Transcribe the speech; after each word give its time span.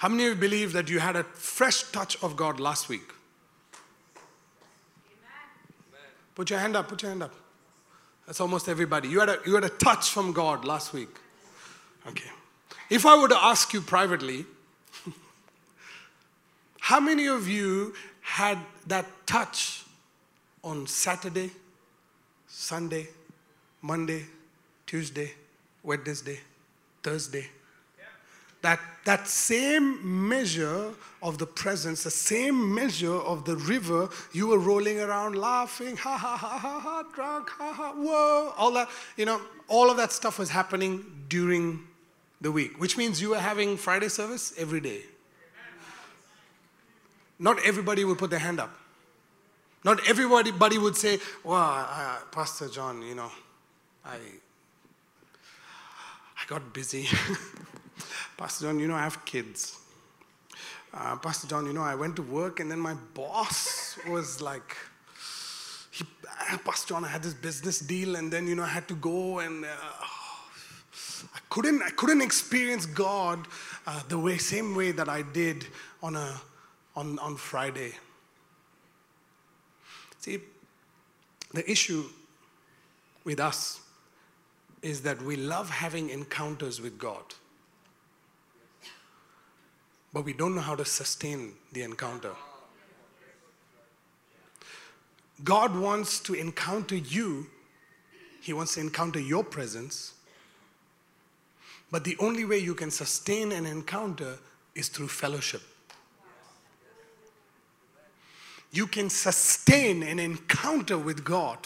How 0.00 0.08
many 0.08 0.24
of 0.24 0.28
you 0.30 0.34
believe 0.36 0.72
that 0.72 0.88
you 0.88 0.98
had 0.98 1.14
a 1.14 1.24
fresh 1.24 1.82
touch 1.92 2.16
of 2.22 2.34
God 2.34 2.58
last 2.58 2.88
week? 2.88 3.12
Put 6.34 6.48
your 6.48 6.58
hand 6.58 6.74
up, 6.74 6.88
put 6.88 7.02
your 7.02 7.10
hand 7.10 7.22
up. 7.22 7.34
That's 8.26 8.40
almost 8.40 8.66
everybody. 8.66 9.08
You 9.08 9.20
had 9.20 9.28
a, 9.28 9.38
you 9.44 9.54
had 9.54 9.64
a 9.64 9.68
touch 9.68 10.08
from 10.08 10.32
God 10.32 10.64
last 10.64 10.94
week. 10.94 11.10
Okay. 12.06 12.30
If 12.88 13.04
I 13.04 13.20
were 13.20 13.28
to 13.28 13.36
ask 13.44 13.74
you 13.74 13.82
privately, 13.82 14.46
how 16.80 16.98
many 16.98 17.26
of 17.26 17.46
you 17.46 17.92
had 18.22 18.56
that 18.86 19.04
touch 19.26 19.84
on 20.64 20.86
Saturday, 20.86 21.50
Sunday, 22.48 23.08
Monday, 23.82 24.24
Tuesday, 24.86 25.32
Wednesday, 25.82 26.40
Thursday? 27.02 27.50
That, 28.62 28.80
that 29.04 29.26
same 29.26 30.28
measure 30.28 30.92
of 31.22 31.38
the 31.38 31.46
presence, 31.46 32.02
the 32.02 32.10
same 32.10 32.74
measure 32.74 33.14
of 33.14 33.44
the 33.44 33.56
river, 33.56 34.08
you 34.32 34.48
were 34.48 34.58
rolling 34.58 35.00
around 35.00 35.36
laughing, 35.36 35.96
ha 35.96 36.16
ha 36.16 36.36
ha 36.36 36.58
ha 36.58 36.80
ha, 36.80 37.02
drunk, 37.14 37.48
ha 37.50 37.72
ha, 37.72 37.92
whoa, 37.92 38.52
all 38.56 38.72
that, 38.72 38.88
you 39.16 39.24
know, 39.24 39.40
all 39.68 39.90
of 39.90 39.96
that 39.96 40.12
stuff 40.12 40.38
was 40.38 40.50
happening 40.50 41.04
during 41.28 41.86
the 42.40 42.50
week, 42.50 42.78
which 42.80 42.96
means 42.96 43.20
you 43.20 43.30
were 43.30 43.38
having 43.38 43.76
Friday 43.76 44.08
service 44.08 44.52
every 44.58 44.80
day. 44.80 45.02
Not 47.38 47.58
everybody 47.64 48.04
would 48.04 48.18
put 48.18 48.30
their 48.30 48.38
hand 48.38 48.60
up. 48.60 48.76
Not 49.82 50.06
everybody 50.06 50.76
would 50.76 50.96
say, 50.96 51.18
well, 51.42 51.58
uh, 51.58 52.18
Pastor 52.30 52.68
John, 52.68 53.00
you 53.00 53.14
know, 53.14 53.30
I, 54.04 54.16
I 56.36 56.46
got 56.46 56.74
busy. 56.74 57.08
Pastor 58.36 58.66
John, 58.66 58.78
you 58.78 58.88
know, 58.88 58.94
I 58.94 59.02
have 59.02 59.24
kids. 59.24 59.78
Uh, 60.92 61.16
Pastor 61.16 61.46
John, 61.46 61.66
you 61.66 61.72
know, 61.72 61.82
I 61.82 61.94
went 61.94 62.16
to 62.16 62.22
work 62.22 62.58
and 62.58 62.70
then 62.70 62.80
my 62.80 62.94
boss 63.14 63.96
was 64.08 64.40
like, 64.40 64.76
he, 65.90 66.04
uh, 66.50 66.58
Pastor 66.58 66.94
John, 66.94 67.04
I 67.04 67.08
had 67.08 67.22
this 67.22 67.34
business 67.34 67.78
deal 67.78 68.16
and 68.16 68.32
then, 68.32 68.46
you 68.46 68.56
know, 68.56 68.64
I 68.64 68.68
had 68.68 68.88
to 68.88 68.94
go 68.94 69.38
and 69.38 69.64
uh, 69.64 69.68
I 69.68 71.38
couldn't, 71.48 71.82
I 71.82 71.90
couldn't 71.90 72.22
experience 72.22 72.86
God 72.86 73.46
uh, 73.86 74.02
the 74.08 74.18
way, 74.18 74.38
same 74.38 74.74
way 74.74 74.90
that 74.92 75.08
I 75.08 75.22
did 75.22 75.66
on, 76.02 76.16
a, 76.16 76.40
on, 76.96 77.18
on 77.20 77.36
Friday. 77.36 77.92
See, 80.18 80.40
the 81.54 81.68
issue 81.70 82.04
with 83.24 83.38
us 83.38 83.80
is 84.82 85.02
that 85.02 85.20
we 85.22 85.36
love 85.36 85.70
having 85.70 86.10
encounters 86.10 86.80
with 86.80 86.98
God 86.98 87.22
but 90.12 90.24
we 90.24 90.32
don't 90.32 90.54
know 90.54 90.60
how 90.60 90.74
to 90.74 90.84
sustain 90.84 91.52
the 91.72 91.82
encounter. 91.82 92.32
God 95.44 95.76
wants 95.76 96.20
to 96.20 96.34
encounter 96.34 96.96
you, 96.96 97.46
He 98.40 98.52
wants 98.52 98.74
to 98.74 98.80
encounter 98.80 99.20
your 99.20 99.44
presence. 99.44 100.14
But 101.90 102.04
the 102.04 102.16
only 102.20 102.44
way 102.44 102.58
you 102.58 102.74
can 102.74 102.90
sustain 102.90 103.50
an 103.50 103.66
encounter 103.66 104.38
is 104.74 104.88
through 104.88 105.08
fellowship. 105.08 105.62
You 108.70 108.86
can 108.86 109.10
sustain 109.10 110.04
an 110.04 110.20
encounter 110.20 110.96
with 110.96 111.24
God 111.24 111.58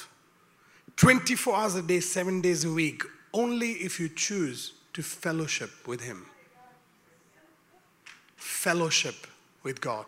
24 0.96 1.56
hours 1.56 1.74
a 1.74 1.82
day, 1.82 2.00
seven 2.00 2.40
days 2.40 2.64
a 2.64 2.70
week, 2.70 3.02
only 3.32 3.72
if 3.72 3.98
you 3.98 4.08
choose 4.08 4.74
to 4.92 5.02
fellowship 5.02 5.70
with 5.86 6.00
Him 6.00 6.26
fellowship 8.44 9.26
with 9.62 9.80
God. 9.80 10.04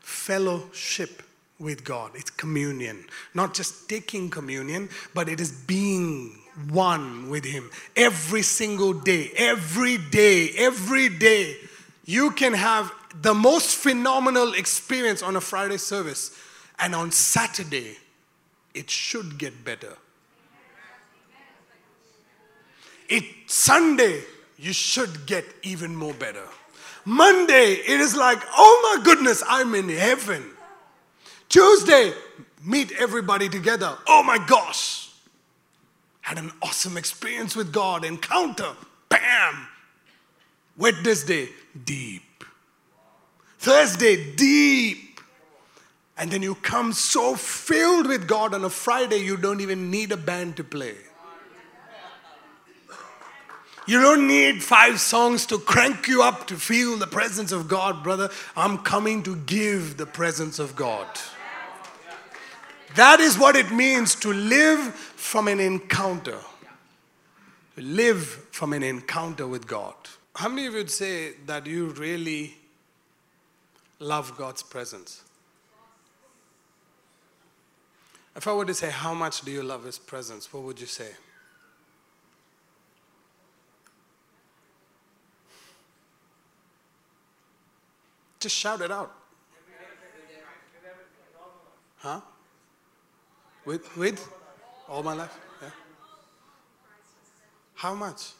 Fellowship 0.00 1.22
with 1.58 1.82
God. 1.82 2.10
It's 2.14 2.30
communion. 2.30 3.06
Not 3.34 3.54
just 3.54 3.88
taking 3.88 4.28
communion, 4.28 4.90
but 5.14 5.28
it 5.28 5.40
is 5.40 5.50
being 5.50 6.38
one 6.70 7.30
with 7.30 7.44
Him 7.44 7.70
every 7.96 8.42
single 8.42 8.92
day, 8.92 9.30
every 9.36 9.96
day, 9.96 10.50
every 10.58 11.08
day. 11.08 11.56
You 12.04 12.32
can 12.32 12.52
have 12.52 12.92
the 13.22 13.34
most 13.34 13.76
phenomenal 13.76 14.52
experience 14.52 15.22
on 15.22 15.36
a 15.36 15.40
Friday 15.40 15.78
service, 15.78 16.38
and 16.78 16.94
on 16.94 17.10
Saturday, 17.10 17.96
it 18.74 18.90
should 18.90 19.38
get 19.38 19.64
better. 19.64 19.96
It 23.08 23.24
Sunday, 23.46 24.22
you 24.58 24.74
should 24.74 25.26
get 25.26 25.44
even 25.62 25.96
more 25.96 26.14
better. 26.14 26.46
Monday, 27.06 27.74
it 27.74 28.00
is 28.00 28.16
like, 28.16 28.40
oh 28.52 28.96
my 28.96 29.04
goodness, 29.04 29.42
I'm 29.48 29.74
in 29.76 29.88
heaven. 29.88 30.44
Tuesday, 31.48 32.12
meet 32.64 32.90
everybody 32.98 33.48
together. 33.48 33.96
Oh 34.08 34.24
my 34.24 34.38
gosh. 34.44 35.10
Had 36.20 36.38
an 36.38 36.50
awesome 36.60 36.96
experience 36.96 37.54
with 37.54 37.72
God, 37.72 38.04
encounter, 38.04 38.72
bam. 39.08 39.68
Wednesday, 40.76 41.48
deep. 41.84 42.44
Thursday, 43.60 44.34
deep. 44.34 45.20
And 46.18 46.30
then 46.30 46.42
you 46.42 46.56
come 46.56 46.92
so 46.92 47.36
filled 47.36 48.08
with 48.08 48.26
God 48.26 48.52
on 48.52 48.64
a 48.64 48.70
Friday, 48.70 49.18
you 49.18 49.36
don't 49.36 49.60
even 49.60 49.92
need 49.92 50.10
a 50.10 50.16
band 50.16 50.56
to 50.56 50.64
play. 50.64 50.96
You 53.86 54.00
don't 54.00 54.26
need 54.26 54.64
five 54.64 55.00
songs 55.00 55.46
to 55.46 55.58
crank 55.58 56.08
you 56.08 56.22
up 56.22 56.48
to 56.48 56.56
feel 56.56 56.96
the 56.96 57.06
presence 57.06 57.52
of 57.52 57.68
God, 57.68 58.02
brother. 58.02 58.30
I'm 58.56 58.78
coming 58.78 59.22
to 59.22 59.36
give 59.36 59.96
the 59.96 60.06
presence 60.06 60.58
of 60.58 60.74
God. 60.74 61.06
That 62.96 63.20
is 63.20 63.38
what 63.38 63.54
it 63.54 63.70
means 63.70 64.14
to 64.16 64.32
live 64.32 64.94
from 64.94 65.46
an 65.46 65.60
encounter. 65.60 66.38
To 67.76 67.82
live 67.82 68.24
from 68.50 68.72
an 68.72 68.82
encounter 68.82 69.46
with 69.46 69.66
God. 69.66 69.94
How 70.34 70.48
many 70.48 70.66
of 70.66 70.72
you 70.72 70.80
would 70.80 70.90
say 70.90 71.34
that 71.46 71.66
you 71.66 71.88
really 71.90 72.56
love 74.00 74.36
God's 74.36 74.62
presence? 74.62 75.22
If 78.34 78.46
I 78.48 78.52
were 78.52 78.64
to 78.64 78.74
say, 78.74 78.90
How 78.90 79.14
much 79.14 79.42
do 79.42 79.50
you 79.50 79.62
love 79.62 79.84
His 79.84 79.98
presence? 79.98 80.52
What 80.52 80.64
would 80.64 80.80
you 80.80 80.86
say? 80.86 81.12
Just 88.40 88.56
shout 88.56 88.80
it 88.80 88.90
out. 88.90 89.12
Huh? 91.98 92.20
With, 93.64 93.96
with? 93.96 94.28
All 94.88 95.02
my 95.02 95.14
life? 95.14 95.36
Yeah. 95.60 95.70
How 97.74 97.94
much? 97.94 98.32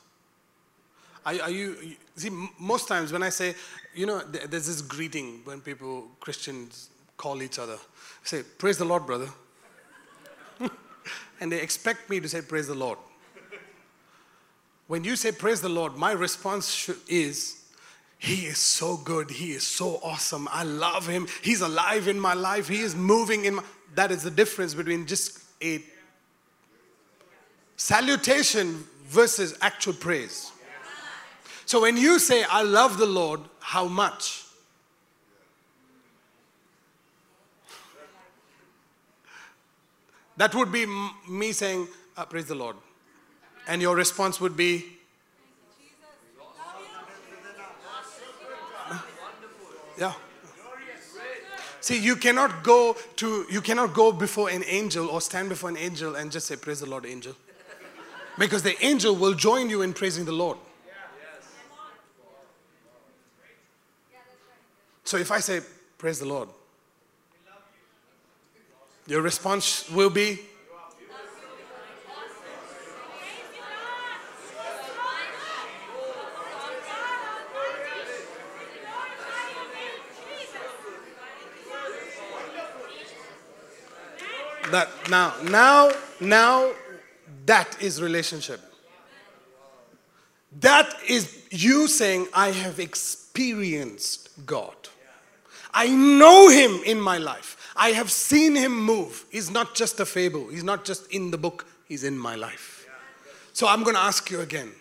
Are, 1.24 1.34
are 1.42 1.50
you, 1.50 1.96
see, 2.14 2.30
most 2.60 2.86
times 2.86 3.12
when 3.12 3.24
I 3.24 3.30
say, 3.30 3.54
you 3.94 4.06
know, 4.06 4.20
there's 4.20 4.66
this 4.66 4.80
greeting 4.82 5.40
when 5.44 5.60
people, 5.60 6.08
Christians, 6.20 6.90
call 7.16 7.42
each 7.42 7.58
other. 7.58 7.78
say, 8.22 8.42
Praise 8.58 8.78
the 8.78 8.84
Lord, 8.84 9.06
brother. 9.06 9.28
and 11.40 11.50
they 11.50 11.60
expect 11.60 12.08
me 12.08 12.20
to 12.20 12.28
say, 12.28 12.42
Praise 12.42 12.68
the 12.68 12.74
Lord. 12.74 12.98
When 14.86 15.02
you 15.02 15.16
say, 15.16 15.32
Praise 15.32 15.60
the 15.60 15.68
Lord, 15.68 15.96
my 15.96 16.12
response 16.12 16.88
is, 17.08 17.64
he 18.18 18.46
is 18.46 18.58
so 18.58 18.96
good. 18.96 19.30
He 19.30 19.52
is 19.52 19.66
so 19.66 20.00
awesome. 20.02 20.48
I 20.50 20.64
love 20.64 21.06
him. 21.06 21.26
He's 21.42 21.60
alive 21.60 22.08
in 22.08 22.18
my 22.18 22.34
life. 22.34 22.68
He 22.68 22.80
is 22.80 22.94
moving 22.94 23.44
in 23.44 23.56
my. 23.56 23.64
That 23.94 24.10
is 24.10 24.22
the 24.22 24.30
difference 24.30 24.74
between 24.74 25.06
just 25.06 25.38
a 25.62 25.82
salutation 27.76 28.84
versus 29.04 29.56
actual 29.60 29.92
praise. 29.92 30.50
So 31.66 31.82
when 31.82 31.96
you 31.96 32.18
say, 32.18 32.44
I 32.44 32.62
love 32.62 32.98
the 32.98 33.06
Lord, 33.06 33.40
how 33.60 33.86
much? 33.86 34.44
That 40.36 40.54
would 40.54 40.70
be 40.70 40.86
me 41.28 41.52
saying, 41.52 41.88
uh, 42.16 42.24
Praise 42.26 42.46
the 42.46 42.54
Lord. 42.54 42.76
And 43.66 43.82
your 43.82 43.96
response 43.96 44.40
would 44.40 44.56
be, 44.56 44.95
Yeah. 49.98 50.12
See, 51.80 51.98
you 51.98 52.16
cannot 52.16 52.64
go 52.64 52.96
to 53.16 53.46
you 53.48 53.60
cannot 53.60 53.94
go 53.94 54.10
before 54.10 54.50
an 54.50 54.64
angel 54.66 55.08
or 55.08 55.20
stand 55.20 55.48
before 55.48 55.70
an 55.70 55.76
angel 55.76 56.16
and 56.16 56.32
just 56.32 56.46
say, 56.46 56.56
Praise 56.56 56.80
the 56.80 56.90
Lord, 56.90 57.06
angel. 57.06 57.34
Because 58.38 58.62
the 58.62 58.76
angel 58.84 59.14
will 59.14 59.34
join 59.34 59.70
you 59.70 59.82
in 59.82 59.92
praising 59.92 60.24
the 60.24 60.32
Lord. 60.32 60.58
So 65.04 65.16
if 65.16 65.30
I 65.30 65.38
say, 65.38 65.60
Praise 65.96 66.18
the 66.18 66.26
Lord, 66.26 66.48
your 69.06 69.22
response 69.22 69.88
will 69.90 70.10
be, 70.10 70.40
That 84.70 84.88
now, 85.08 85.34
now, 85.44 85.92
now, 86.20 86.72
that 87.46 87.80
is 87.80 88.02
relationship. 88.02 88.60
That 90.60 90.92
is 91.08 91.42
you 91.50 91.86
saying, 91.86 92.28
I 92.34 92.50
have 92.50 92.80
experienced 92.80 94.30
God. 94.46 94.74
I 95.72 95.88
know 95.88 96.48
Him 96.48 96.80
in 96.84 97.00
my 97.00 97.18
life. 97.18 97.72
I 97.76 97.90
have 97.90 98.10
seen 98.10 98.56
Him 98.56 98.74
move. 98.74 99.26
He's 99.30 99.50
not 99.50 99.74
just 99.74 100.00
a 100.00 100.06
fable, 100.06 100.48
He's 100.48 100.64
not 100.64 100.84
just 100.84 101.10
in 101.12 101.30
the 101.30 101.38
book, 101.38 101.66
He's 101.86 102.04
in 102.04 102.18
my 102.18 102.34
life. 102.34 102.88
So 103.52 103.68
I'm 103.68 103.82
going 103.82 103.96
to 103.96 104.02
ask 104.02 104.30
you 104.30 104.40
again. 104.40 104.72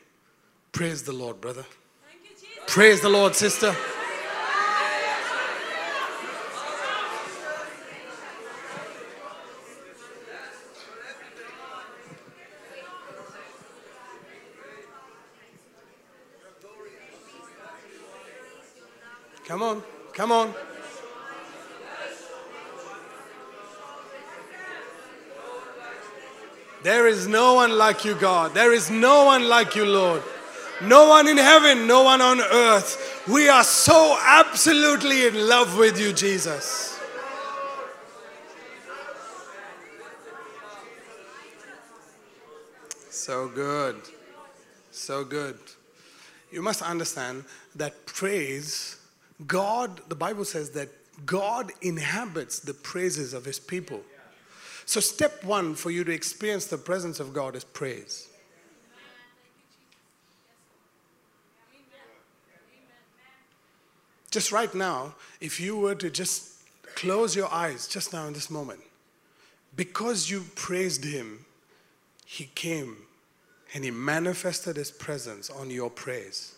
Praise 0.71 1.03
the 1.03 1.13
Lord, 1.13 1.39
brother. 1.39 1.65
Praise 2.67 3.01
the 3.01 3.09
Lord, 3.09 3.35
sister. 3.35 3.75
Come 19.45 19.61
on, 19.61 19.83
come 20.15 20.31
on. 20.31 20.53
There 26.83 27.07
is 27.07 27.27
no 27.27 27.55
one 27.55 27.77
like 27.77 28.05
you, 28.05 28.15
God. 28.15 28.53
There 28.53 28.71
is 28.71 28.91
no 28.91 29.25
one 29.25 29.49
like 29.49 29.75
you, 29.75 29.85
Lord. 29.85 30.21
No 30.83 31.09
one 31.09 31.27
in 31.27 31.37
heaven, 31.37 31.87
no 31.87 32.03
one 32.03 32.21
on 32.21 32.39
earth. 32.39 33.23
We 33.27 33.49
are 33.49 33.63
so 33.63 34.17
absolutely 34.21 35.25
in 35.25 35.47
love 35.47 35.77
with 35.77 35.99
you, 35.99 36.13
Jesus. 36.13 36.99
So 43.09 43.47
good. 43.47 43.95
So 44.91 45.23
good. 45.23 45.57
You 46.51 46.61
must 46.61 46.83
understand 46.83 47.45
that 47.75 48.05
praise, 48.05 48.97
God, 49.47 50.01
the 50.07 50.15
Bible 50.15 50.45
says 50.45 50.71
that 50.71 50.89
God 51.25 51.71
inhabits 51.81 52.59
the 52.59 52.73
praises 52.73 53.33
of 53.33 53.45
his 53.45 53.59
people. 53.59 54.01
So, 54.85 54.99
step 54.99 55.43
one 55.43 55.73
for 55.75 55.89
you 55.89 56.03
to 56.03 56.11
experience 56.11 56.67
the 56.67 56.77
presence 56.77 57.19
of 57.19 57.33
God 57.33 57.55
is 57.55 57.63
praise. 57.63 58.27
Just 64.29 64.51
right 64.51 64.73
now, 64.75 65.15
if 65.39 65.59
you 65.61 65.77
were 65.77 65.95
to 65.95 66.09
just 66.09 66.59
close 66.95 67.35
your 67.35 67.51
eyes 67.51 67.87
just 67.87 68.13
now 68.13 68.27
in 68.27 68.33
this 68.33 68.49
moment, 68.49 68.81
because 69.75 70.29
you 70.29 70.45
praised 70.55 71.05
Him, 71.05 71.45
He 72.25 72.49
came 72.53 72.97
and 73.73 73.83
He 73.83 73.91
manifested 73.91 74.75
His 74.75 74.91
presence 74.91 75.49
on 75.49 75.69
your 75.69 75.89
praise. 75.89 76.54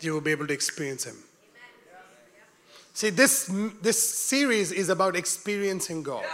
You 0.00 0.12
will 0.14 0.20
be 0.20 0.30
able 0.30 0.46
to 0.46 0.54
experience 0.54 1.04
Him. 1.04 1.16
See, 2.94 3.10
this, 3.10 3.50
this 3.80 4.02
series 4.02 4.72
is 4.72 4.88
about 4.88 5.14
experiencing 5.14 6.02
God. 6.02 6.24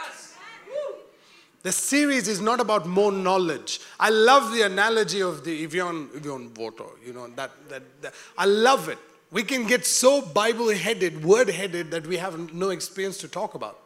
The 1.62 1.72
series 1.72 2.28
is 2.28 2.40
not 2.40 2.60
about 2.60 2.86
more 2.86 3.10
knowledge. 3.10 3.80
I 3.98 4.10
love 4.10 4.52
the 4.52 4.62
analogy 4.62 5.20
of 5.22 5.44
the 5.44 5.64
Evian, 5.64 6.10
Evian 6.14 6.52
water. 6.54 6.84
You 7.04 7.14
know, 7.14 7.26
that, 7.36 7.50
that, 7.70 7.82
that, 8.02 8.14
I 8.36 8.44
love 8.44 8.88
it. 8.88 8.98
We 9.30 9.42
can 9.42 9.66
get 9.66 9.84
so 9.84 10.20
Bible 10.20 10.68
headed, 10.70 11.24
word 11.24 11.48
headed, 11.48 11.90
that 11.90 12.06
we 12.06 12.18
have 12.18 12.52
no 12.54 12.70
experience 12.70 13.18
to 13.18 13.28
talk 13.28 13.54
about. 13.54 13.80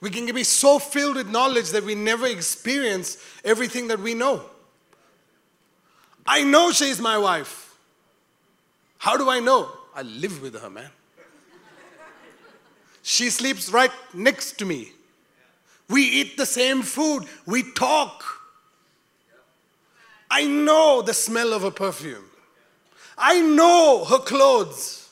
We 0.00 0.10
can 0.10 0.26
be 0.34 0.44
so 0.44 0.78
filled 0.78 1.16
with 1.16 1.30
knowledge 1.30 1.70
that 1.70 1.84
we 1.84 1.94
never 1.94 2.26
experience 2.26 3.16
everything 3.44 3.88
that 3.88 4.00
we 4.00 4.12
know. 4.12 4.42
I 6.26 6.44
know 6.44 6.72
she's 6.72 7.00
my 7.00 7.16
wife. 7.16 7.63
How 8.98 9.16
do 9.16 9.28
I 9.28 9.40
know? 9.40 9.70
I 9.94 10.02
live 10.02 10.42
with 10.42 10.60
her, 10.60 10.70
man. 10.70 10.90
She 13.02 13.28
sleeps 13.28 13.68
right 13.70 13.90
next 14.14 14.58
to 14.58 14.64
me. 14.64 14.92
We 15.88 16.02
eat 16.02 16.36
the 16.36 16.46
same 16.46 16.82
food. 16.82 17.24
We 17.46 17.62
talk. 17.72 18.24
I 20.30 20.46
know 20.46 21.02
the 21.02 21.12
smell 21.12 21.52
of 21.52 21.62
her 21.62 21.70
perfume. 21.70 22.24
I 23.16 23.40
know 23.40 24.04
her 24.04 24.18
clothes. 24.18 25.08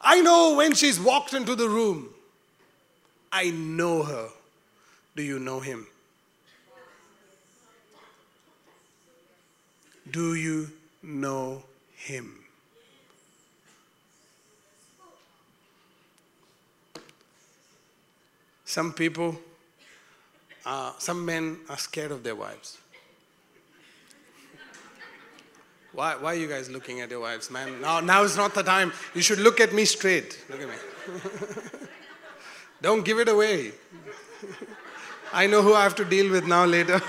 I 0.00 0.20
know 0.20 0.56
when 0.56 0.74
she's 0.74 0.98
walked 0.98 1.34
into 1.34 1.54
the 1.54 1.68
room. 1.68 2.08
I 3.30 3.50
know 3.50 4.02
her. 4.02 4.28
Do 5.14 5.22
you 5.22 5.38
know 5.38 5.60
him? 5.60 5.86
Do 10.10 10.34
you 10.34 10.70
know 11.02 11.62
him? 11.94 12.41
Some 18.72 18.94
people 18.94 19.38
uh, 20.64 20.92
some 20.98 21.26
men 21.26 21.58
are 21.68 21.76
scared 21.76 22.10
of 22.10 22.22
their 22.22 22.34
wives. 22.34 22.78
Why, 25.92 26.16
why 26.16 26.32
are 26.32 26.38
you 26.38 26.48
guys 26.48 26.70
looking 26.70 27.02
at 27.02 27.10
your 27.10 27.20
wives, 27.20 27.50
man? 27.50 27.82
Now, 27.82 28.00
now 28.00 28.22
is 28.22 28.34
not 28.34 28.54
the 28.54 28.62
time. 28.62 28.90
You 29.14 29.20
should 29.20 29.40
look 29.40 29.60
at 29.60 29.74
me 29.74 29.84
straight. 29.84 30.42
Look 30.48 30.62
at 30.62 30.68
me. 30.68 30.74
Don't 32.80 33.04
give 33.04 33.18
it 33.18 33.28
away. 33.28 33.72
I 35.34 35.46
know 35.46 35.60
who 35.60 35.74
I 35.74 35.82
have 35.82 35.94
to 35.96 36.06
deal 36.06 36.32
with 36.32 36.46
now 36.46 36.64
later. 36.64 36.98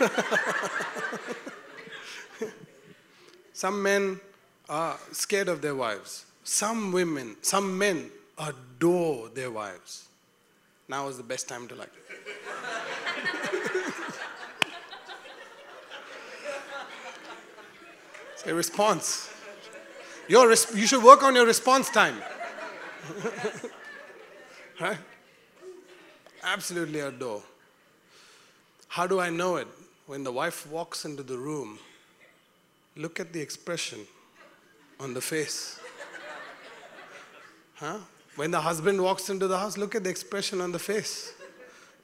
some 3.54 3.81
men 3.81 4.19
are 4.68 4.98
scared 5.13 5.48
of 5.48 5.62
their 5.62 5.75
wives. 5.75 6.25
Some 6.44 6.92
women, 6.92 7.38
some 7.42 7.77
men 7.77 8.12
adore 8.38 9.30
their 9.30 9.50
wives. 9.50 10.10
Now 10.88 11.07
is 11.07 11.18
the 11.18 11.24
best 11.24 11.47
time 11.47 11.68
to 11.69 11.75
like. 11.75 11.89
it's 18.33 18.44
A 18.45 18.53
response. 18.53 19.30
Your 20.27 20.47
res- 20.50 20.74
you 20.75 20.88
should 20.88 21.03
work 21.03 21.24
on 21.24 21.36
your 21.36 21.46
response 21.46 21.89
time. 21.89 22.15
right? 24.81 24.98
Absolutely 26.43 27.00
adore. 27.00 27.41
How 28.88 29.08
do 29.08 29.19
I 29.19 29.29
know 29.29 29.55
it? 29.55 29.67
When 30.05 30.24
the 30.24 30.31
wife 30.31 30.67
walks 30.67 31.05
into 31.05 31.24
the 31.24 31.38
room, 31.38 31.79
look 32.98 33.19
at 33.19 33.31
the 33.31 33.39
expression 33.39 34.00
on 35.00 35.13
the 35.13 35.22
face. 35.22 35.79
Huh? 37.75 38.00
When 38.36 38.52
the 38.52 38.62
husband 38.62 39.02
walks 39.02 39.30
into 39.30 39.48
the 39.48 39.60
house, 39.60 39.78
look 39.78 39.96
at 39.96 40.04
the 40.04 40.10
expression 40.10 40.62
on 40.62 40.72
the 40.72 40.80
face. 40.80 41.34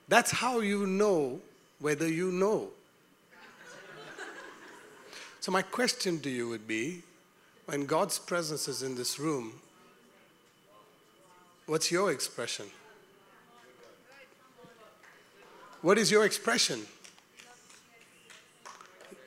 That's 0.08 0.32
how 0.32 0.60
you 0.60 0.86
know 0.86 1.40
whether 1.80 2.08
you 2.08 2.32
know. 2.32 2.70
So, 5.40 5.52
my 5.52 5.62
question 5.62 6.20
to 6.22 6.30
you 6.30 6.50
would 6.50 6.68
be 6.68 7.02
when 7.66 7.86
God's 7.86 8.20
presence 8.20 8.68
is 8.68 8.84
in 8.84 8.96
this 8.96 9.20
room, 9.20 9.54
what's 11.66 11.92
your 11.92 12.12
expression? 12.12 12.66
What 15.82 15.98
is 15.98 16.12
your 16.12 16.26
expression? 16.26 16.82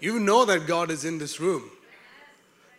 You 0.00 0.20
know 0.20 0.44
that 0.44 0.66
God 0.66 0.90
is 0.90 1.04
in 1.04 1.18
this 1.18 1.40
room. 1.40 1.70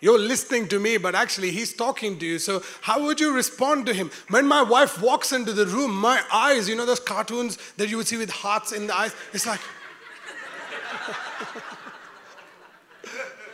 You're 0.04 0.20
listening 0.20 0.68
to 0.68 0.80
me, 0.82 0.98
but 0.98 1.16
actually, 1.16 1.52
He's 1.52 1.74
talking 1.74 2.20
to 2.20 2.26
you. 2.26 2.38
So, 2.38 2.62
how 2.82 3.02
would 3.06 3.22
you 3.22 3.34
respond 3.34 3.86
to 3.86 3.94
Him? 3.94 4.12
When 4.28 4.46
my 4.46 4.62
wife 4.62 5.02
walks 5.02 5.32
into 5.32 5.54
the 5.54 5.66
room, 5.66 5.96
my 5.96 6.22
eyes, 6.30 6.68
you 6.68 6.76
know, 6.76 6.86
those 6.86 7.00
cartoons 7.00 7.58
that 7.78 7.88
you 7.88 7.96
would 7.96 8.08
see 8.08 8.18
with 8.18 8.30
hearts 8.30 8.74
in 8.74 8.88
the 8.88 8.94
eyes, 8.94 9.16
it's 9.32 9.48
like, 9.48 9.62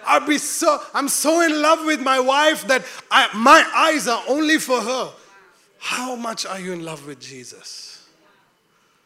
I'll 0.08 0.26
be 0.26 0.40
so, 0.40 0.82
I'm 0.96 1.08
so 1.08 1.42
in 1.42 1.62
love 1.62 1.86
with 1.86 2.02
my 2.02 2.20
wife 2.20 2.66
that 2.66 2.84
I, 3.12 3.30
my 3.36 3.64
eyes 3.76 4.08
are 4.08 4.24
only 4.28 4.58
for 4.58 4.82
her. 4.82 5.12
How 5.78 6.16
much 6.16 6.48
are 6.48 6.60
you 6.60 6.74
in 6.74 6.84
love 6.84 7.06
with 7.06 7.20
Jesus? 7.20 8.10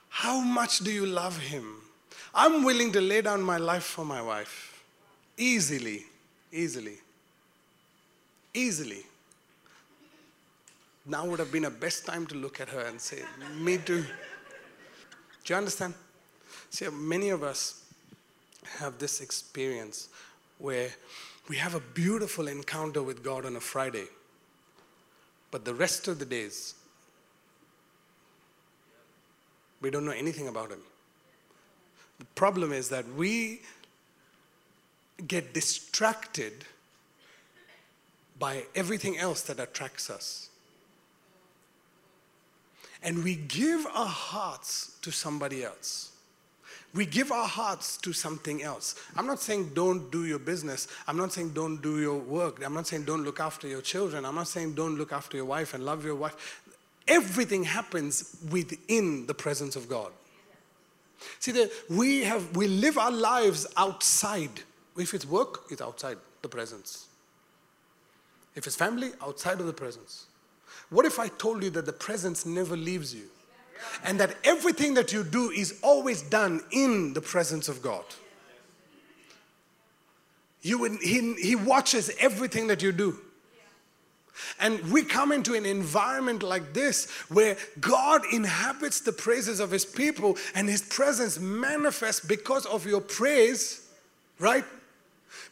How 0.08 0.40
much 0.40 0.80
do 0.80 0.94
you 0.94 1.06
love 1.06 1.38
him? 1.38 1.82
I'm 2.34 2.64
willing 2.64 2.94
to 2.94 3.02
lay 3.02 3.20
down 3.20 3.42
my 3.42 3.58
life 3.58 3.84
for 3.84 4.06
my 4.06 4.22
wife. 4.22 4.82
Easily, 5.36 6.06
easily, 6.50 7.00
easily. 8.54 9.04
Now 11.06 11.26
would 11.26 11.40
have 11.40 11.52
been 11.52 11.66
a 11.66 11.70
best 11.70 12.06
time 12.06 12.26
to 12.28 12.36
look 12.36 12.62
at 12.62 12.70
her 12.70 12.82
and 12.82 13.00
say, 13.00 13.24
Me 13.58 13.78
too. 13.78 14.02
Do 14.02 15.54
you 15.54 15.56
understand? 15.56 15.94
See, 16.70 16.88
many 16.90 17.30
of 17.30 17.44
us 17.44 17.84
have 18.78 18.98
this 18.98 19.20
experience 19.20 20.10
where 20.60 20.90
we 21.50 21.58
have 21.58 21.76
a 21.76 21.82
beautiful 21.94 22.48
encounter 22.48 23.04
with 23.04 23.22
God 23.24 23.46
on 23.46 23.58
a 23.58 23.60
Friday, 23.60 24.06
but 25.52 25.66
the 25.66 25.74
rest 25.74 26.08
of 26.08 26.20
the 26.20 26.26
days, 26.26 26.76
We 29.84 29.92
don't 29.92 30.06
know 30.06 30.12
anything 30.12 30.48
about 30.48 30.72
Him. 30.72 30.80
The 32.18 32.26
problem 32.36 32.72
is 32.72 32.88
that 32.90 33.06
we 33.16 33.62
get 35.28 35.54
distracted 35.54 36.64
by 38.44 38.66
everything 38.76 39.18
else 39.18 39.42
that 39.44 39.58
attracts 39.58 40.10
us. 40.10 40.50
And 43.02 43.24
we 43.24 43.36
give 43.36 43.86
our 43.86 44.06
hearts 44.06 44.98
to 45.02 45.12
somebody 45.12 45.64
else. 45.64 46.12
We 46.94 47.06
give 47.06 47.32
our 47.32 47.48
hearts 47.48 47.96
to 48.00 48.12
something 48.12 48.62
else. 48.62 48.96
I'm 49.16 49.26
not 49.26 49.40
saying 49.40 49.72
don't 49.74 50.12
do 50.12 50.26
your 50.26 50.40
business. 50.40 50.90
I'm 51.08 51.16
not 51.16 51.32
saying 51.32 51.52
don't 51.52 51.82
do 51.82 52.02
your 52.02 52.18
work. 52.18 52.62
I'm 52.66 52.74
not 52.74 52.86
saying 52.86 53.06
don't 53.06 53.24
look 53.24 53.40
after 53.40 53.66
your 53.66 53.80
children. 53.80 54.26
I'm 54.26 54.36
not 54.36 54.50
saying 54.50 54.74
don't 54.74 54.98
look 54.98 55.14
after 55.14 55.38
your 55.38 55.46
wife 55.46 55.74
and 55.74 55.86
love 55.86 56.04
your 56.04 56.16
wife. 56.16 56.62
Everything 57.08 57.64
happens 57.64 58.36
within 58.52 59.26
the 59.26 59.34
presence 59.34 59.78
of 59.78 59.88
God. 59.88 60.12
See, 61.40 61.54
that 61.54 61.72
we 61.90 62.26
have 62.26 62.54
we 62.58 62.68
live 62.68 62.98
our 62.98 63.16
lives 63.32 63.68
outside. 63.78 64.64
If 64.98 65.14
it's 65.14 65.26
work, 65.26 65.62
it's 65.72 65.82
outside 65.82 66.18
the 66.42 66.50
presence. 66.50 67.08
If 68.56 68.68
it's 68.68 68.76
family, 68.76 69.12
outside 69.22 69.60
of 69.60 69.66
the 69.66 69.74
presence. 69.74 70.26
What 70.90 71.06
if 71.06 71.20
I 71.20 71.28
told 71.28 71.64
you 71.64 71.70
that 71.72 71.86
the 71.86 71.94
presence 71.94 72.46
never 72.46 72.78
leaves 72.78 73.14
you? 73.14 73.26
And 74.04 74.20
that 74.20 74.36
everything 74.44 74.94
that 74.94 75.12
you 75.12 75.24
do 75.24 75.50
is 75.50 75.80
always 75.82 76.22
done 76.22 76.62
in 76.72 77.14
the 77.14 77.22
presence 77.22 77.68
of 77.68 77.82
God. 77.82 78.06
You 80.62 80.98
he, 81.02 81.34
he 81.34 81.56
watches 81.56 82.12
everything 82.20 82.68
that 82.68 82.82
you 82.82 82.92
do. 82.92 83.20
And 84.60 84.80
we 84.92 85.04
come 85.04 85.32
into 85.32 85.54
an 85.54 85.66
environment 85.66 86.42
like 86.42 86.74
this 86.74 87.10
where 87.30 87.58
God 87.80 88.22
inhabits 88.32 89.02
the 89.02 89.12
praises 89.12 89.60
of 89.60 89.72
His 89.72 89.86
people 89.86 90.38
and 90.56 90.70
His 90.70 90.82
presence 90.82 91.40
manifests 91.40 92.26
because 92.26 92.66
of 92.66 92.86
your 92.86 93.02
praise, 93.02 93.88
right? 94.40 94.64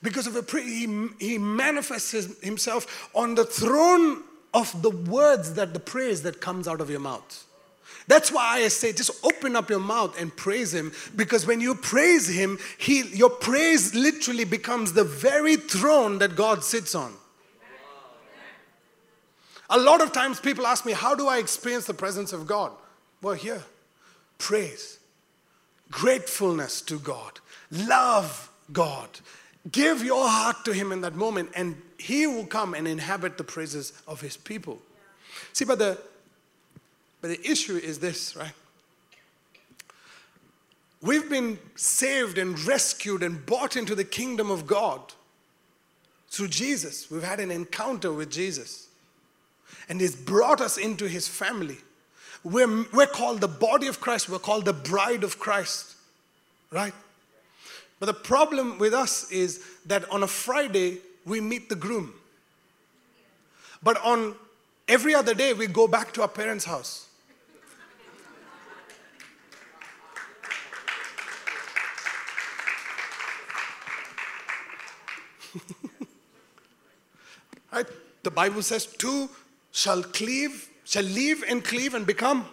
Because 0.02 0.28
of 0.28 0.36
a 0.36 0.62
He, 0.62 1.08
he 1.20 1.38
manifests 1.38 2.12
his, 2.12 2.40
Himself 2.42 3.10
on 3.14 3.36
the 3.36 3.46
throne 3.46 4.24
of 4.54 4.82
the 4.82 4.90
words 4.90 5.54
that 5.54 5.74
the 5.74 5.80
praise 5.80 6.24
that 6.24 6.42
comes 6.42 6.68
out 6.68 6.82
of 6.82 6.90
your 6.90 7.00
mouth. 7.00 7.46
That's 8.08 8.32
why 8.32 8.58
I 8.58 8.68
say 8.68 8.94
just 8.94 9.24
open 9.24 9.56
up 9.56 9.70
your 9.70 9.80
mouth 9.80 10.20
and 10.20 10.36
praise 10.36 10.74
him 10.74 10.92
because 11.16 11.46
when 11.46 11.62
you 11.62 11.76
praise 11.76 12.28
him, 12.28 12.58
he, 12.78 13.04
your 13.14 13.30
praise 13.30 13.94
literally 13.94 14.44
becomes 14.44 14.94
the 14.94 15.04
very 15.04 15.56
throne 15.56 16.18
that 16.20 16.36
God 16.36 16.64
sits 16.64 16.96
on. 16.96 17.14
A 19.70 19.80
lot 19.80 20.02
of 20.02 20.12
times 20.12 20.40
people 20.40 20.68
ask 20.68 20.86
me, 20.86 20.92
How 20.92 21.16
do 21.16 21.30
I 21.30 21.38
experience 21.38 21.86
the 21.86 21.94
presence 21.94 22.34
of 22.34 22.46
God? 22.46 22.74
Well, 23.22 23.36
here, 23.36 23.64
praise, 24.38 25.00
gratefulness 25.90 26.82
to 26.82 27.00
God, 27.00 27.40
love 27.72 28.52
God. 28.74 29.08
Give 29.70 30.04
your 30.04 30.28
heart 30.28 30.66
to 30.66 30.74
Him 30.74 30.92
in 30.92 31.02
that 31.02 31.16
moment, 31.16 31.52
and 31.56 31.80
He 31.98 32.26
will 32.26 32.46
come 32.46 32.74
and 32.74 32.88
inhabit 32.88 33.38
the 33.38 33.44
praises 33.44 33.94
of 34.08 34.22
His 34.22 34.38
people. 34.38 34.82
See, 35.54 35.66
but 35.66 35.80
the, 35.80 36.00
but 37.22 37.30
the 37.30 37.50
issue 37.50 37.76
is 37.76 38.00
this, 38.00 38.36
right? 38.36 38.54
We've 41.02 41.30
been 41.30 41.60
saved 41.76 42.38
and 42.38 42.60
rescued 42.64 43.24
and 43.24 43.46
bought 43.46 43.76
into 43.76 43.96
the 43.96 44.04
kingdom 44.04 44.52
of 44.52 44.68
God 44.68 45.02
through 46.30 46.50
Jesus. 46.50 47.10
We've 47.10 47.24
had 47.24 47.40
an 47.40 47.52
encounter 47.52 48.14
with 48.14 48.30
Jesus 48.30 48.88
and 49.90 50.00
He's 50.00 50.16
brought 50.16 50.62
us 50.62 50.78
into 50.78 51.08
His 51.08 51.28
family. 51.28 51.78
We're, 52.44 52.86
we're 52.94 53.08
called 53.08 53.42
the 53.42 53.48
body 53.48 53.88
of 53.88 54.00
Christ, 54.00 54.30
we're 54.30 54.40
called 54.40 54.66
the 54.66 54.74
bride 54.74 55.24
of 55.24 55.38
Christ, 55.38 55.96
right? 56.72 56.94
But 58.02 58.08
the 58.08 58.14
problem 58.16 58.78
with 58.80 58.94
us 58.96 59.32
is 59.32 59.64
that 59.86 60.12
on 60.12 60.24
a 60.24 60.28
Friday, 60.28 60.98
we 61.24 61.40
meet 61.40 61.70
the 61.70 61.76
groom. 61.76 62.16
But 63.84 64.04
on 64.04 64.34
every 64.88 65.14
other 65.14 65.36
day, 65.36 65.54
we 65.54 65.68
go 65.68 65.88
back 65.88 66.12
to 66.14 66.24
our 66.24 66.28
parents' 66.28 66.66
house. 66.66 67.08
right? 77.72 77.86
The 78.24 78.32
Bible 78.32 78.64
says 78.64 78.88
two 78.88 79.30
shall 79.72 80.02
cleave, 80.02 80.70
shall 80.86 81.04
leave 81.04 81.44
and 81.48 81.64
cleave 81.64 81.94
and 81.94 82.08
become. 82.08 82.48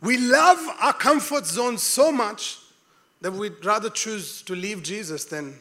We 0.00 0.16
love 0.16 0.58
our 0.80 0.94
comfort 0.94 1.46
zone 1.46 1.76
so 1.76 2.10
much 2.10 2.58
that 3.20 3.32
we'd 3.32 3.64
rather 3.64 3.90
choose 3.90 4.42
to 4.42 4.54
leave 4.54 4.82
Jesus 4.82 5.24
than. 5.24 5.58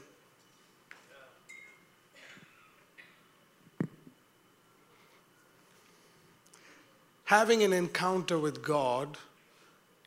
Having 7.25 7.63
an 7.63 7.74
encounter 7.74 8.39
with 8.39 8.63
God 8.63 9.17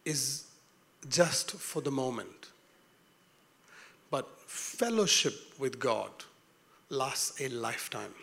is 0.04 0.44
just 1.08 1.52
for 1.52 1.80
the 1.80 1.90
moment. 1.90 2.48
But 4.10 4.28
fellowship 4.46 5.34
with 5.58 5.78
God 5.78 6.10
lasts 6.88 7.40
a 7.40 7.48
lifetime. 7.48 8.14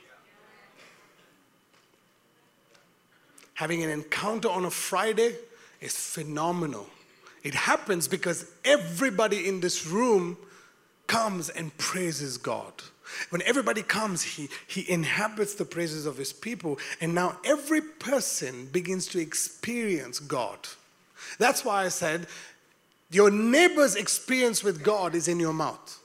Having 3.54 3.84
an 3.84 3.90
encounter 3.90 4.50
on 4.50 4.66
a 4.66 4.72
Friday 4.72 5.36
is 5.82 5.96
phenomenal. 5.96 6.88
It 7.44 7.54
happens 7.54 8.08
because 8.08 8.46
everybody 8.66 9.48
in 9.48 9.62
this 9.62 9.86
room 9.86 10.38
comes 11.08 11.50
and 11.50 11.76
praises 11.78 12.38
God. 12.38 12.74
When 13.30 13.42
everybody 13.44 13.82
comes, 13.82 14.22
he, 14.22 14.50
he 14.68 14.90
inhabits 14.90 15.56
the 15.56 15.66
praises 15.66 16.06
of 16.06 16.18
his 16.18 16.32
people, 16.32 16.78
and 17.02 17.16
now 17.16 17.38
every 17.44 17.82
person 17.82 18.68
begins 18.72 19.08
to 19.08 19.20
experience 19.20 20.20
God. 20.20 20.60
That's 21.40 21.66
why 21.66 21.86
I 21.86 21.90
said, 21.90 22.28
your 23.10 23.32
neighbor's 23.32 23.96
experience 23.96 24.64
with 24.64 24.84
God 24.84 25.16
is 25.16 25.28
in 25.28 25.40
your 25.40 25.54
mouth. 25.54 26.00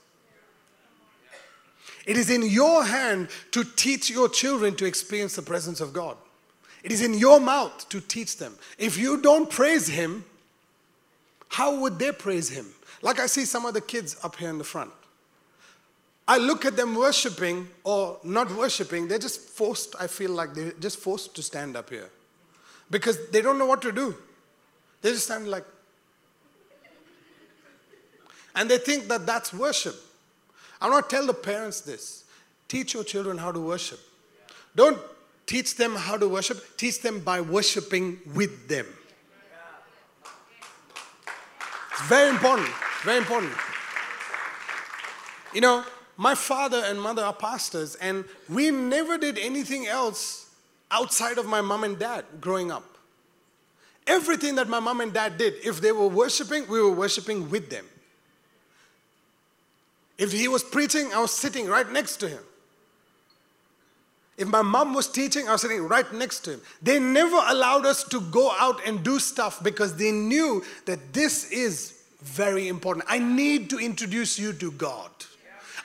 It 2.07 2.17
is 2.17 2.29
in 2.29 2.43
your 2.43 2.83
hand 2.83 3.29
to 3.51 3.63
teach 3.63 4.09
your 4.09 4.29
children 4.29 4.75
to 4.75 4.85
experience 4.85 5.35
the 5.35 5.41
presence 5.41 5.81
of 5.81 5.93
God. 5.93 6.17
It 6.85 6.91
is 6.91 7.01
in 7.01 7.15
your 7.15 7.39
mouth 7.39 7.89
to 7.89 7.99
teach 7.99 8.37
them. 8.37 8.53
If 8.77 8.95
you 8.95 9.19
don't 9.19 9.49
praise 9.49 9.87
Him, 9.87 10.23
how 11.47 11.79
would 11.79 11.97
they 11.97 12.11
praise 12.11 12.47
Him? 12.47 12.67
Like 13.01 13.19
I 13.19 13.25
see 13.25 13.43
some 13.43 13.65
of 13.65 13.73
the 13.73 13.81
kids 13.81 14.15
up 14.23 14.35
here 14.35 14.51
in 14.51 14.59
the 14.59 14.63
front. 14.63 14.91
I 16.27 16.37
look 16.37 16.63
at 16.63 16.77
them 16.77 16.93
worshiping 16.93 17.67
or 17.83 18.19
not 18.23 18.51
worshiping, 18.51 19.07
they're 19.07 19.17
just 19.17 19.41
forced, 19.41 19.95
I 19.99 20.05
feel 20.05 20.29
like 20.29 20.53
they're 20.53 20.73
just 20.73 20.99
forced 20.99 21.35
to 21.37 21.41
stand 21.41 21.75
up 21.75 21.89
here 21.89 22.07
because 22.91 23.29
they 23.29 23.41
don't 23.41 23.57
know 23.57 23.65
what 23.65 23.81
to 23.81 23.91
do. 23.91 24.15
They 25.01 25.09
just 25.09 25.25
stand 25.25 25.47
like, 25.47 25.65
and 28.55 28.69
they 28.69 28.77
think 28.77 29.07
that 29.07 29.25
that's 29.25 29.51
worship. 29.51 29.95
I 30.79 30.87
want 30.87 31.09
to 31.09 31.15
tell 31.15 31.25
the 31.25 31.33
parents 31.33 31.81
this 31.81 32.25
teach 32.67 32.93
your 32.93 33.03
children 33.03 33.39
how 33.39 33.51
to 33.51 33.59
worship. 33.59 33.99
Don't 34.75 34.99
teach 35.45 35.75
them 35.75 35.95
how 35.95 36.17
to 36.17 36.27
worship, 36.27 36.77
teach 36.77 37.01
them 37.01 37.19
by 37.19 37.41
worshiping 37.41 38.19
with 38.33 38.67
them. 38.67 38.87
It's 41.91 42.07
very 42.07 42.29
important. 42.29 42.69
Very 43.03 43.17
important. 43.17 43.53
You 45.53 45.61
know, 45.61 45.85
my 46.17 46.35
father 46.35 46.81
and 46.85 47.01
mother 47.01 47.23
are 47.23 47.33
pastors, 47.33 47.95
and 47.95 48.25
we 48.49 48.71
never 48.71 49.17
did 49.17 49.37
anything 49.37 49.87
else 49.87 50.49
outside 50.91 51.37
of 51.37 51.45
my 51.45 51.61
mom 51.61 51.83
and 51.83 51.97
dad 51.97 52.25
growing 52.41 52.71
up. 52.71 52.83
Everything 54.07 54.55
that 54.55 54.67
my 54.67 54.79
mom 54.79 55.01
and 55.01 55.13
dad 55.13 55.37
did, 55.37 55.55
if 55.63 55.81
they 55.81 55.91
were 55.91 56.07
worshiping, 56.07 56.67
we 56.67 56.81
were 56.81 56.91
worshiping 56.91 57.49
with 57.49 57.69
them. 57.69 57.85
If 60.17 60.31
he 60.31 60.47
was 60.47 60.63
preaching, 60.63 61.11
I 61.13 61.19
was 61.19 61.31
sitting 61.31 61.67
right 61.67 61.89
next 61.91 62.17
to 62.17 62.29
him. 62.29 62.43
If 64.37 64.49
my 64.49 64.61
mom 64.61 64.93
was 64.93 65.07
teaching, 65.07 65.47
I 65.47 65.53
was 65.53 65.61
sitting 65.61 65.87
right 65.87 66.11
next 66.13 66.41
to 66.41 66.51
him. 66.51 66.61
They 66.81 66.99
never 66.99 67.37
allowed 67.47 67.85
us 67.85 68.03
to 68.05 68.19
go 68.19 68.51
out 68.59 68.85
and 68.85 69.03
do 69.03 69.17
stuff 69.17 69.63
because 69.63 69.95
they 69.95 70.11
knew 70.11 70.63
that 70.85 71.13
this 71.13 71.49
is 71.51 72.01
very 72.21 72.67
important. 72.67 73.05
I 73.07 73.19
need 73.19 73.69
to 73.69 73.79
introduce 73.79 74.37
you 74.37 74.51
to 74.53 74.71
God. 74.71 75.09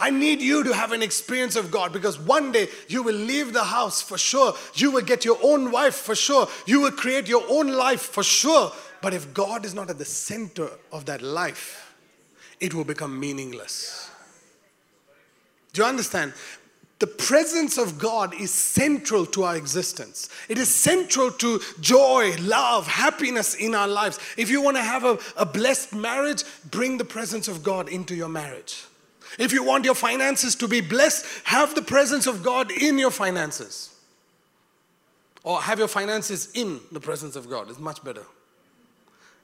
I 0.00 0.08
need 0.08 0.40
you 0.40 0.64
to 0.64 0.72
have 0.72 0.92
an 0.92 1.02
experience 1.02 1.56
of 1.56 1.70
God 1.70 1.92
because 1.92 2.18
one 2.18 2.52
day 2.52 2.68
you 2.88 3.02
will 3.02 3.14
leave 3.14 3.52
the 3.52 3.62
house 3.62 4.00
for 4.00 4.16
sure. 4.16 4.54
You 4.74 4.90
will 4.90 5.02
get 5.02 5.26
your 5.26 5.38
own 5.42 5.70
wife 5.70 5.94
for 5.94 6.14
sure. 6.14 6.48
You 6.66 6.80
will 6.80 6.90
create 6.90 7.28
your 7.28 7.44
own 7.50 7.68
life 7.68 8.00
for 8.00 8.22
sure. 8.22 8.72
But 9.02 9.12
if 9.12 9.32
God 9.34 9.64
is 9.66 9.74
not 9.74 9.90
at 9.90 9.98
the 9.98 10.04
center 10.06 10.70
of 10.90 11.04
that 11.04 11.20
life, 11.20 11.94
it 12.60 12.72
will 12.72 12.84
become 12.84 13.20
meaningless. 13.20 14.10
Do 15.72 15.82
you 15.82 15.88
understand? 15.88 16.32
The 17.00 17.06
presence 17.06 17.78
of 17.78 17.98
God 17.98 18.34
is 18.34 18.52
central 18.52 19.24
to 19.26 19.42
our 19.42 19.56
existence. 19.56 20.28
It 20.50 20.58
is 20.58 20.72
central 20.72 21.30
to 21.32 21.60
joy, 21.80 22.36
love, 22.40 22.86
happiness 22.86 23.54
in 23.54 23.74
our 23.74 23.88
lives. 23.88 24.20
If 24.36 24.50
you 24.50 24.60
want 24.60 24.76
to 24.76 24.82
have 24.82 25.04
a, 25.04 25.18
a 25.38 25.46
blessed 25.46 25.94
marriage, 25.94 26.44
bring 26.70 26.98
the 26.98 27.04
presence 27.06 27.48
of 27.48 27.62
God 27.62 27.88
into 27.88 28.14
your 28.14 28.28
marriage. 28.28 28.84
If 29.38 29.50
you 29.52 29.64
want 29.64 29.86
your 29.86 29.94
finances 29.94 30.54
to 30.56 30.68
be 30.68 30.82
blessed, 30.82 31.24
have 31.44 31.74
the 31.74 31.82
presence 31.82 32.26
of 32.26 32.42
God 32.42 32.70
in 32.70 32.98
your 32.98 33.10
finances. 33.10 33.98
Or 35.42 35.62
have 35.62 35.78
your 35.78 35.88
finances 35.88 36.50
in 36.52 36.80
the 36.92 37.00
presence 37.00 37.34
of 37.34 37.48
God. 37.48 37.70
It's 37.70 37.78
much 37.78 38.04
better. 38.04 38.26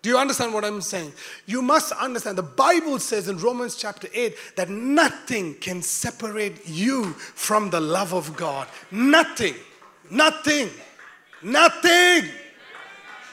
Do 0.07 0.11
you 0.11 0.19
understand 0.19 0.55
what 0.55 0.65
I'm 0.65 0.83
saying? 0.83 1.13
You 1.47 1.63
must 1.63 1.91
understand. 1.91 2.39
The 2.39 2.43
Bible 2.45 3.01
says 3.01 3.29
in 3.29 3.39
Romans 3.39 3.75
chapter 3.75 4.07
8 4.15 4.37
that 4.55 4.71
nothing 4.71 5.55
can 5.55 5.83
separate 5.83 6.65
you 6.65 7.07
from 7.07 7.71
the 7.71 7.81
love 7.81 8.15
of 8.15 8.37
God. 8.37 8.69
Nothing. 8.93 9.57
Nothing. 10.09 10.71
Nothing. 11.43 12.31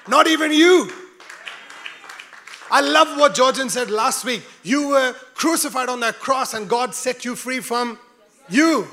Not 0.08 0.26
even 0.26 0.52
you. 0.52 0.92
I 2.72 2.82
love 2.82 3.20
what 3.20 3.36
Georgian 3.36 3.70
said 3.70 3.92
last 3.92 4.26
week. 4.26 4.42
You 4.64 4.88
were 4.88 5.14
crucified 5.36 5.90
on 5.90 6.00
that 6.00 6.16
cross 6.16 6.56
and 6.56 6.68
God 6.68 6.96
set 6.96 7.24
you 7.24 7.36
free 7.36 7.60
from 7.60 8.00
you. 8.50 8.88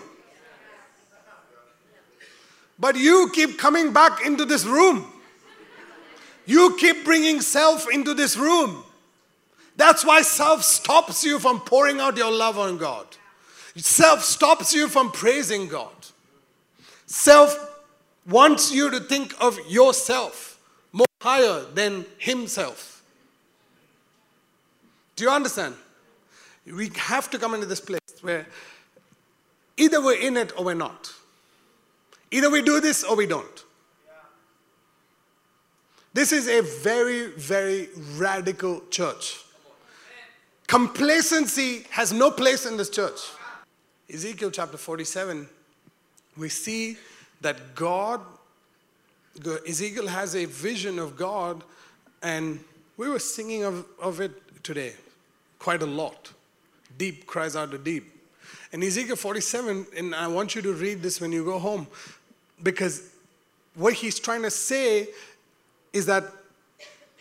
But 2.78 2.96
you 2.96 3.30
keep 3.32 3.58
coming 3.58 3.94
back 3.94 4.26
into 4.26 4.44
this 4.44 4.66
room. 4.66 5.10
You 6.50 6.75
keep 6.76 7.04
bringing 7.04 7.40
self 7.42 7.87
into 7.88 8.12
this 8.12 8.37
room. 8.37 8.83
That's 9.76 10.04
why 10.04 10.23
self 10.23 10.64
stops 10.64 11.23
you 11.23 11.38
from 11.38 11.61
pouring 11.61 12.00
out 12.00 12.16
your 12.16 12.33
love 12.33 12.59
on 12.59 12.76
God. 12.76 13.07
Self 13.76 14.25
stops 14.25 14.75
you 14.75 14.88
from 14.88 15.12
praising 15.12 15.69
God. 15.69 15.95
Self 17.07 17.57
wants 18.26 18.73
you 18.73 18.90
to 18.90 18.99
think 18.99 19.33
of 19.40 19.61
yourself 19.69 20.61
more 20.90 21.07
higher 21.23 21.61
than 21.73 22.04
himself. 22.19 23.04
Do 25.14 25.23
you 25.23 25.30
understand? 25.30 25.76
We 26.66 26.90
have 26.97 27.30
to 27.30 27.38
come 27.38 27.54
into 27.54 27.66
this 27.66 27.80
place 27.80 28.00
where 28.23 28.45
either 29.76 30.02
we're 30.02 30.21
in 30.21 30.37
it 30.37 30.52
or 30.59 30.64
we're 30.64 30.75
not. 30.75 31.14
Either 32.33 32.50
we 32.50 32.61
do 32.61 32.80
this 32.80 33.04
or 33.04 33.14
we 33.14 33.26
don't. 33.26 33.64
This 36.12 36.33
is 36.33 36.49
a 36.49 36.61
very, 36.83 37.29
very 37.29 37.88
radical 38.17 38.83
church. 38.90 39.45
Complacency 40.67 41.85
has 41.90 42.12
no 42.12 42.31
place 42.31 42.67
in 42.67 42.76
this 42.76 42.90
church. 42.90 43.21
Ezekiel 44.12 44.50
chapter 44.50 44.76
47, 44.76 45.49
we 46.37 46.49
see 46.49 46.97
that 47.40 47.75
God, 47.76 48.21
Ezekiel 49.69 50.09
has 50.09 50.35
a 50.35 50.47
vision 50.47 50.99
of 50.99 51.17
God, 51.17 51.62
and 52.23 52.59
we 52.97 53.09
were 53.09 53.21
singing 53.21 53.62
of, 53.62 53.87
of 54.00 54.21
it 54.21 54.33
today 54.64 54.95
quite 55.61 55.83
a 55.83 55.87
lot. 55.87 56.33
Deep 56.99 57.26
cries 57.26 57.55
out 57.55 57.71
to 57.71 57.79
deep. 57.79 58.11
In 58.73 58.83
Ezekiel 58.83 59.14
47, 59.14 59.87
and 59.97 60.14
I 60.14 60.26
want 60.26 60.57
you 60.57 60.62
to 60.62 60.73
read 60.73 61.02
this 61.02 61.21
when 61.21 61.31
you 61.31 61.45
go 61.45 61.59
home, 61.59 61.87
because 62.62 63.11
what 63.75 63.95
he's 63.95 64.19
trying 64.19 64.43
to 64.43 64.50
say 64.50 65.09
is 65.92 66.06
that 66.06 66.25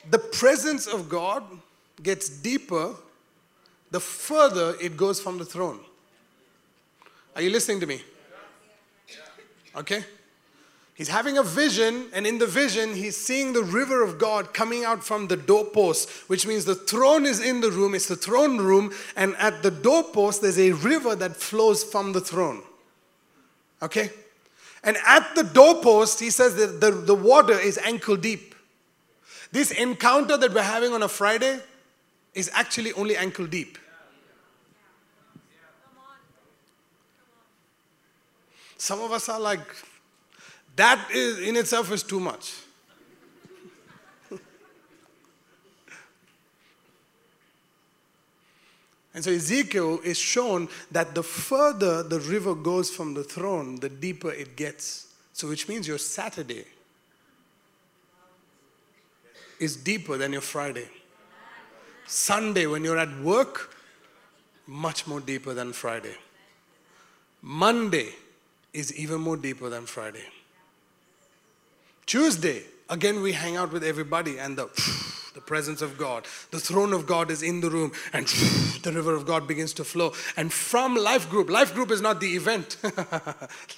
the 0.09 0.19
presence 0.19 0.87
of 0.87 1.09
God 1.09 1.43
gets 2.01 2.29
deeper 2.29 2.95
the 3.91 3.99
further 3.99 4.75
it 4.81 4.95
goes 4.95 5.19
from 5.19 5.37
the 5.37 5.45
throne. 5.45 5.79
Are 7.35 7.41
you 7.41 7.49
listening 7.49 7.79
to 7.79 7.87
me? 7.87 8.01
Okay? 9.75 10.03
He's 10.93 11.07
having 11.07 11.37
a 11.37 11.43
vision, 11.43 12.07
and 12.11 12.27
in 12.27 12.39
the 12.39 12.45
vision, 12.45 12.93
he's 12.93 13.15
seeing 13.15 13.53
the 13.53 13.63
river 13.63 14.03
of 14.03 14.19
God 14.19 14.53
coming 14.53 14.83
out 14.83 15.01
from 15.01 15.27
the 15.27 15.37
doorpost, 15.37 16.09
which 16.27 16.45
means 16.45 16.65
the 16.65 16.75
throne 16.75 17.25
is 17.25 17.39
in 17.39 17.61
the 17.61 17.71
room, 17.71 17.95
it's 17.95 18.07
the 18.07 18.17
throne 18.17 18.57
room, 18.57 18.91
and 19.15 19.33
at 19.37 19.63
the 19.63 19.71
doorpost, 19.71 20.41
there's 20.41 20.59
a 20.59 20.73
river 20.73 21.15
that 21.15 21.37
flows 21.37 21.85
from 21.85 22.11
the 22.11 22.19
throne. 22.19 22.63
Okay? 23.81 24.09
And 24.83 24.97
at 25.07 25.35
the 25.35 25.43
doorpost, 25.43 26.19
he 26.19 26.29
says 26.29 26.55
that 26.55 26.81
the, 26.81 26.91
the 26.91 27.15
water 27.15 27.57
is 27.57 27.77
ankle 27.77 28.17
deep. 28.17 28.53
This 29.51 29.71
encounter 29.71 30.37
that 30.37 30.53
we're 30.53 30.61
having 30.61 30.93
on 30.93 31.01
a 31.03 31.07
Friday 31.07 31.59
is 32.33 32.51
actually 32.53 32.93
only 32.93 33.17
ankle 33.17 33.47
deep. 33.47 33.77
Some 38.77 39.01
of 39.01 39.11
us 39.11 39.27
are 39.27 39.39
like, 39.39 39.59
that 40.75 41.09
is 41.11 41.39
in 41.39 41.57
itself 41.57 41.91
is 41.91 42.03
too 42.03 42.19
much. 42.19 42.53
and 49.13 49.23
so 49.23 49.31
Ezekiel 49.31 49.99
is 50.05 50.17
shown 50.17 50.69
that 50.91 51.13
the 51.13 51.23
further 51.23 52.03
the 52.03 52.19
river 52.21 52.55
goes 52.55 52.89
from 52.89 53.15
the 53.15 53.23
throne, 53.23 53.77
the 53.81 53.89
deeper 53.89 54.31
it 54.31 54.55
gets. 54.55 55.07
So, 55.33 55.49
which 55.49 55.67
means 55.67 55.85
your 55.87 55.97
Saturday 55.97 56.65
is 59.59 59.75
deeper 59.75 60.17
than 60.17 60.31
your 60.31 60.41
Friday. 60.41 60.87
Sunday, 62.07 62.65
when 62.65 62.83
you're 62.83 62.97
at 62.97 63.19
work, 63.19 63.75
much 64.65 65.07
more 65.07 65.19
deeper 65.19 65.53
than 65.53 65.73
Friday. 65.73 66.15
Monday 67.41 68.09
is 68.73 68.93
even 68.95 69.21
more 69.21 69.37
deeper 69.37 69.69
than 69.69 69.85
Friday. 69.85 70.25
Tuesday, 72.05 72.63
again, 72.89 73.21
we 73.21 73.33
hang 73.33 73.55
out 73.55 73.71
with 73.71 73.83
everybody 73.83 74.39
and 74.39 74.57
the, 74.57 74.67
the 75.35 75.41
presence 75.41 75.81
of 75.81 75.97
God, 75.97 76.25
the 76.51 76.59
throne 76.59 76.93
of 76.93 77.05
God 77.05 77.31
is 77.31 77.43
in 77.43 77.61
the 77.61 77.69
room, 77.69 77.91
and 78.13 78.27
the 78.83 78.91
river 78.91 79.13
of 79.13 79.25
God 79.25 79.47
begins 79.47 79.73
to 79.73 79.83
flow. 79.83 80.13
And 80.35 80.51
from 80.51 80.95
life 80.95 81.29
group, 81.29 81.49
life 81.49 81.73
group 81.73 81.91
is 81.91 82.01
not 82.01 82.19
the 82.19 82.35
event, 82.35 82.77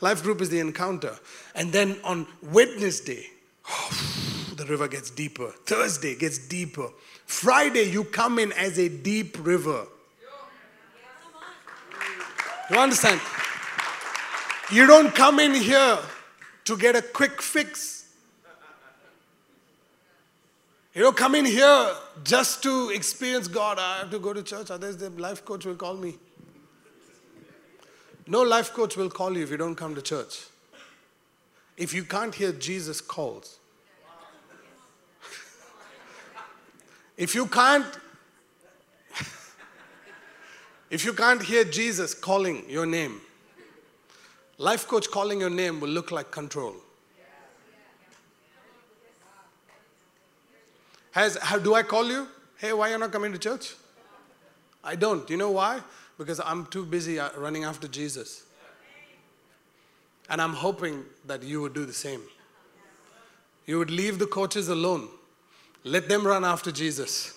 life 0.00 0.22
group 0.22 0.40
is 0.40 0.50
the 0.50 0.60
encounter. 0.60 1.18
And 1.54 1.72
then 1.72 1.98
on 2.04 2.26
Wednesday, 2.42 3.26
the 4.60 4.66
river 4.66 4.88
gets 4.88 5.10
deeper. 5.10 5.48
Thursday 5.64 6.14
gets 6.14 6.36
deeper. 6.36 6.88
Friday, 7.24 7.84
you 7.84 8.04
come 8.04 8.38
in 8.38 8.52
as 8.52 8.78
a 8.78 8.88
deep 8.88 9.36
river. 9.40 9.86
You 12.70 12.76
understand? 12.76 13.20
You 14.70 14.86
don't 14.86 15.14
come 15.14 15.40
in 15.40 15.54
here 15.54 15.98
to 16.64 16.76
get 16.76 16.94
a 16.94 17.02
quick 17.02 17.40
fix. 17.40 18.12
You 20.94 21.02
don't 21.02 21.16
come 21.16 21.34
in 21.34 21.46
here 21.46 21.94
just 22.22 22.62
to 22.64 22.90
experience 22.90 23.48
God. 23.48 23.78
I 23.78 24.00
have 24.00 24.10
to 24.10 24.18
go 24.18 24.32
to 24.32 24.42
church, 24.42 24.70
otherwise, 24.70 24.98
the 24.98 25.08
life 25.10 25.44
coach 25.44 25.64
will 25.64 25.76
call 25.76 25.94
me. 25.94 26.18
No 28.26 28.42
life 28.42 28.74
coach 28.74 28.96
will 28.96 29.10
call 29.10 29.36
you 29.36 29.42
if 29.42 29.50
you 29.50 29.56
don't 29.56 29.74
come 29.74 29.94
to 29.94 30.02
church. 30.02 30.44
If 31.78 31.94
you 31.94 32.04
can't 32.04 32.34
hear 32.34 32.52
Jesus 32.52 33.00
calls, 33.00 33.59
If 37.20 37.34
you 37.34 37.44
can't 37.44 37.84
if 40.90 41.04
you 41.04 41.12
can't 41.12 41.42
hear 41.42 41.64
Jesus 41.64 42.14
calling 42.14 42.64
your 42.66 42.86
name, 42.86 43.20
life 44.56 44.88
coach 44.88 45.10
calling 45.10 45.38
your 45.38 45.50
name 45.50 45.80
will 45.80 45.90
look 45.90 46.10
like 46.10 46.30
control. 46.30 46.74
Has 51.10 51.36
how 51.42 51.58
do 51.58 51.74
I 51.74 51.82
call 51.82 52.08
you? 52.08 52.26
Hey, 52.56 52.72
why 52.72 52.88
are 52.88 52.92
you 52.92 52.98
not 52.98 53.12
coming 53.12 53.32
to 53.32 53.38
church? 53.38 53.74
I 54.82 54.96
don't. 54.96 55.28
You 55.28 55.36
know 55.36 55.50
why? 55.50 55.80
Because 56.16 56.40
I'm 56.40 56.64
too 56.66 56.86
busy 56.86 57.20
uh, 57.20 57.28
running 57.36 57.64
after 57.64 57.86
Jesus. 57.86 58.44
And 60.30 60.40
I'm 60.40 60.54
hoping 60.54 61.04
that 61.26 61.42
you 61.42 61.60
would 61.60 61.74
do 61.74 61.84
the 61.84 61.92
same. 61.92 62.22
You 63.66 63.76
would 63.76 63.90
leave 63.90 64.18
the 64.18 64.26
coaches 64.26 64.68
alone 64.68 65.10
let 65.84 66.08
them 66.08 66.26
run 66.26 66.44
after 66.44 66.70
Jesus. 66.70 67.36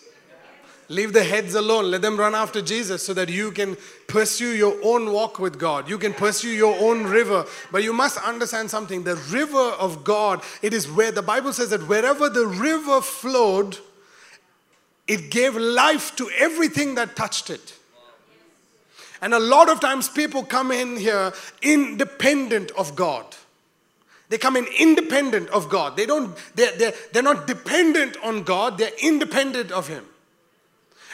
Leave 0.90 1.14
the 1.14 1.24
heads 1.24 1.56
alone. 1.56 1.90
Let 1.90 2.02
them 2.02 2.18
run 2.18 2.36
after 2.36 2.62
Jesus 2.62 3.04
so 3.04 3.14
that 3.14 3.30
you 3.30 3.52
can 3.52 3.78
pursue 4.08 4.54
your 4.54 4.78
own 4.84 5.12
walk 5.12 5.40
with 5.40 5.58
God. 5.58 5.90
You 5.90 5.98
can 5.98 6.14
pursue 6.14 6.50
your 6.50 6.78
own 6.80 7.06
river. 7.06 7.46
But 7.72 7.84
you 7.84 7.94
must 7.94 8.18
understand 8.18 8.70
something. 8.70 9.04
The 9.04 9.16
river 9.16 9.58
of 9.58 10.04
God, 10.04 10.44
it 10.62 10.74
is 10.74 10.92
where 10.92 11.12
the 11.12 11.22
Bible 11.22 11.54
says 11.54 11.70
that 11.70 11.88
wherever 11.88 12.30
the 12.30 12.46
river 12.46 13.02
flowed, 13.02 13.78
it 15.08 15.32
gave 15.32 15.56
life 15.56 16.16
to 16.18 16.30
everything 16.38 16.96
that 16.96 17.16
touched 17.16 17.50
it. 17.50 17.74
And 19.22 19.34
a 19.34 19.40
lot 19.40 19.70
of 19.70 19.80
times 19.80 20.10
people 20.10 20.44
come 20.44 20.70
in 20.70 20.98
here 20.98 21.32
independent 21.62 22.72
of 22.72 22.94
God. 22.96 23.26
They 24.34 24.40
come 24.40 24.58
in 24.58 24.66
independent 24.80 25.50
of 25.50 25.70
God. 25.70 25.96
They 25.96 26.08
don't, 26.08 26.36
they're, 26.56 26.76
they're, 26.76 26.94
they're 27.12 27.22
not 27.22 27.46
dependent 27.46 28.18
on 28.24 28.42
God, 28.42 28.80
they're 28.80 28.90
independent 29.00 29.72
of 29.72 29.88
Him. 29.88 30.06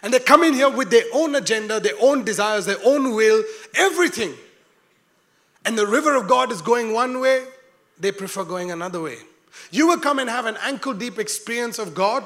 And 0.01 0.13
they 0.13 0.19
come 0.19 0.41
in 0.41 0.53
here 0.53 0.69
with 0.69 0.89
their 0.89 1.03
own 1.13 1.35
agenda, 1.35 1.81
their 1.81 1.99
own 1.99 2.23
desires, 2.23 2.65
their 2.65 2.77
own 2.85 3.13
will, 3.13 3.43
everything. 3.75 4.35
and 5.65 5.77
the 5.77 5.85
river 5.85 6.15
of 6.15 6.29
God 6.29 6.49
is 6.49 6.61
going 6.61 6.93
one 6.93 7.19
way, 7.19 7.43
they 7.99 8.13
prefer 8.13 8.45
going 8.45 8.71
another 8.71 9.01
way. 9.01 9.17
You 9.69 9.87
will 9.87 9.99
come 9.99 10.19
and 10.19 10.29
have 10.29 10.45
an 10.45 10.55
ankle 10.63 10.93
deep 10.93 11.19
experience 11.19 11.77
of 11.77 11.93
God, 11.93 12.25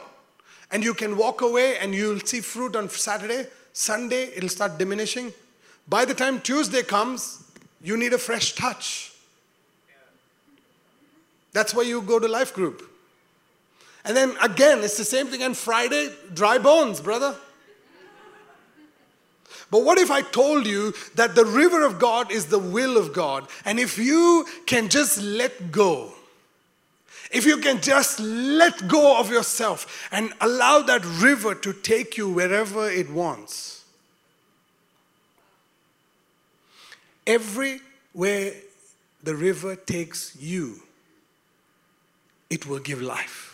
and 0.69 0.83
you 0.83 0.93
can 0.93 1.17
walk 1.17 1.41
away 1.41 1.79
and 1.79 1.95
you'll 1.95 2.19
see 2.19 2.41
fruit 2.41 2.75
on 2.75 2.87
Saturday. 2.87 3.47
Sunday, 3.73 4.25
it'll 4.35 4.47
start 4.47 4.77
diminishing. 4.77 5.33
By 5.87 6.05
the 6.05 6.13
time 6.13 6.39
Tuesday 6.39 6.83
comes, 6.83 7.43
you 7.81 7.97
need 7.97 8.13
a 8.13 8.19
fresh 8.19 8.53
touch. 8.53 9.12
That's 11.53 11.73
why 11.73 11.83
you 11.83 12.01
go 12.01 12.19
to 12.19 12.27
life 12.27 12.53
group. 12.53 12.89
And 14.05 14.17
then 14.17 14.35
again, 14.41 14.79
it's 14.79 14.97
the 14.97 15.05
same 15.05 15.27
thing 15.27 15.43
on 15.43 15.53
Friday 15.53 16.09
dry 16.33 16.57
bones, 16.57 16.99
brother. 16.99 17.35
But 19.71 19.85
what 19.85 19.97
if 19.97 20.11
I 20.11 20.21
told 20.21 20.67
you 20.67 20.93
that 21.15 21.33
the 21.33 21.45
river 21.45 21.83
of 21.83 21.97
God 21.97 22.31
is 22.31 22.47
the 22.47 22.59
will 22.59 22.97
of 22.97 23.13
God? 23.13 23.47
And 23.65 23.79
if 23.79 23.97
you 23.97 24.45
can 24.67 24.89
just 24.89 25.19
let 25.21 25.71
go, 25.71 26.11
if 27.31 27.45
you 27.45 27.57
can 27.57 27.81
just 27.81 28.19
let 28.19 28.87
go 28.87 29.19
of 29.19 29.31
yourself 29.31 30.07
and 30.11 30.31
allow 30.39 30.83
that 30.83 31.03
river 31.05 31.55
to 31.55 31.73
take 31.73 32.17
you 32.17 32.29
wherever 32.29 32.87
it 32.87 33.09
wants, 33.09 33.83
everywhere 37.25 38.53
the 39.23 39.35
river 39.35 39.75
takes 39.75 40.37
you, 40.39 40.83
it 42.53 42.67
will 42.67 42.79
give 42.79 43.01
life. 43.01 43.49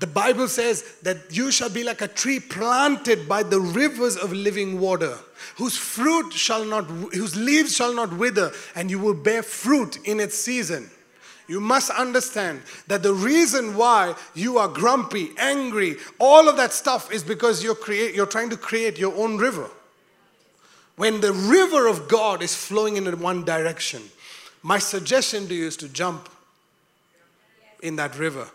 The 0.00 0.06
Bible 0.06 0.48
says 0.48 0.82
that 1.02 1.16
you 1.30 1.50
shall 1.52 1.70
be 1.70 1.84
like 1.84 2.02
a 2.02 2.08
tree 2.08 2.40
planted 2.40 3.28
by 3.28 3.44
the 3.44 3.60
rivers 3.60 4.16
of 4.16 4.32
living 4.32 4.80
water, 4.80 5.16
whose 5.56 5.76
fruit 5.76 6.32
shall 6.32 6.64
not, 6.64 6.84
whose 6.86 7.36
leaves 7.36 7.74
shall 7.74 7.94
not 7.94 8.16
wither, 8.16 8.52
and 8.74 8.90
you 8.90 8.98
will 8.98 9.14
bear 9.14 9.42
fruit 9.42 9.98
in 10.04 10.18
its 10.18 10.36
season. 10.36 10.90
You 11.46 11.60
must 11.60 11.90
understand 11.90 12.62
that 12.88 13.02
the 13.02 13.14
reason 13.14 13.76
why 13.76 14.14
you 14.34 14.58
are 14.58 14.68
grumpy, 14.68 15.30
angry, 15.38 15.96
all 16.18 16.48
of 16.48 16.56
that 16.56 16.72
stuff 16.72 17.12
is 17.12 17.22
because 17.22 17.62
you're, 17.62 17.74
create, 17.74 18.14
you're 18.14 18.26
trying 18.26 18.50
to 18.50 18.56
create 18.56 18.98
your 18.98 19.14
own 19.16 19.38
river. 19.38 19.68
When 20.96 21.20
the 21.20 21.32
river 21.32 21.86
of 21.86 22.08
God 22.08 22.42
is 22.42 22.54
flowing 22.54 22.96
in 22.96 23.20
one 23.20 23.44
direction, 23.44 24.02
my 24.62 24.78
suggestion 24.78 25.46
to 25.48 25.54
you 25.54 25.66
is 25.66 25.76
to 25.78 25.88
jump 25.88 26.28
in 27.82 27.96
that 27.96 28.18
river. 28.18 28.48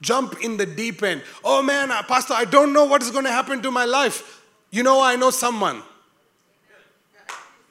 Jump 0.00 0.36
in 0.42 0.56
the 0.56 0.66
deep 0.66 1.02
end. 1.02 1.22
Oh 1.44 1.62
man, 1.62 1.90
uh, 1.90 2.02
Pastor, 2.02 2.34
I 2.34 2.44
don't 2.44 2.72
know 2.72 2.84
what 2.84 3.02
is 3.02 3.10
going 3.10 3.24
to 3.24 3.32
happen 3.32 3.62
to 3.62 3.70
my 3.70 3.84
life. 3.84 4.44
You 4.70 4.82
know, 4.82 5.02
I 5.02 5.16
know 5.16 5.30
someone. 5.30 5.82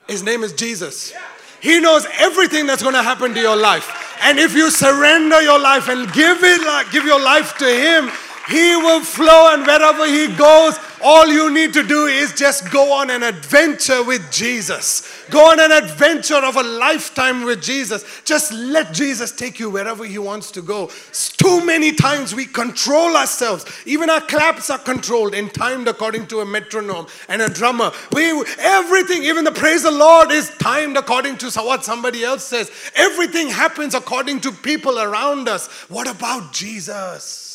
His 0.07 0.23
name 0.23 0.43
is 0.43 0.53
Jesus. 0.53 1.13
He 1.61 1.79
knows 1.79 2.05
everything 2.19 2.65
that's 2.65 2.81
going 2.81 2.95
to 2.95 3.03
happen 3.03 3.33
to 3.33 3.39
your 3.39 3.55
life. 3.55 4.17
And 4.21 4.39
if 4.39 4.55
you 4.55 4.71
surrender 4.71 5.41
your 5.41 5.59
life 5.59 5.89
and 5.89 6.11
give 6.13 6.39
it, 6.41 6.91
give 6.91 7.05
your 7.05 7.21
life 7.21 7.57
to 7.57 7.65
Him, 7.65 8.09
He 8.49 8.75
will 8.75 9.01
flow, 9.01 9.53
and 9.53 9.65
wherever 9.65 10.05
He 10.05 10.27
goes, 10.35 10.77
all 11.07 11.25
you 11.27 11.49
need 11.53 11.71
to 11.71 11.83
do 11.83 12.07
is 12.07 12.33
just 12.33 12.69
go 12.69 12.91
on 12.91 13.09
an 13.09 13.23
adventure 13.23 14.03
with 14.03 14.29
Jesus. 14.29 15.23
Go 15.29 15.51
on 15.51 15.57
an 15.57 15.71
adventure 15.71 16.35
of 16.43 16.57
a 16.57 16.63
lifetime 16.63 17.45
with 17.45 17.61
Jesus. 17.61 18.03
Just 18.25 18.51
let 18.51 18.93
Jesus 18.93 19.31
take 19.31 19.57
you 19.57 19.69
wherever 19.69 20.03
He 20.03 20.19
wants 20.19 20.51
to 20.51 20.61
go. 20.61 20.91
Too 21.37 21.65
many 21.65 21.93
times 21.93 22.35
we 22.35 22.45
control 22.45 23.15
ourselves. 23.15 23.65
Even 23.85 24.09
our 24.09 24.19
claps 24.19 24.69
are 24.69 24.79
controlled 24.79 25.33
and 25.33 25.53
timed 25.53 25.87
according 25.87 26.27
to 26.27 26.41
a 26.41 26.45
metronome 26.45 27.07
and 27.29 27.41
a 27.41 27.47
drummer. 27.47 27.89
We 28.11 28.43
everything, 28.57 29.23
even 29.23 29.45
the 29.45 29.53
praise 29.53 29.85
of 29.85 29.93
the 29.93 29.99
Lord, 29.99 30.31
is 30.31 30.49
timed 30.57 30.97
according 30.97 31.37
to 31.37 31.49
what 31.61 31.85
somebody 31.85 32.25
else 32.25 32.43
says. 32.43 32.69
Everything 32.95 33.47
happens 33.47 33.95
according 33.95 34.41
to 34.41 34.51
people 34.51 34.99
around 34.99 35.47
us. 35.47 35.67
What 35.87 36.09
about 36.09 36.51
Jesus? 36.51 37.46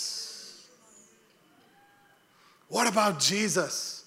What 2.73 2.89
about 2.89 3.21
Jesus? 3.21 4.07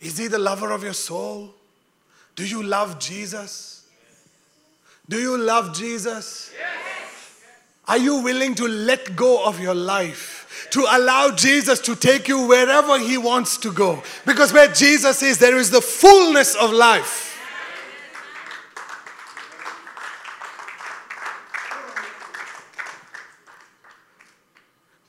Is 0.00 0.16
he 0.16 0.28
the 0.28 0.38
lover 0.38 0.70
of 0.70 0.84
your 0.84 0.92
soul? 0.92 1.52
Do 2.36 2.46
you 2.46 2.62
love 2.62 3.00
Jesus? 3.00 3.88
Do 5.08 5.18
you 5.18 5.36
love 5.36 5.74
Jesus? 5.74 6.52
Yes. 6.56 7.42
Are 7.88 7.98
you 7.98 8.22
willing 8.22 8.54
to 8.54 8.68
let 8.68 9.16
go 9.16 9.44
of 9.44 9.58
your 9.58 9.74
life? 9.74 10.68
To 10.70 10.86
allow 10.88 11.34
Jesus 11.34 11.80
to 11.80 11.96
take 11.96 12.28
you 12.28 12.46
wherever 12.46 12.96
He 13.00 13.18
wants 13.18 13.56
to 13.56 13.72
go. 13.72 14.04
Because 14.24 14.52
where 14.52 14.68
Jesus 14.68 15.20
is, 15.24 15.38
there 15.38 15.56
is 15.56 15.70
the 15.70 15.80
fullness 15.82 16.54
of 16.54 16.70
life. 16.70 17.32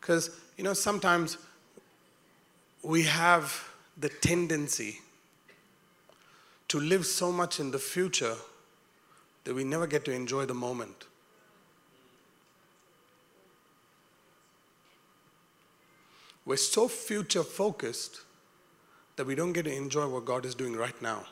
Because, 0.02 0.32
you 0.58 0.64
know, 0.64 0.74
sometimes 0.74 1.38
we 2.86 3.02
have 3.04 3.68
the 3.98 4.10
tendency 4.10 5.00
to 6.68 6.80
live 6.80 7.06
so 7.06 7.32
much 7.32 7.60
in 7.60 7.72
the 7.72 7.80
future 7.80 8.36
that 9.44 9.56
we 9.56 9.64
never 9.64 9.88
get 9.88 10.06
to 10.06 10.12
enjoy 10.12 10.46
the 10.46 10.54
moment. 10.54 11.06
We're 16.46 16.58
so 16.58 16.88
future 16.88 17.44
focused 17.44 18.22
that 19.16 19.26
we 19.26 19.34
don't 19.34 19.54
get 19.54 19.66
to 19.66 19.74
enjoy 19.74 20.08
what 20.08 20.26
God 20.26 20.46
is 20.46 20.54
doing 20.54 20.76
right 20.76 21.00
now. 21.02 21.26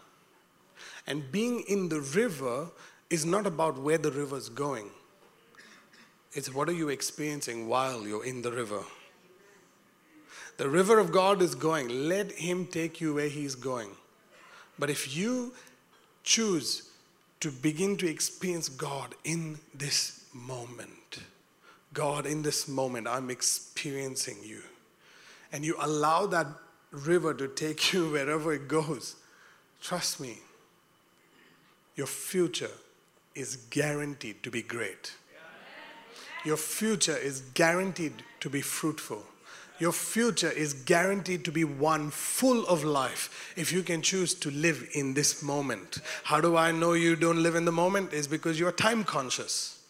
And 1.05 1.31
being 1.31 1.63
in 1.67 1.89
the 1.89 2.01
river 2.01 2.69
is 3.11 3.25
not 3.25 3.45
about 3.45 3.77
where 3.77 3.99
the 3.99 4.11
river 4.11 4.37
is 4.37 4.49
going, 4.49 4.89
it's 6.31 6.51
what 6.51 6.67
are 6.67 6.73
you 6.73 6.89
experiencing 6.89 7.67
while 7.67 8.07
you're 8.07 8.25
in 8.25 8.41
the 8.41 8.51
river. 8.51 8.83
The 10.57 10.69
river 10.69 10.99
of 10.99 11.11
God 11.11 11.41
is 11.41 11.55
going. 11.55 12.07
Let 12.07 12.31
Him 12.33 12.67
take 12.67 13.01
you 13.01 13.15
where 13.15 13.29
He's 13.29 13.55
going. 13.55 13.89
But 14.77 14.89
if 14.89 15.15
you 15.15 15.53
choose 16.23 16.89
to 17.39 17.51
begin 17.51 17.97
to 17.97 18.07
experience 18.07 18.69
God 18.69 19.15
in 19.23 19.59
this 19.73 20.25
moment, 20.33 21.19
God, 21.93 22.25
in 22.25 22.41
this 22.41 22.67
moment, 22.67 23.07
I'm 23.07 23.29
experiencing 23.29 24.37
you. 24.43 24.61
And 25.51 25.63
you 25.63 25.75
allow 25.79 26.25
that 26.27 26.47
river 26.91 27.33
to 27.33 27.47
take 27.47 27.93
you 27.93 28.11
wherever 28.11 28.53
it 28.53 28.67
goes. 28.67 29.15
Trust 29.81 30.19
me, 30.19 30.39
your 31.95 32.07
future 32.07 32.71
is 33.35 33.57
guaranteed 33.69 34.41
to 34.43 34.51
be 34.51 34.61
great. 34.61 35.13
Your 36.45 36.57
future 36.57 37.15
is 37.15 37.41
guaranteed 37.53 38.23
to 38.41 38.49
be 38.49 38.61
fruitful. 38.61 39.23
Your 39.83 39.91
future 39.91 40.49
is 40.49 40.71
guaranteed 40.71 41.43
to 41.43 41.51
be 41.51 41.65
one 41.65 42.09
full 42.09 42.65
of 42.67 42.85
life 42.85 43.51
if 43.57 43.73
you 43.73 43.83
can 43.83 44.01
choose 44.01 44.33
to 44.35 44.49
live 44.49 44.87
in 44.93 45.13
this 45.13 45.43
moment. 45.43 45.97
How 46.23 46.39
do 46.39 46.55
I 46.55 46.71
know 46.71 46.93
you 46.93 47.17
don't 47.17 47.43
live 47.43 47.55
in 47.55 47.65
the 47.65 47.71
moment? 47.73 48.13
Is 48.13 48.25
because 48.25 48.57
you 48.57 48.65
are 48.65 48.71
time 48.71 49.03
conscious. 49.03 49.83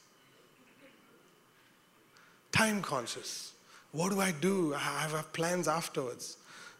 Time 2.52 2.82
conscious. 2.82 3.52
What 3.92 4.10
do 4.10 4.20
I 4.20 4.32
do? 4.32 4.74
I 4.74 4.80
have 4.80 5.32
plans 5.32 5.68
afterwards. 5.68 6.38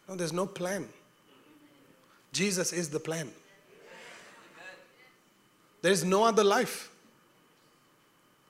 No, 0.08 0.16
there's 0.16 0.32
no 0.32 0.44
plan. 0.44 0.88
Jesus 2.32 2.72
is 2.72 2.90
the 2.90 2.98
plan. 2.98 3.30
There 5.82 5.92
is 5.92 6.02
no 6.04 6.24
other 6.24 6.42
life. 6.42 6.90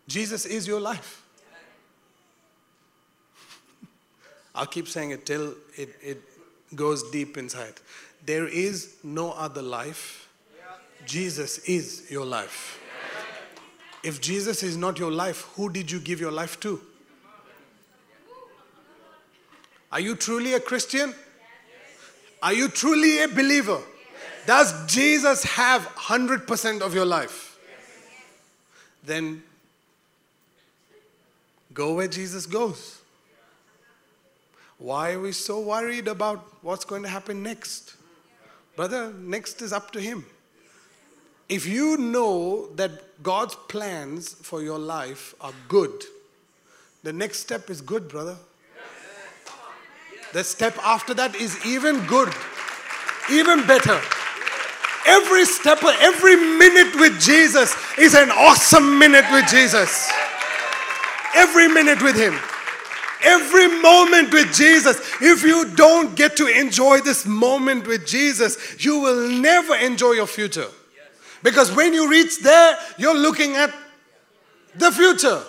Jesus 0.09 0.47
is 0.47 0.67
your 0.67 0.81
life. 0.81 1.24
I'll 4.55 4.67
keep 4.67 4.89
saying 4.89 5.11
it 5.11 5.27
till 5.27 5.55
it, 5.77 5.91
it 6.03 6.23
goes 6.75 7.11
deep 7.11 7.37
inside. 7.37 7.75
There 8.25 8.47
is 8.47 8.97
no 9.03 9.33
other 9.33 9.63
life. 9.63 10.29
Jesus 11.05 11.59
is 11.59 12.11
your 12.11 12.25
life. 12.25 12.81
If 14.03 14.21
Jesus 14.21 14.63
is 14.63 14.77
not 14.77 14.99
your 14.99 15.11
life, 15.11 15.43
who 15.57 15.71
did 15.71 15.91
you 15.91 15.99
give 15.99 16.21
your 16.21 16.31
life 16.33 16.61
to? 16.61 16.81
Are 19.91 20.01
you 20.01 20.15
truly 20.15 20.55
a 20.55 20.61
Christian? 20.61 21.15
Are 22.43 22.53
you 22.53 22.69
truly 22.69 23.23
a 23.23 23.29
believer? 23.29 23.81
Does 24.47 24.87
Jesus 24.87 25.45
have 25.45 25.83
100% 25.97 26.81
of 26.83 26.95
your 26.95 27.07
life? 27.07 27.59
Then 29.05 29.43
go 31.73 31.95
where 31.95 32.09
Jesus 32.09 32.47
goes. 32.47 33.01
Why 34.79 35.13
are 35.13 35.21
we 35.21 35.33
so 35.33 35.61
worried 35.61 36.09
about 36.09 36.45
what's 36.63 36.85
going 36.85 37.03
to 37.03 37.09
happen 37.09 37.43
next? 37.43 37.95
Brother, 38.77 39.13
next 39.13 39.63
is 39.63 39.73
up 39.73 39.93
to 39.93 40.01
Him. 40.01 40.27
If 41.49 41.67
you 41.67 41.97
know 41.97 42.69
that 42.75 43.23
God's 43.23 43.55
plans 43.55 44.33
for 44.35 44.63
your 44.63 44.79
life 44.79 45.35
are 45.41 45.53
good, 45.69 46.05
the 47.03 47.13
next 47.13 47.41
step 47.41 47.71
is 47.71 47.81
good, 47.81 48.09
brother. 48.09 48.37
The 50.33 50.43
step 50.43 50.77
after 50.83 51.15
that 51.15 51.37
is 51.37 51.65
even 51.65 52.05
good, 52.07 52.33
even 53.31 53.65
better. 53.67 54.01
Every 55.07 55.45
step, 55.45 55.85
every 55.85 56.35
minute 56.35 56.99
with 56.99 57.21
Jesus 57.21 57.77
is 57.99 58.15
an 58.15 58.31
awesome 58.31 58.99
minute 58.99 59.27
with 59.31 59.47
Jesus. 59.49 60.11
Every 61.37 61.69
minute 61.69 62.03
with 62.03 62.17
Him. 62.17 62.35
Every 63.25 63.69
moment 63.81 64.33
with 64.33 64.55
Jesus. 64.55 64.99
If 65.21 65.43
you 65.43 65.75
don't 65.75 66.15
get 66.15 66.37
to 66.37 66.47
enjoy 66.47 67.01
this 67.01 67.27
moment 67.27 67.87
with 67.87 68.07
Jesus, 68.07 68.85
you 68.85 69.01
will 69.01 69.29
never 69.29 69.75
enjoy 69.77 70.13
your 70.13 70.27
future. 70.27 70.69
Because 71.43 71.75
when 71.75 71.93
you 71.93 72.09
reach 72.11 72.41
there, 72.43 72.77
you're 72.99 73.17
looking 73.17 73.55
at 73.57 73.73
the 74.75 74.91
future. 74.91 75.43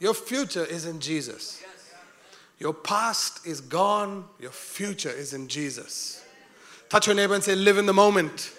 Your 0.00 0.14
future 0.14 0.64
is 0.64 0.86
in 0.86 0.98
Jesus. 0.98 1.62
Your 2.58 2.74
past 2.74 3.46
is 3.46 3.60
gone, 3.60 4.24
your 4.40 4.50
future 4.50 5.10
is 5.10 5.32
in 5.32 5.48
Jesus. 5.48 6.24
Touch 6.88 7.06
your 7.06 7.16
neighbor 7.16 7.34
and 7.34 7.42
say, 7.42 7.54
Live 7.54 7.78
in 7.78 7.86
the 7.86 7.92
moment. 7.92 8.52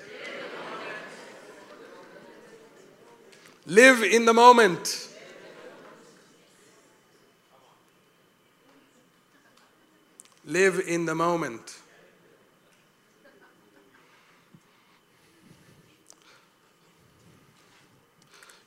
Live 3.65 4.03
in 4.03 4.25
the 4.25 4.33
moment. 4.33 5.09
Live 10.45 10.81
in 10.87 11.05
the 11.05 11.15
moment. 11.15 11.77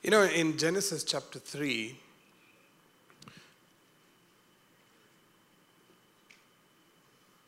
You 0.02 0.10
know, 0.10 0.22
in 0.22 0.56
Genesis 0.56 1.04
chapter 1.04 1.38
3, 1.38 1.96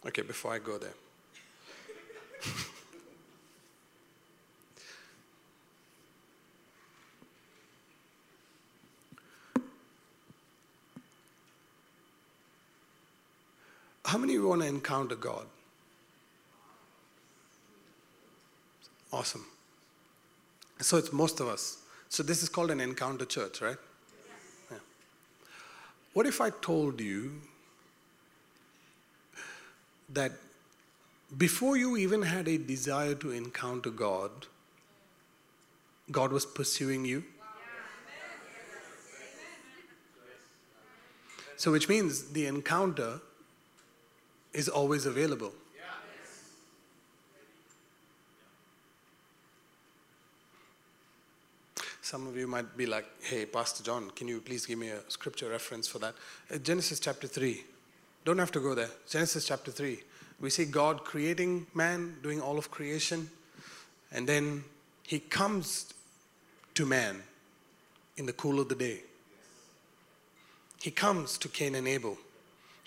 okay, 0.07 0.23
before 0.23 0.53
I 0.53 0.59
go 0.59 0.77
there. 0.77 0.95
How 14.09 14.17
many 14.17 14.37
of 14.37 14.41
you 14.41 14.49
want 14.49 14.63
to 14.63 14.69
encounter 14.69 15.17
God? 15.17 15.45
Awesome. 19.13 19.45
So 20.81 20.97
it's 20.97 21.13
most 21.13 21.41
of 21.41 21.49
us. 21.49 21.83
So 22.09 22.23
this 22.23 22.43
is 22.43 22.49
called 22.49 22.71
an 22.71 22.81
encounter 22.81 23.27
church, 23.27 23.61
right? 23.61 23.77
Yeah. 24.71 24.79
What 26.15 26.25
if 26.25 26.41
I 26.41 26.49
told 26.49 27.03
you 27.03 27.33
that 30.09 30.33
before 31.37 31.77
you 31.77 31.99
even 31.99 32.23
had 32.23 32.49
a 32.49 32.57
desire 32.57 33.15
to 33.17 33.31
encounter 33.31 33.91
God, 33.91 34.31
God 36.11 36.33
was 36.33 36.47
pursuing 36.47 37.05
you? 37.05 37.25
So, 41.59 41.73
which 41.73 41.91
means 41.91 42.31
the 42.31 42.47
encounter 42.47 43.21
is 44.53 44.69
always 44.69 45.07
available. 45.07 45.53
Some 52.09 52.27
of 52.27 52.39
you 52.39 52.47
might 52.47 52.75
be 52.75 52.87
like, 52.87 53.05
hey, 53.21 53.45
Pastor 53.45 53.85
John, 53.85 54.11
can 54.17 54.29
you 54.29 54.41
please 54.41 54.65
give 54.65 54.79
me 54.79 54.89
a 54.89 54.99
scripture 55.09 55.51
reference 55.51 55.87
for 55.87 55.99
that? 55.99 56.15
Uh, 56.51 56.57
Genesis 56.57 57.01
chapter 57.01 57.27
3. 57.27 57.63
Don't 58.25 58.39
have 58.39 58.51
to 58.53 58.61
go 58.61 58.75
there. 58.75 58.89
Genesis 59.07 59.45
chapter 59.45 59.71
3. 59.71 60.01
We 60.41 60.49
see 60.49 60.65
God 60.65 61.05
creating 61.05 61.67
man, 61.75 62.17
doing 62.23 62.41
all 62.41 62.57
of 62.57 62.71
creation, 62.71 63.29
and 64.11 64.27
then 64.27 64.65
he 65.03 65.19
comes 65.19 65.93
to 66.77 66.87
man 66.87 67.23
in 68.17 68.25
the 68.25 68.33
cool 68.33 68.59
of 68.59 68.71
the 68.71 68.75
day. 68.75 69.01
He 70.81 70.91
comes 70.91 71.37
to 71.37 71.49
Cain 71.49 71.75
and 71.75 71.87
Abel. 71.87 72.17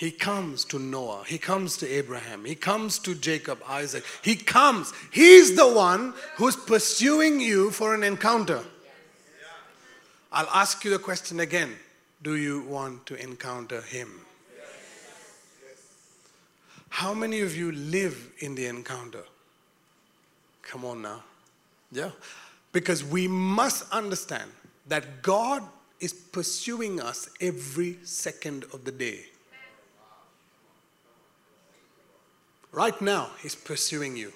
He 0.02 0.10
comes 0.10 0.66
to 0.66 0.80
Noah. 0.80 1.26
He 1.28 1.38
comes 1.38 1.78
to 1.78 1.88
Abraham. 1.88 2.44
He 2.44 2.56
comes 2.56 2.98
to 2.98 3.14
Jacob, 3.14 3.60
Isaac. 3.68 4.04
He 4.24 4.36
comes. 4.36 4.92
He's 5.12 5.56
the 5.56 5.72
one 5.72 6.16
who's 6.38 6.56
pursuing 6.56 7.40
you 7.40 7.70
for 7.70 7.94
an 7.94 8.02
encounter. 8.02 8.64
I'll 10.32 10.50
ask 10.56 10.84
you 10.84 10.90
the 10.90 10.98
question 10.98 11.40
again 11.40 11.76
Do 12.24 12.36
you 12.36 12.64
want 12.64 13.06
to 13.06 13.24
encounter 13.24 13.82
him? 13.82 14.10
How 16.90 17.14
many 17.14 17.42
of 17.42 17.56
you 17.56 17.72
live 17.72 18.32
in 18.40 18.56
the 18.56 18.66
encounter? 18.66 19.26
Come 20.64 20.84
on 20.84 21.04
now. 21.04 21.22
Yeah. 21.92 22.10
Because 22.72 23.04
we 23.04 23.28
must 23.28 23.88
understand 23.92 24.50
that 24.88 25.22
God 25.22 25.62
is 26.00 26.12
pursuing 26.12 27.00
us 27.00 27.30
every 27.40 28.00
second 28.02 28.64
of 28.74 28.84
the 28.84 28.92
day. 28.92 29.26
Right 32.72 33.00
now, 33.02 33.30
He's 33.42 33.56
pursuing 33.56 34.16
you. 34.16 34.32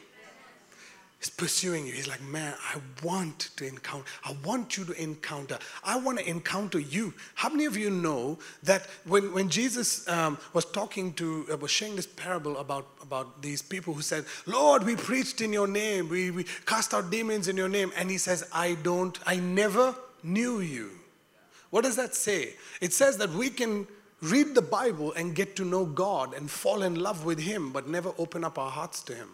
He's 1.26 1.30
pursuing 1.32 1.88
you. 1.88 1.94
He's 1.94 2.08
like, 2.08 2.22
man, 2.22 2.54
I 2.72 2.80
want 3.04 3.50
to 3.56 3.66
encounter. 3.66 4.06
I 4.24 4.36
want 4.46 4.78
you 4.78 4.86
to 4.86 5.02
encounter. 5.02 5.58
I 5.84 5.98
want 5.98 6.20
to 6.20 6.30
encounter 6.30 6.78
you. 6.78 7.16
How 7.34 7.50
many 7.50 7.66
of 7.66 7.76
you 7.76 7.90
know 7.90 8.38
that 8.62 8.86
when, 9.06 9.34
when 9.34 9.50
Jesus 9.50 10.08
um, 10.08 10.38
was 10.54 10.66
talking 10.66 11.14
to, 11.14 11.48
uh, 11.52 11.58
was 11.58 11.72
sharing 11.72 11.96
this 11.96 12.06
parable 12.06 12.58
about, 12.60 12.86
about 13.02 13.42
these 13.42 13.64
people 13.64 13.96
who 13.96 14.04
said, 14.04 14.26
Lord, 14.46 14.84
we 14.84 14.96
preached 14.96 15.42
in 15.42 15.52
your 15.52 15.68
name, 15.68 16.10
we, 16.10 16.30
we 16.30 16.46
cast 16.68 16.94
out 16.94 17.10
demons 17.10 17.48
in 17.48 17.58
your 17.58 17.70
name. 17.70 17.92
And 17.98 18.12
he 18.12 18.20
says, 18.20 18.48
I 18.54 18.76
don't, 18.84 19.18
I 19.26 19.38
never 19.38 19.96
knew 20.22 20.60
you. 20.60 20.92
What 21.72 21.86
does 21.86 21.96
that 21.96 22.14
say? 22.14 22.54
It 22.82 22.94
says 22.94 23.18
that 23.18 23.32
we 23.32 23.50
can 23.50 23.88
read 24.22 24.56
the 24.56 24.62
Bible 24.62 25.14
and 25.14 25.36
get 25.36 25.56
to 25.58 25.66
know 25.66 25.86
God 25.86 26.34
and 26.34 26.50
fall 26.50 26.84
in 26.84 26.96
love 26.96 27.26
with 27.26 27.40
Him, 27.40 27.72
but 27.72 27.88
never 27.88 28.14
open 28.18 28.44
up 28.44 28.58
our 28.58 28.72
hearts 28.72 29.04
to 29.04 29.16
Him. 29.16 29.30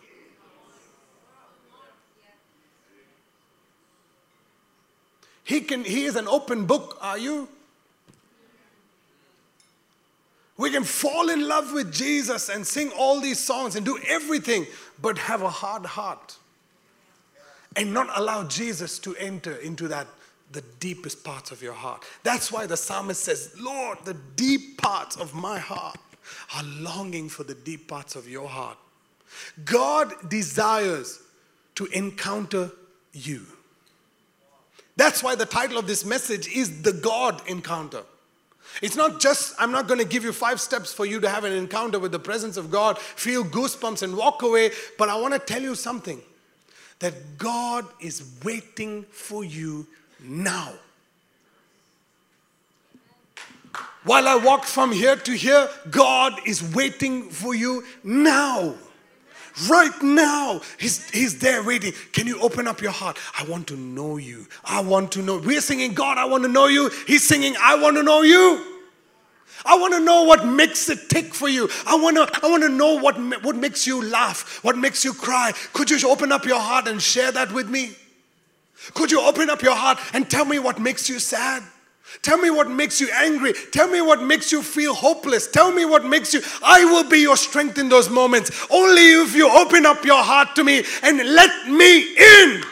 He, 5.43 5.61
can, 5.61 5.83
he 5.83 6.05
is 6.05 6.15
an 6.15 6.27
open 6.27 6.65
book, 6.65 6.97
are 7.01 7.17
you? 7.17 7.49
We 10.57 10.69
can 10.69 10.83
fall 10.83 11.29
in 11.29 11.47
love 11.47 11.73
with 11.73 11.91
Jesus 11.91 12.47
and 12.47 12.65
sing 12.65 12.91
all 12.97 13.19
these 13.19 13.39
songs 13.39 13.75
and 13.75 13.85
do 13.85 13.99
everything, 14.07 14.67
but 15.01 15.17
have 15.17 15.41
a 15.41 15.49
hard 15.49 15.85
heart 15.85 16.37
and 17.75 17.93
not 17.93 18.09
allow 18.15 18.43
Jesus 18.43 18.99
to 18.99 19.15
enter 19.15 19.55
into 19.55 19.87
that 19.87 20.07
the 20.53 20.63
deepest 20.79 21.23
parts 21.23 21.51
of 21.51 21.61
your 21.61 21.73
heart. 21.73 22.03
That's 22.23 22.51
why 22.51 22.65
the 22.65 22.77
psalmist 22.77 23.23
says, 23.23 23.55
Lord, 23.59 23.99
the 24.05 24.15
deep 24.35 24.77
parts 24.77 25.15
of 25.15 25.33
my 25.33 25.59
heart 25.59 25.97
are 26.55 26.63
longing 26.63 27.29
for 27.29 27.43
the 27.43 27.55
deep 27.55 27.87
parts 27.87 28.15
of 28.15 28.29
your 28.29 28.47
heart. 28.47 28.77
God 29.65 30.13
desires 30.29 31.21
to 31.75 31.85
encounter 31.87 32.71
you. 33.13 33.45
That's 34.97 35.23
why 35.23 35.35
the 35.35 35.45
title 35.45 35.77
of 35.77 35.87
this 35.87 36.05
message 36.05 36.47
is 36.49 36.81
The 36.81 36.93
God 36.93 37.41
Encounter. 37.47 38.03
It's 38.81 38.95
not 38.95 39.19
just, 39.19 39.53
I'm 39.59 39.71
not 39.71 39.87
going 39.87 39.99
to 39.99 40.05
give 40.05 40.23
you 40.23 40.31
five 40.31 40.61
steps 40.61 40.93
for 40.93 41.05
you 41.05 41.19
to 41.19 41.29
have 41.29 41.43
an 41.43 41.53
encounter 41.53 41.99
with 41.99 42.11
the 42.11 42.19
presence 42.19 42.57
of 42.57 42.71
God, 42.71 42.97
feel 42.99 43.43
goosebumps, 43.43 44.03
and 44.03 44.15
walk 44.15 44.43
away, 44.43 44.71
but 44.97 45.09
I 45.09 45.19
want 45.19 45.33
to 45.33 45.39
tell 45.39 45.61
you 45.61 45.75
something 45.75 46.21
that 46.99 47.37
God 47.37 47.85
is 47.99 48.39
waiting 48.43 49.03
for 49.03 49.43
you 49.43 49.87
now. 50.21 50.73
While 54.03 54.27
I 54.27 54.35
walk 54.35 54.65
from 54.65 54.91
here 54.91 55.15
to 55.15 55.31
here, 55.31 55.69
God 55.89 56.39
is 56.45 56.63
waiting 56.75 57.29
for 57.29 57.53
you 57.53 57.83
now. 58.03 58.73
Right 59.69 60.01
now, 60.01 60.61
he's, 60.79 61.09
he's 61.11 61.39
there 61.39 61.61
waiting. 61.61 61.93
Can 62.13 62.25
you 62.25 62.39
open 62.41 62.67
up 62.67 62.81
your 62.81 62.91
heart? 62.91 63.19
I 63.37 63.43
want 63.43 63.67
to 63.67 63.75
know 63.75 64.17
you. 64.17 64.47
I 64.63 64.81
want 64.81 65.11
to 65.13 65.21
know. 65.21 65.37
We're 65.37 65.61
singing, 65.61 65.93
God, 65.93 66.17
I 66.17 66.25
want 66.25 66.43
to 66.43 66.49
know 66.49 66.67
you. 66.67 66.89
He's 67.05 67.27
singing, 67.27 67.55
I 67.61 67.75
want 67.75 67.97
to 67.97 68.03
know 68.03 68.21
you. 68.21 68.65
I 69.63 69.77
want 69.77 69.93
to 69.93 69.99
know 69.99 70.23
what 70.23 70.47
makes 70.47 70.89
it 70.89 71.09
tick 71.09 71.35
for 71.35 71.47
you. 71.47 71.69
I 71.85 71.95
want 71.95 72.17
to, 72.17 72.39
I 72.43 72.49
want 72.49 72.63
to 72.63 72.69
know 72.69 72.95
what, 72.99 73.17
what 73.43 73.55
makes 73.55 73.85
you 73.85 74.03
laugh, 74.03 74.63
what 74.63 74.77
makes 74.77 75.05
you 75.05 75.13
cry. 75.13 75.51
Could 75.73 75.91
you 75.91 76.09
open 76.09 76.31
up 76.31 76.45
your 76.45 76.59
heart 76.59 76.87
and 76.87 76.99
share 76.99 77.31
that 77.31 77.51
with 77.51 77.69
me? 77.69 77.91
Could 78.93 79.11
you 79.11 79.21
open 79.21 79.49
up 79.49 79.61
your 79.61 79.75
heart 79.75 79.99
and 80.13 80.29
tell 80.29 80.45
me 80.45 80.59
what 80.59 80.79
makes 80.79 81.07
you 81.09 81.19
sad? 81.19 81.63
Tell 82.21 82.37
me 82.37 82.49
what 82.49 82.69
makes 82.69 82.99
you 82.99 83.09
angry. 83.13 83.53
Tell 83.71 83.87
me 83.87 84.01
what 84.01 84.21
makes 84.21 84.51
you 84.51 84.61
feel 84.61 84.93
hopeless. 84.93 85.47
Tell 85.47 85.71
me 85.71 85.85
what 85.85 86.03
makes 86.03 86.33
you. 86.33 86.41
I 86.63 86.83
will 86.85 87.07
be 87.07 87.19
your 87.19 87.37
strength 87.37 87.77
in 87.77 87.89
those 87.89 88.09
moments. 88.09 88.51
Only 88.69 89.21
if 89.21 89.35
you 89.35 89.49
open 89.49 89.85
up 89.85 90.03
your 90.03 90.21
heart 90.21 90.55
to 90.55 90.63
me 90.63 90.83
and 91.03 91.17
let 91.17 91.69
me 91.69 92.15
in. 92.17 92.63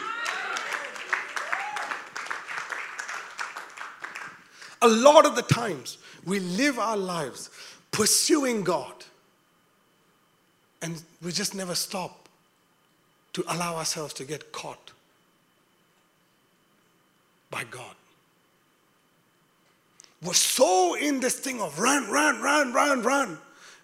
A 4.82 4.88
lot 4.88 5.26
of 5.26 5.36
the 5.36 5.42
times 5.42 5.98
we 6.26 6.40
live 6.40 6.78
our 6.78 6.96
lives 6.96 7.50
pursuing 7.90 8.62
God 8.62 8.92
and 10.82 11.02
we 11.22 11.32
just 11.32 11.54
never 11.54 11.74
stop. 11.74 12.20
to 13.32 13.44
allow 13.48 13.76
ourselves 13.76 14.12
to 14.14 14.24
get 14.24 14.52
caught 14.52 14.90
by 17.50 17.64
God. 17.64 17.94
We're 20.22 20.34
so 20.34 20.94
in 20.94 21.20
this 21.20 21.38
thing 21.38 21.60
of 21.60 21.78
run, 21.78 22.10
run, 22.10 22.42
run, 22.42 22.72
run, 22.72 23.02
run. 23.02 23.38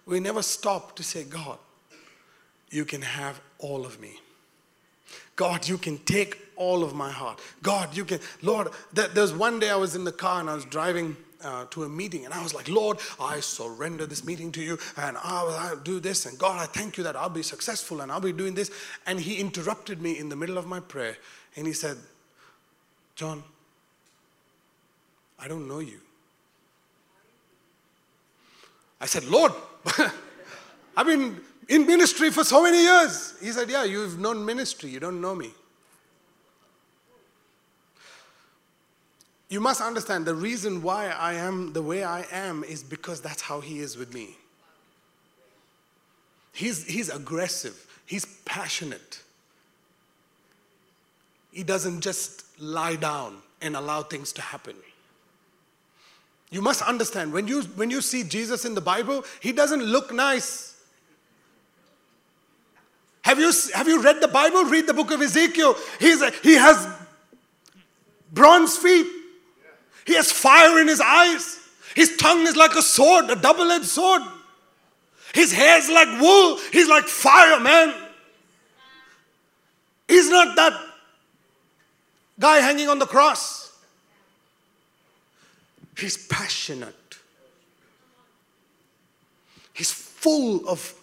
We 0.05 0.19
never 0.19 0.41
stop 0.41 0.95
to 0.97 1.03
say, 1.03 1.23
God, 1.23 1.57
you 2.69 2.85
can 2.85 3.01
have 3.01 3.41
all 3.59 3.85
of 3.85 3.99
me. 3.99 4.19
God, 5.35 5.67
you 5.67 5.77
can 5.77 5.97
take 5.99 6.39
all 6.55 6.83
of 6.83 6.95
my 6.95 7.11
heart. 7.11 7.39
God, 7.61 7.95
you 7.95 8.05
can, 8.05 8.19
Lord, 8.41 8.69
there's 8.93 9.33
one 9.33 9.59
day 9.59 9.69
I 9.69 9.75
was 9.75 9.95
in 9.95 10.03
the 10.03 10.11
car 10.11 10.39
and 10.39 10.49
I 10.49 10.55
was 10.55 10.65
driving 10.65 11.15
uh, 11.43 11.65
to 11.69 11.83
a 11.83 11.89
meeting 11.89 12.25
and 12.25 12.33
I 12.33 12.41
was 12.41 12.53
like, 12.53 12.67
Lord, 12.67 12.97
I 13.19 13.39
surrender 13.39 14.05
this 14.05 14.25
meeting 14.25 14.51
to 14.53 14.61
you 14.61 14.79
and 14.95 15.17
I'll, 15.23 15.49
I'll 15.49 15.77
do 15.77 15.99
this. 15.99 16.25
And 16.25 16.37
God, 16.37 16.59
I 16.59 16.65
thank 16.65 16.97
you 16.97 17.03
that 17.03 17.15
I'll 17.15 17.29
be 17.29 17.43
successful 17.43 18.01
and 18.01 18.11
I'll 18.11 18.19
be 18.19 18.33
doing 18.33 18.55
this. 18.55 18.71
And 19.05 19.19
he 19.19 19.37
interrupted 19.37 20.01
me 20.01 20.17
in 20.17 20.29
the 20.29 20.35
middle 20.35 20.57
of 20.57 20.65
my 20.65 20.79
prayer 20.79 21.17
and 21.55 21.67
he 21.67 21.73
said, 21.73 21.97
John, 23.15 23.43
I 25.39 25.47
don't 25.47 25.67
know 25.67 25.79
you. 25.79 25.99
I 28.99 29.05
said, 29.05 29.25
Lord, 29.25 29.51
I've 30.97 31.05
been 31.05 31.39
in 31.69 31.85
ministry 31.85 32.31
for 32.31 32.43
so 32.43 32.63
many 32.63 32.81
years. 32.81 33.35
He 33.41 33.51
said, 33.51 33.69
Yeah, 33.69 33.83
you've 33.83 34.19
known 34.19 34.45
ministry, 34.45 34.89
you 34.89 34.99
don't 34.99 35.21
know 35.21 35.35
me. 35.35 35.51
You 39.49 39.61
must 39.61 39.81
understand 39.81 40.25
the 40.25 40.35
reason 40.35 40.81
why 40.81 41.09
I 41.09 41.33
am 41.35 41.71
the 41.71 41.81
way 41.81 42.03
I 42.03 42.25
am 42.31 42.63
is 42.63 42.83
because 42.83 43.21
that's 43.21 43.41
how 43.41 43.61
He 43.61 43.79
is 43.79 43.97
with 43.97 44.13
me. 44.13 44.35
He's, 46.53 46.85
he's 46.85 47.09
aggressive, 47.09 47.85
He's 48.05 48.25
passionate. 48.45 49.21
He 51.51 51.63
doesn't 51.63 52.01
just 52.01 52.43
lie 52.59 52.95
down 52.97 53.37
and 53.61 53.75
allow 53.75 54.03
things 54.03 54.31
to 54.33 54.41
happen. 54.41 54.75
You 56.49 56.61
must 56.61 56.81
understand 56.81 57.33
when 57.33 57.47
you, 57.47 57.63
when 57.75 57.89
you 57.89 58.01
see 58.01 58.23
Jesus 58.23 58.63
in 58.65 58.73
the 58.73 58.81
Bible, 58.81 59.25
He 59.41 59.51
doesn't 59.51 59.83
look 59.83 60.13
nice. 60.13 60.75
Have 63.23 63.39
you, 63.39 63.51
have 63.73 63.89
you 63.89 64.01
read 64.01 64.21
the 64.21 64.29
Bible? 64.29 64.63
Read 64.63 64.87
the 64.87 64.93
book 64.93 65.11
of 65.11 65.21
Ezekiel. 65.21 65.75
He's 65.99 66.21
a, 66.21 66.31
he 66.43 66.53
has 66.53 66.87
bronze 68.31 68.77
feet. 68.77 69.05
He 70.05 70.13
has 70.15 70.31
fire 70.31 70.79
in 70.79 70.87
his 70.87 71.01
eyes. 71.01 71.59
His 71.93 72.15
tongue 72.15 72.47
is 72.47 72.55
like 72.55 72.75
a 72.75 72.81
sword, 72.81 73.29
a 73.29 73.35
double 73.35 73.69
edged 73.69 73.85
sword. 73.85 74.21
His 75.33 75.51
hair 75.51 75.77
is 75.77 75.89
like 75.89 76.21
wool. 76.21 76.57
He's 76.71 76.87
like 76.87 77.03
fire, 77.03 77.59
man. 77.59 77.93
He's 80.07 80.29
not 80.29 80.55
that 80.55 80.73
guy 82.39 82.59
hanging 82.59 82.87
on 82.87 82.99
the 82.99 83.05
cross. 83.05 83.66
He's 85.97 86.27
passionate. 86.27 87.17
He's 89.73 89.91
full 89.91 90.67
of 90.67 90.93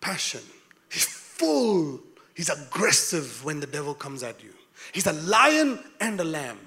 passion. 0.00 0.40
He's 0.90 1.04
full. 1.06 2.00
He's 2.34 2.48
aggressive 2.48 3.44
when 3.44 3.60
the 3.60 3.66
devil 3.66 3.94
comes 3.94 4.22
at 4.22 4.42
you. 4.42 4.52
He's 4.92 5.06
a 5.06 5.12
lion 5.12 5.78
and 6.00 6.20
a 6.20 6.24
lamb. 6.24 6.58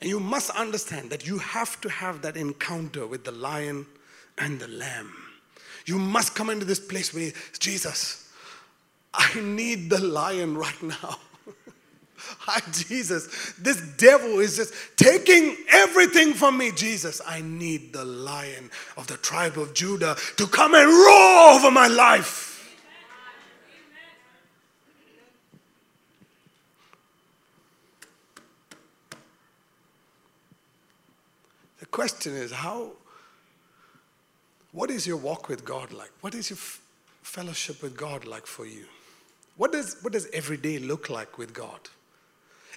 And 0.00 0.10
you 0.10 0.20
must 0.20 0.50
understand 0.50 1.10
that 1.10 1.26
you 1.26 1.38
have 1.38 1.80
to 1.82 1.88
have 1.88 2.22
that 2.22 2.36
encounter 2.36 3.06
with 3.06 3.24
the 3.24 3.32
lion 3.32 3.86
and 4.38 4.58
the 4.58 4.68
lamb. 4.68 5.12
You 5.86 5.98
must 5.98 6.34
come 6.34 6.50
into 6.50 6.64
this 6.64 6.80
place 6.80 7.14
where 7.14 7.32
Jesus, 7.58 8.30
I 9.14 9.40
need 9.40 9.90
the 9.90 10.00
lion 10.02 10.56
right 10.56 10.82
now. 10.82 11.18
Hi, 12.40 12.60
Jesus. 12.70 13.54
This 13.58 13.80
devil 13.96 14.40
is 14.40 14.56
just 14.56 14.74
taking 14.96 15.56
everything 15.70 16.34
from 16.34 16.58
me. 16.58 16.72
Jesus, 16.72 17.20
I 17.26 17.40
need 17.40 17.92
the 17.92 18.04
lion 18.04 18.70
of 18.96 19.06
the 19.06 19.16
tribe 19.16 19.58
of 19.58 19.74
Judah 19.74 20.16
to 20.36 20.46
come 20.46 20.74
and 20.74 20.88
roar 20.88 21.54
over 21.54 21.70
my 21.70 21.88
life. 21.88 22.48
The 31.80 31.86
question 31.86 32.34
is 32.34 32.52
how, 32.52 32.92
what 34.70 34.90
is 34.90 35.06
your 35.06 35.16
walk 35.16 35.48
with 35.48 35.64
God 35.64 35.92
like? 35.92 36.10
What 36.20 36.34
is 36.34 36.50
your 36.50 36.58
fellowship 37.22 37.82
with 37.82 37.96
God 37.96 38.24
like 38.24 38.46
for 38.46 38.64
you? 38.64 38.84
What 39.56 39.72
does, 39.72 39.96
what 40.00 40.12
does 40.12 40.28
every 40.32 40.56
day 40.56 40.78
look 40.78 41.10
like 41.10 41.36
with 41.38 41.52
God? 41.52 41.80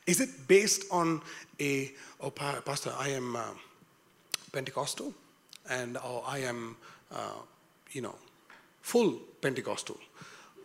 Is 0.06 0.20
it 0.20 0.48
based 0.48 0.86
on 0.92 1.22
a, 1.60 1.92
oh, 2.22 2.30
Pastor, 2.30 2.94
I 2.98 3.10
am 3.10 3.36
uh, 3.36 3.44
Pentecostal 4.52 5.14
and 5.70 5.98
or 5.98 6.24
I 6.28 6.40
am, 6.40 6.78
uh, 7.12 7.34
you 7.92 8.02
know, 8.02 8.16
full 8.82 9.20
Pentecostal, 9.42 9.98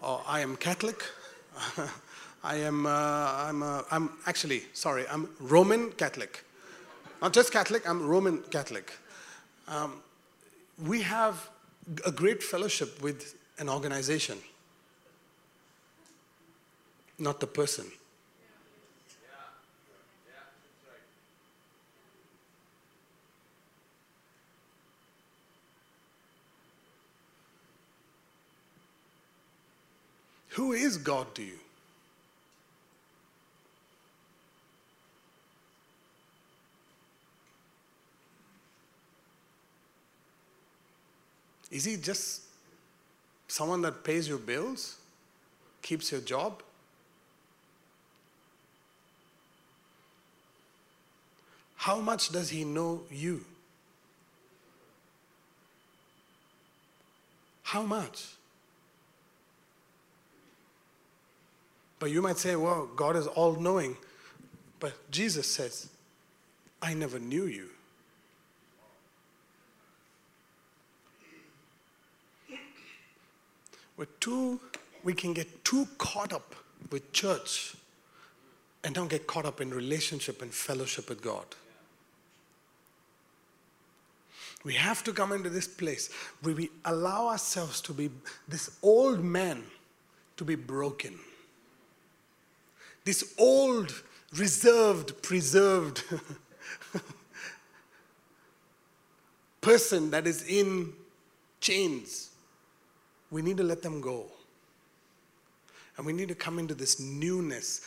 or 0.03 0.23
I 0.27 0.41
am 0.41 0.57
Catholic. 0.57 1.03
I 2.45 2.57
am, 2.57 2.87
uh, 2.87 2.91
I'm, 2.91 3.63
uh, 3.63 3.83
I'm 3.91 4.11
actually, 4.27 4.63
sorry, 4.73 5.07
I'm 5.09 5.29
Roman 5.41 5.93
Catholic. 5.93 6.45
Not 7.23 7.33
just 7.33 7.53
Catholic, 7.53 7.89
I'm 7.89 8.07
Roman 8.07 8.43
Catholic. 8.51 8.93
Um, 9.69 10.03
we 10.87 11.03
have 11.03 11.51
a 12.07 12.13
great 12.13 12.43
fellowship 12.43 13.03
with 13.03 13.35
an 13.59 13.69
organization, 13.69 14.39
not 17.19 17.41
the 17.41 17.47
person. 17.47 17.87
Who 30.61 30.73
is 30.73 30.99
God 30.99 31.35
to 31.37 31.43
you? 31.43 31.59
Is 41.71 41.87
he 41.87 41.97
just 41.97 42.43
someone 43.49 43.81
that 43.81 44.05
pays 44.05 44.29
your 44.29 44.37
bills, 44.37 44.97
keeps 45.81 46.13
your 46.13 46.21
job? 46.21 46.63
How 51.77 52.01
much 52.01 52.29
does 52.29 52.51
he 52.51 52.65
know 52.65 53.01
you? 53.11 53.47
How 57.63 57.81
much? 57.81 58.27
But 62.01 62.11
you 62.11 62.23
might 62.23 62.39
say, 62.39 62.57
well, 62.57 62.89
God 62.97 63.15
is 63.15 63.29
all 63.29 63.55
knowing. 63.57 63.97
But 64.81 64.95
Jesus 65.13 65.47
says, 65.47 65.91
I 66.83 66.95
never 66.95 67.21
knew 67.21 67.45
you. 67.45 67.69
We're 73.99 74.07
too, 74.19 74.59
we 75.05 75.13
can 75.13 75.35
get 75.35 75.63
too 75.63 75.87
caught 75.99 76.33
up 76.33 76.57
with 76.91 77.13
church 77.13 77.75
and 78.83 78.95
don't 78.95 79.11
get 79.11 79.27
caught 79.27 79.45
up 79.45 79.61
in 79.61 79.69
relationship 79.69 80.41
and 80.41 80.51
fellowship 80.51 81.11
with 81.11 81.21
God. 81.21 81.45
We 84.65 84.73
have 84.75 85.05
to 85.05 85.13
come 85.13 85.33
into 85.33 85.51
this 85.51 85.69
place 85.69 86.09
where 86.41 86.55
we 86.55 86.71
allow 86.87 87.29
ourselves 87.29 87.83
to 87.83 87.93
be 87.93 88.11
this 88.49 88.79
old 88.83 89.23
man 89.23 89.65
to 90.39 90.45
be 90.45 90.55
broken 90.55 91.19
this 93.11 93.35
old, 93.39 94.05
reserved, 94.37 95.21
preserved 95.21 96.05
person 99.61 100.13
that 100.13 100.29
is 100.29 100.47
in 100.47 100.93
chains, 101.59 102.31
we 103.33 103.43
need 103.43 103.57
to 103.57 103.65
let 103.65 103.83
them 103.83 104.01
go. 104.01 104.27
And 105.97 106.07
we 106.07 106.13
need 106.13 106.29
to 106.29 106.37
come 106.37 106.61
into 106.61 106.73
this 106.73 107.01
newness. 107.01 107.85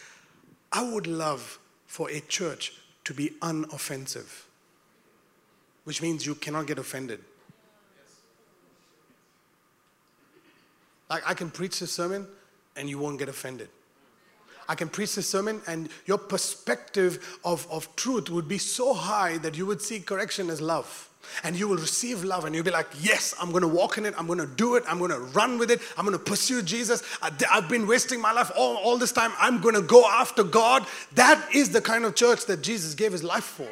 I 0.73 0.91
would 0.91 1.07
love 1.07 1.57
for 1.87 2.09
a 2.09 2.19
church 2.19 2.73
to 3.05 3.13
be 3.13 3.29
unoffensive, 3.41 4.43
which 5.85 6.01
means 6.01 6.25
you 6.25 6.35
cannot 6.35 6.67
get 6.67 6.79
offended. 6.79 7.21
Like 11.09 11.23
I 11.25 11.33
can 11.33 11.49
preach 11.49 11.81
a 11.81 11.87
sermon 11.87 12.27
and 12.75 12.89
you 12.89 12.99
won't 12.99 13.19
get 13.19 13.29
offended. 13.29 13.69
I 14.67 14.75
can 14.75 14.89
preach 14.89 15.15
this 15.15 15.27
sermon, 15.27 15.61
and 15.67 15.89
your 16.05 16.17
perspective 16.17 17.39
of, 17.43 17.67
of 17.71 17.93
truth 17.95 18.29
would 18.29 18.47
be 18.47 18.57
so 18.57 18.93
high 18.93 19.37
that 19.39 19.57
you 19.57 19.65
would 19.65 19.81
see 19.81 19.99
correction 19.99 20.49
as 20.49 20.61
love. 20.61 21.09
And 21.43 21.55
you 21.57 21.69
will 21.69 21.77
receive 21.77 22.23
love, 22.23 22.43
and 22.43 22.53
you'll 22.53 22.65
be 22.65 22.71
like, 22.71 22.87
Yes, 22.99 23.33
I'm 23.41 23.51
gonna 23.51 23.67
walk 23.67 23.97
in 23.97 24.05
it, 24.05 24.13
I'm 24.17 24.27
gonna 24.27 24.45
do 24.45 24.75
it, 24.75 24.83
I'm 24.87 24.99
gonna 24.99 25.19
run 25.19 25.57
with 25.57 25.71
it, 25.71 25.81
I'm 25.97 26.03
gonna 26.05 26.19
pursue 26.19 26.61
Jesus. 26.61 27.01
I- 27.21 27.31
I've 27.49 27.69
been 27.69 27.87
wasting 27.87 28.19
my 28.19 28.33
life 28.33 28.51
all, 28.57 28.75
all 28.77 28.97
this 28.97 29.13
time, 29.13 29.31
I'm 29.39 29.61
gonna 29.61 29.81
go 29.81 30.05
after 30.05 30.43
God. 30.43 30.85
That 31.15 31.41
is 31.55 31.69
the 31.69 31.81
kind 31.81 32.03
of 32.03 32.15
church 32.15 32.45
that 32.47 32.61
Jesus 32.61 32.93
gave 32.93 33.13
his 33.13 33.23
life 33.23 33.45
for. 33.45 33.69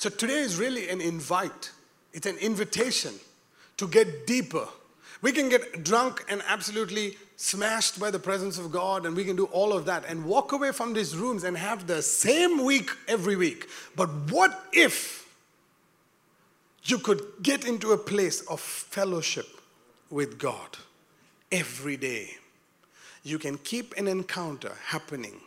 So 0.00 0.08
today 0.08 0.38
is 0.38 0.56
really 0.56 0.88
an 0.88 1.02
invite. 1.02 1.72
It's 2.14 2.26
an 2.26 2.38
invitation 2.38 3.12
to 3.76 3.86
get 3.86 4.26
deeper. 4.26 4.66
We 5.20 5.30
can 5.30 5.50
get 5.50 5.84
drunk 5.84 6.24
and 6.26 6.42
absolutely 6.48 7.18
smashed 7.36 8.00
by 8.00 8.10
the 8.10 8.18
presence 8.18 8.58
of 8.58 8.72
God, 8.72 9.04
and 9.04 9.14
we 9.14 9.26
can 9.26 9.36
do 9.36 9.44
all 9.52 9.74
of 9.74 9.84
that 9.84 10.06
and 10.08 10.24
walk 10.24 10.52
away 10.52 10.72
from 10.72 10.94
these 10.94 11.14
rooms 11.14 11.44
and 11.44 11.54
have 11.54 11.86
the 11.86 12.00
same 12.00 12.64
week 12.64 12.88
every 13.08 13.36
week. 13.36 13.68
But 13.94 14.08
what 14.30 14.68
if 14.72 15.28
you 16.84 16.96
could 16.96 17.20
get 17.42 17.66
into 17.66 17.92
a 17.92 17.98
place 17.98 18.40
of 18.46 18.58
fellowship 18.58 19.48
with 20.08 20.38
God 20.38 20.78
every 21.52 21.98
day? 21.98 22.38
You 23.22 23.38
can 23.38 23.58
keep 23.58 23.92
an 23.98 24.08
encounter 24.08 24.72
happening 24.82 25.42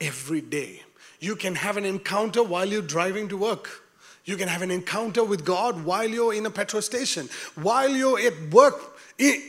every 0.00 0.40
day. 0.40 0.84
You 1.24 1.36
can 1.36 1.54
have 1.54 1.78
an 1.78 1.86
encounter 1.86 2.42
while 2.42 2.66
you're 2.66 2.82
driving 2.82 3.28
to 3.30 3.36
work. 3.38 3.82
You 4.26 4.36
can 4.36 4.46
have 4.46 4.60
an 4.60 4.70
encounter 4.70 5.24
with 5.24 5.42
God 5.42 5.82
while 5.82 6.06
you're 6.06 6.34
in 6.34 6.44
a 6.44 6.50
petrol 6.50 6.82
station, 6.82 7.30
while 7.54 7.88
you're 7.88 8.20
at 8.20 8.50
work, 8.50 8.98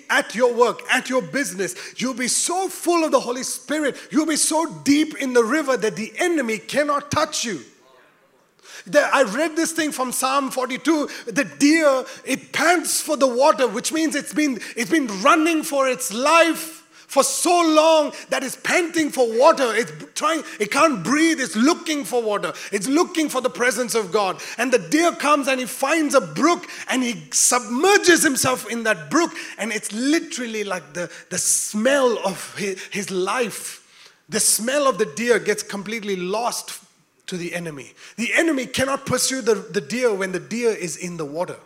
at 0.10 0.34
your 0.34 0.54
work, 0.54 0.80
at 0.90 1.10
your 1.10 1.22
business. 1.22 1.76
You'll 1.98 2.14
be 2.14 2.30
so 2.30 2.70
full 2.70 3.04
of 3.04 3.12
the 3.12 3.20
Holy 3.20 3.44
Spirit. 3.44 3.98
You'll 4.10 4.26
be 4.26 4.38
so 4.38 4.66
deep 4.86 5.18
in 5.18 5.34
the 5.34 5.44
river 5.44 5.76
that 5.76 5.98
the 5.98 6.14
enemy 6.18 6.60
cannot 6.60 7.12
touch 7.12 7.44
you. 7.44 7.60
I 8.94 9.24
read 9.24 9.58
this 9.58 9.74
thing 9.74 9.92
from 9.92 10.14
Psalm 10.14 10.52
42. 10.52 11.10
The 11.26 11.44
deer, 11.44 12.06
it 12.24 12.54
pants 12.54 13.02
for 13.02 13.18
the 13.18 13.28
water, 13.28 13.68
which 13.68 13.92
means 13.92 14.16
it's 14.16 14.34
been, 14.34 14.62
it's 14.78 14.92
been 14.92 15.08
running 15.22 15.64
for 15.64 15.90
its 15.90 16.14
life 16.14 16.85
for 17.08 17.24
so 17.24 17.62
long 17.62 18.14
that 18.30 18.44
it's 18.44 18.56
panting 18.56 19.10
for 19.10 19.28
water. 19.38 19.74
It's 19.76 19.92
trying, 20.16 20.44
it 20.60 20.72
can't 20.72 21.04
breathe. 21.04 21.40
It's 21.40 21.56
looking 21.56 22.04
for 22.04 22.22
water. 22.22 22.54
It's 22.72 22.88
looking 22.88 23.30
for 23.30 23.42
the 23.42 23.50
presence 23.50 23.96
of 23.96 24.12
God. 24.12 24.42
And 24.58 24.72
the 24.72 24.80
deer 24.80 25.12
comes 25.14 25.48
and 25.48 25.60
he 25.60 25.66
finds 25.66 26.16
a 26.16 26.22
brook 26.22 26.68
and 26.90 27.04
he 27.04 27.24
submerges 27.32 28.24
himself 28.24 28.70
in 28.70 28.84
that 28.84 29.10
brook. 29.10 29.32
And 29.58 29.72
it's 29.72 29.92
literally 29.92 30.64
like 30.64 30.94
the, 30.94 31.12
the 31.30 31.38
smell 31.38 32.18
of 32.26 32.56
his, 32.58 32.84
his 32.92 33.12
life. 33.12 33.82
The 34.28 34.40
smell 34.40 34.88
of 34.88 34.98
the 34.98 35.06
deer 35.06 35.40
gets 35.40 35.62
completely 35.62 36.16
lost 36.16 36.82
to 37.28 37.38
the 37.38 37.54
enemy. 37.54 37.94
The 38.18 38.34
enemy 38.34 38.66
cannot 38.66 39.06
pursue 39.06 39.42
the, 39.42 39.56
the 39.56 39.82
deer 39.82 40.14
when 40.14 40.32
the 40.32 40.40
deer 40.40 40.72
is 40.72 40.98
in 40.98 41.18
the 41.18 41.26
water. 41.26 41.58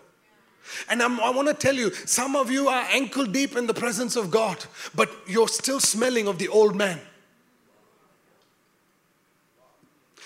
And 0.90 1.02
I'm, 1.02 1.20
i 1.20 1.30
want 1.30 1.48
to 1.48 1.54
tell 1.54 1.76
you, 1.76 1.94
some 2.06 2.36
of 2.36 2.52
you 2.52 2.68
are 2.70 2.86
ankle 2.92 3.26
deep 3.26 3.56
in 3.56 3.68
the 3.68 3.74
presence 3.74 4.16
of 4.16 4.32
God, 4.32 4.64
but 4.96 5.10
you're 5.28 5.48
still 5.48 5.80
smelling 5.80 6.28
of 6.28 6.38
the 6.38 6.48
old 6.48 6.76
man. 6.76 7.00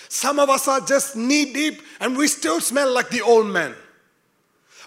Some 0.09 0.37
of 0.37 0.49
us 0.49 0.67
are 0.67 0.79
just 0.79 1.15
knee 1.15 1.51
deep 1.51 1.81
and 1.99 2.15
we 2.15 2.27
still 2.27 2.61
smell 2.61 2.93
like 2.93 3.09
the 3.09 3.21
old 3.21 3.47
man. 3.47 3.73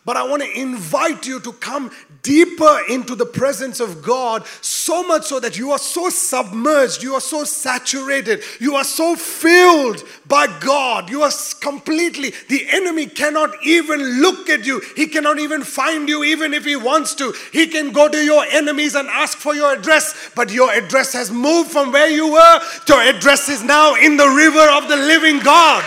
But 0.06 0.16
I 0.16 0.22
want 0.22 0.40
to 0.40 0.60
invite 0.60 1.26
you 1.26 1.40
to 1.40 1.52
come 1.52 1.90
deeper 2.22 2.78
into 2.88 3.16
the 3.16 3.26
presence 3.26 3.80
of 3.80 4.02
God, 4.02 4.46
so 4.60 5.02
much 5.02 5.26
so 5.26 5.40
that 5.40 5.58
you 5.58 5.72
are 5.72 5.78
so 5.78 6.10
submerged, 6.10 7.02
you 7.02 7.14
are 7.14 7.20
so 7.20 7.42
saturated, 7.42 8.42
you 8.60 8.76
are 8.76 8.84
so 8.84 9.16
filled 9.16 10.04
by 10.26 10.46
God. 10.60 11.10
You 11.10 11.22
are 11.22 11.32
completely, 11.60 12.32
the 12.48 12.66
enemy 12.70 13.06
cannot 13.06 13.50
even 13.64 14.00
look 14.20 14.48
at 14.48 14.64
you. 14.64 14.80
He 14.94 15.08
cannot 15.08 15.40
even 15.40 15.64
find 15.64 16.08
you, 16.08 16.22
even 16.22 16.54
if 16.54 16.64
he 16.64 16.76
wants 16.76 17.16
to. 17.16 17.34
He 17.52 17.66
can 17.66 17.90
go 17.90 18.08
to 18.08 18.24
your 18.24 18.44
enemies 18.44 18.94
and 18.94 19.08
ask 19.08 19.36
for 19.36 19.56
your 19.56 19.72
address, 19.72 20.30
but 20.36 20.52
your 20.52 20.72
address 20.72 21.12
has 21.14 21.32
moved 21.32 21.72
from 21.72 21.90
where 21.90 22.08
you 22.08 22.30
were. 22.30 22.60
Your 22.86 23.02
address 23.02 23.48
is 23.48 23.62
now 23.64 23.96
in 23.96 24.16
the 24.16 24.28
river 24.28 24.70
of 24.70 24.88
the 24.88 24.96
living 24.96 25.40
God. 25.40 25.84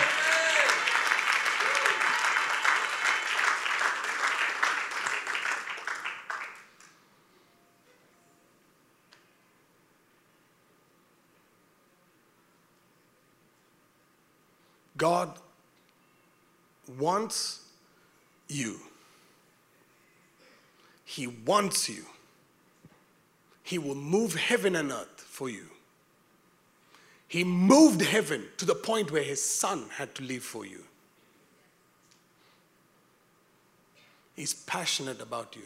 God 15.00 15.34
wants 17.00 17.62
you. 18.48 18.80
He 21.06 21.26
wants 21.26 21.90
you. 21.90 22.06
He 23.64 23.80
will 23.80 23.96
move 23.96 24.36
heaven 24.36 24.76
and 24.76 24.92
earth 24.92 25.22
for 25.28 25.50
you. 25.50 25.66
He 27.28 27.44
moved 27.44 28.02
heaven 28.02 28.46
to 28.58 28.66
the 28.66 28.76
point 28.76 29.12
where 29.12 29.24
his 29.24 29.44
son 29.44 29.86
had 29.96 30.14
to 30.16 30.24
leave 30.24 30.44
for 30.44 30.66
you. 30.66 30.84
He's 34.36 34.54
passionate 34.54 35.22
about 35.22 35.56
you. 35.56 35.64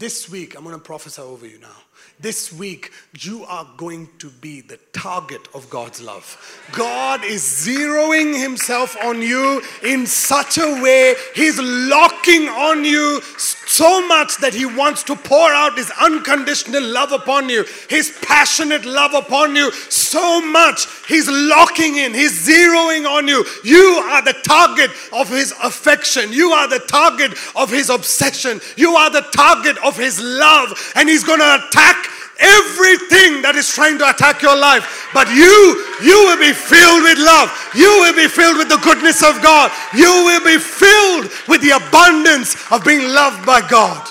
This 0.00 0.30
week, 0.30 0.56
I'm 0.56 0.64
going 0.64 0.74
to 0.74 0.80
prophesy 0.80 1.20
over 1.20 1.46
you 1.46 1.58
now. 1.58 1.76
This 2.18 2.52
week, 2.52 2.92
you 3.18 3.44
are 3.46 3.66
going 3.78 4.08
to 4.18 4.28
be 4.28 4.60
the 4.60 4.78
target 4.92 5.48
of 5.54 5.70
God's 5.70 6.02
love. 6.02 6.36
God 6.72 7.24
is 7.24 7.42
zeroing 7.42 8.38
Himself 8.38 8.94
on 9.02 9.22
you 9.22 9.62
in 9.82 10.06
such 10.06 10.58
a 10.58 10.82
way, 10.82 11.14
He's 11.34 11.58
locking 11.58 12.48
on 12.48 12.84
you 12.84 13.22
so 13.22 14.06
much 14.06 14.36
that 14.38 14.52
He 14.52 14.66
wants 14.66 15.02
to 15.04 15.16
pour 15.16 15.50
out 15.50 15.78
His 15.78 15.90
unconditional 15.98 16.82
love 16.82 17.12
upon 17.12 17.48
you, 17.48 17.64
His 17.88 18.14
passionate 18.20 18.84
love 18.84 19.14
upon 19.14 19.56
you 19.56 19.72
so 19.72 20.42
much. 20.42 20.86
He's 21.08 21.28
locking 21.28 21.96
in, 21.96 22.12
He's 22.12 22.46
zeroing 22.46 23.08
on 23.08 23.28
you. 23.28 23.46
You 23.64 24.02
are 24.10 24.20
the 24.20 24.36
target 24.44 24.90
of 25.14 25.30
His 25.30 25.54
affection, 25.62 26.34
you 26.34 26.50
are 26.50 26.68
the 26.68 26.80
target 26.80 27.32
of 27.56 27.70
His 27.70 27.88
obsession, 27.88 28.60
you 28.76 28.94
are 28.96 29.08
the 29.08 29.22
target 29.32 29.78
of 29.82 29.89
His 29.96 30.20
love, 30.20 30.72
and 30.94 31.08
He's 31.08 31.24
going 31.24 31.40
to 31.40 31.66
attack 31.66 31.96
everything 32.40 33.42
that 33.44 33.54
is 33.54 33.68
trying 33.68 33.98
to 33.98 34.08
attack 34.08 34.40
your 34.42 34.56
life. 34.56 35.10
But 35.12 35.28
you 35.28 35.54
you 36.00 36.16
will 36.26 36.40
be 36.40 36.52
filled 36.56 37.04
with 37.04 37.20
love. 37.20 37.52
You 37.76 37.90
will 38.00 38.16
be 38.16 38.26
filled 38.26 38.56
with 38.56 38.68
the 38.68 38.80
goodness 38.80 39.22
of 39.22 39.40
god. 39.42 39.70
You 39.94 40.10
will 40.24 40.44
be 40.44 40.58
filled 40.58 41.30
with 41.46 41.60
the 41.60 41.76
abundance 41.76 42.56
of 42.72 42.84
being 42.84 43.04
loved 43.12 43.44
by 43.44 43.60
god. 43.68 44.08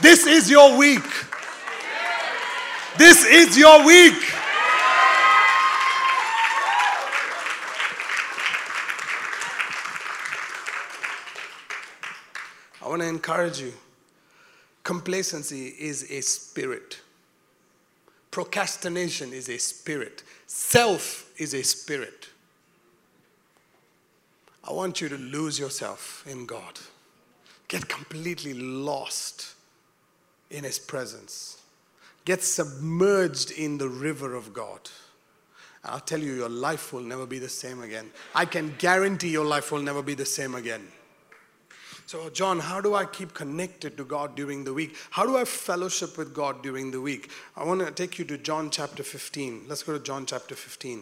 This 0.00 0.26
is 0.26 0.50
your 0.50 0.76
week. 0.76 1.04
This 2.96 3.24
is 3.24 3.56
your 3.56 3.84
week. 3.84 4.16
I 12.82 12.88
want 12.88 13.00
to 13.02 13.08
encourage 13.08 13.60
you 13.60 13.72
Complacency 14.84 15.74
is 15.78 16.10
a 16.10 16.20
spirit. 16.20 17.00
Procrastination 18.30 19.32
is 19.32 19.48
a 19.48 19.58
spirit. 19.58 20.22
Self 20.46 21.30
is 21.38 21.54
a 21.54 21.62
spirit. 21.62 22.28
I 24.62 24.72
want 24.72 25.00
you 25.00 25.08
to 25.08 25.16
lose 25.16 25.58
yourself 25.58 26.24
in 26.26 26.46
God. 26.46 26.78
Get 27.68 27.88
completely 27.88 28.54
lost 28.54 29.54
in 30.50 30.64
His 30.64 30.78
presence. 30.78 31.62
Get 32.24 32.42
submerged 32.42 33.50
in 33.52 33.78
the 33.78 33.88
river 33.88 34.34
of 34.34 34.52
God. 34.52 34.80
I'll 35.84 36.00
tell 36.00 36.20
you, 36.20 36.32
your 36.32 36.48
life 36.48 36.92
will 36.92 37.02
never 37.02 37.26
be 37.26 37.38
the 37.38 37.48
same 37.48 37.82
again. 37.82 38.10
I 38.34 38.46
can 38.46 38.74
guarantee 38.78 39.28
your 39.28 39.44
life 39.44 39.70
will 39.70 39.82
never 39.82 40.02
be 40.02 40.14
the 40.14 40.24
same 40.24 40.54
again. 40.54 40.86
So, 42.06 42.28
John, 42.28 42.60
how 42.60 42.82
do 42.82 42.94
I 42.94 43.06
keep 43.06 43.32
connected 43.32 43.96
to 43.96 44.04
God 44.04 44.34
during 44.34 44.64
the 44.64 44.74
week? 44.74 44.94
How 45.10 45.24
do 45.24 45.38
I 45.38 45.44
fellowship 45.44 46.18
with 46.18 46.34
God 46.34 46.62
during 46.62 46.90
the 46.90 47.00
week? 47.00 47.30
I 47.56 47.64
want 47.64 47.80
to 47.80 47.90
take 47.90 48.18
you 48.18 48.26
to 48.26 48.36
John 48.36 48.70
chapter 48.70 49.02
15. 49.02 49.64
Let's 49.68 49.82
go 49.82 49.94
to 49.94 49.98
John 49.98 50.26
chapter 50.26 50.54
15. 50.54 51.00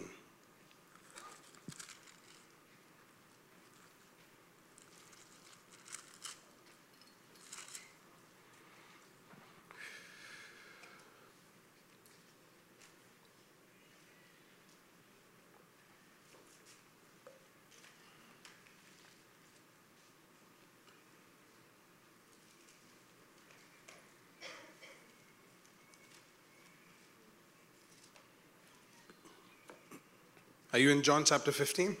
Are 30.73 30.79
you 30.79 30.89
in 30.89 31.03
John 31.03 31.23
chapter 31.23 31.51
15? 31.51 31.95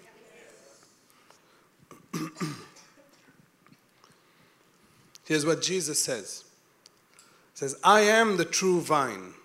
Here's 5.25 5.45
what 5.45 5.61
Jesus 5.61 6.01
says. 6.01 6.43
He 7.53 7.59
says, 7.59 7.75
I 7.83 7.99
am 8.01 8.37
the 8.37 8.45
true 8.45 8.81
vine, 8.81 9.35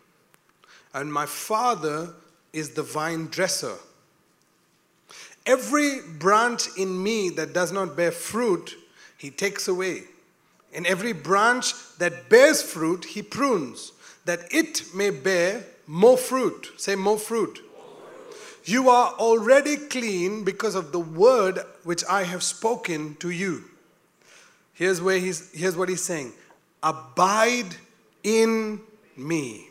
and 0.95 1.13
my 1.13 1.27
Father 1.27 2.15
is 2.55 2.71
the 2.71 2.83
vine 2.83 3.27
dresser. 3.27 3.75
Every 5.45 6.01
branch 6.19 6.63
in 6.79 7.03
me 7.03 7.29
that 7.31 7.53
does 7.53 7.71
not 7.71 7.99
bear 7.99 8.13
fruit, 8.13 8.77
he 9.19 9.31
takes 9.31 9.69
away. 9.69 10.05
And 10.75 10.87
every 10.87 11.13
branch 11.13 11.75
that 11.99 12.31
bears 12.31 12.63
fruit, 12.63 13.05
he 13.05 13.21
prunes, 13.21 13.93
that 14.25 14.41
it 14.51 14.85
may 14.95 15.11
bear 15.11 15.65
more 15.87 16.17
fruit. 16.17 16.73
Say, 16.79 16.95
more 16.95 17.19
fruit. 17.19 17.68
You 18.69 18.91
are 18.91 19.15
already 19.15 19.79
clean 19.79 20.45
because 20.45 20.75
of 20.75 20.93
the 20.93 20.99
word 21.01 21.59
which 21.85 22.05
I 22.05 22.25
have 22.25 22.43
spoken 22.43 23.15
to 23.15 23.31
you. 23.31 23.65
Here's, 24.75 25.01
where 25.01 25.19
he's, 25.19 25.51
here's 25.55 25.75
what 25.75 25.89
he's 25.89 26.05
saying 26.05 26.35
Abide 26.83 27.75
in 28.23 28.83
me, 29.17 29.69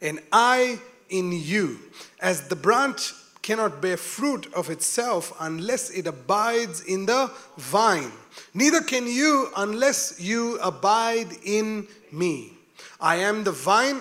and 0.00 0.20
I 0.32 0.78
in 1.10 1.30
you. 1.30 1.78
As 2.20 2.48
the 2.48 2.56
branch 2.56 3.12
cannot 3.42 3.82
bear 3.82 3.98
fruit 3.98 4.50
of 4.54 4.70
itself 4.70 5.30
unless 5.40 5.90
it 5.90 6.06
abides 6.06 6.80
in 6.80 7.04
the 7.04 7.30
vine, 7.58 8.12
neither 8.54 8.80
can 8.80 9.06
you 9.06 9.50
unless 9.58 10.18
you 10.18 10.58
abide 10.60 11.28
in 11.44 11.86
me. 12.10 12.54
I 12.98 13.16
am 13.16 13.44
the 13.44 13.52
vine, 13.52 14.00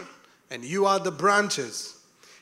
and 0.49 0.63
you 0.63 0.85
are 0.85 0.99
the 0.99 1.11
branches. 1.11 1.96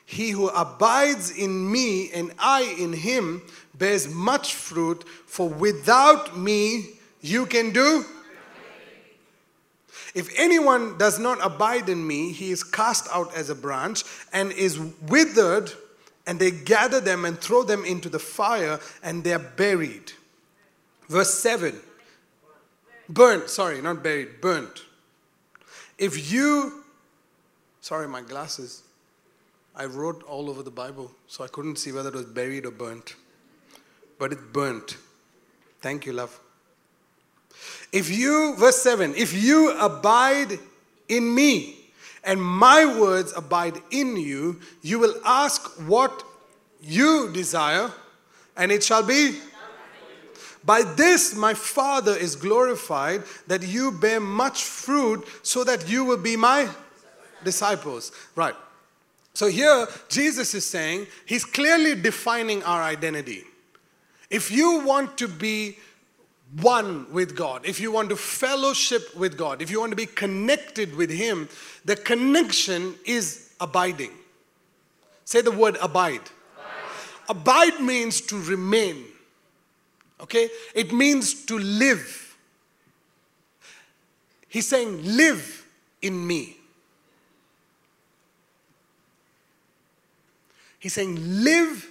He 0.06 0.30
who 0.30 0.48
abides 0.48 1.36
in 1.36 1.70
me 1.70 2.10
and 2.12 2.32
I 2.38 2.62
in 2.78 2.92
him 2.92 3.42
bears 3.74 4.08
much 4.08 4.54
fruit, 4.54 5.04
for 5.26 5.48
without 5.48 6.38
me 6.38 6.90
you 7.20 7.44
can 7.44 7.72
do. 7.72 8.04
If 10.14 10.32
anyone 10.38 10.96
does 10.96 11.18
not 11.18 11.44
abide 11.44 11.88
in 11.88 12.06
me, 12.06 12.32
he 12.32 12.50
is 12.50 12.64
cast 12.64 13.08
out 13.12 13.34
as 13.36 13.50
a 13.50 13.54
branch 13.54 14.04
and 14.32 14.52
is 14.52 14.78
withered, 14.78 15.72
and 16.26 16.38
they 16.38 16.52
gather 16.52 17.00
them 17.00 17.24
and 17.24 17.38
throw 17.38 17.64
them 17.64 17.84
into 17.84 18.08
the 18.08 18.18
fire, 18.18 18.80
and 19.02 19.24
they 19.24 19.34
are 19.34 19.38
buried. 19.38 20.12
Verse 21.08 21.34
7 21.34 21.78
burnt, 23.08 23.50
sorry, 23.50 23.82
not 23.82 24.02
buried, 24.02 24.40
burnt. 24.40 24.84
If 25.98 26.32
you, 26.32 26.84
sorry, 27.80 28.08
my 28.08 28.22
glasses. 28.22 28.82
I 29.76 29.84
wrote 29.84 30.22
all 30.22 30.48
over 30.48 30.62
the 30.62 30.70
Bible, 30.70 31.10
so 31.26 31.44
I 31.44 31.48
couldn't 31.48 31.76
see 31.76 31.92
whether 31.92 32.08
it 32.08 32.14
was 32.14 32.24
buried 32.24 32.64
or 32.64 32.70
burnt. 32.70 33.14
But 34.18 34.32
it 34.32 34.52
burnt. 34.52 34.96
Thank 35.82 36.06
you, 36.06 36.14
love. 36.14 36.40
If 37.92 38.10
you, 38.10 38.56
verse 38.56 38.78
7, 38.82 39.14
if 39.14 39.34
you 39.34 39.78
abide 39.78 40.58
in 41.08 41.34
me 41.34 41.76
and 42.24 42.40
my 42.40 42.86
words 42.98 43.34
abide 43.36 43.74
in 43.90 44.16
you, 44.16 44.60
you 44.82 44.98
will 44.98 45.14
ask 45.24 45.62
what 45.86 46.22
you 46.80 47.30
desire, 47.32 47.92
and 48.56 48.72
it 48.72 48.82
shall 48.82 49.02
be. 49.02 49.38
By 50.64 50.82
this 50.82 51.36
my 51.36 51.54
Father 51.54 52.16
is 52.16 52.34
glorified, 52.34 53.22
that 53.46 53.62
you 53.62 53.92
bear 53.92 54.20
much 54.20 54.64
fruit, 54.64 55.26
so 55.42 55.64
that 55.64 55.88
you 55.88 56.04
will 56.04 56.16
be 56.16 56.36
my 56.36 56.68
disciples. 57.44 58.10
Right. 58.34 58.54
So 59.36 59.48
here, 59.48 59.86
Jesus 60.08 60.54
is 60.54 60.64
saying, 60.64 61.08
He's 61.26 61.44
clearly 61.44 61.94
defining 61.94 62.62
our 62.62 62.82
identity. 62.82 63.44
If 64.30 64.50
you 64.50 64.80
want 64.80 65.18
to 65.18 65.28
be 65.28 65.76
one 66.58 67.12
with 67.12 67.36
God, 67.36 67.66
if 67.66 67.78
you 67.78 67.92
want 67.92 68.08
to 68.08 68.16
fellowship 68.16 69.14
with 69.14 69.36
God, 69.36 69.60
if 69.60 69.70
you 69.70 69.78
want 69.78 69.92
to 69.92 69.96
be 69.96 70.06
connected 70.06 70.96
with 70.96 71.10
Him, 71.10 71.50
the 71.84 71.96
connection 71.96 72.94
is 73.04 73.52
abiding. 73.60 74.12
Say 75.26 75.42
the 75.42 75.50
word 75.50 75.76
abide. 75.82 76.22
Abide, 77.28 77.74
abide 77.74 77.80
means 77.82 78.22
to 78.22 78.40
remain. 78.40 79.04
Okay? 80.22 80.48
It 80.74 80.94
means 80.94 81.44
to 81.44 81.58
live. 81.58 82.38
He's 84.48 84.66
saying, 84.66 85.04
live 85.04 85.66
in 86.00 86.26
me. 86.26 86.55
He's 90.78 90.92
saying, 90.92 91.16
Live 91.20 91.88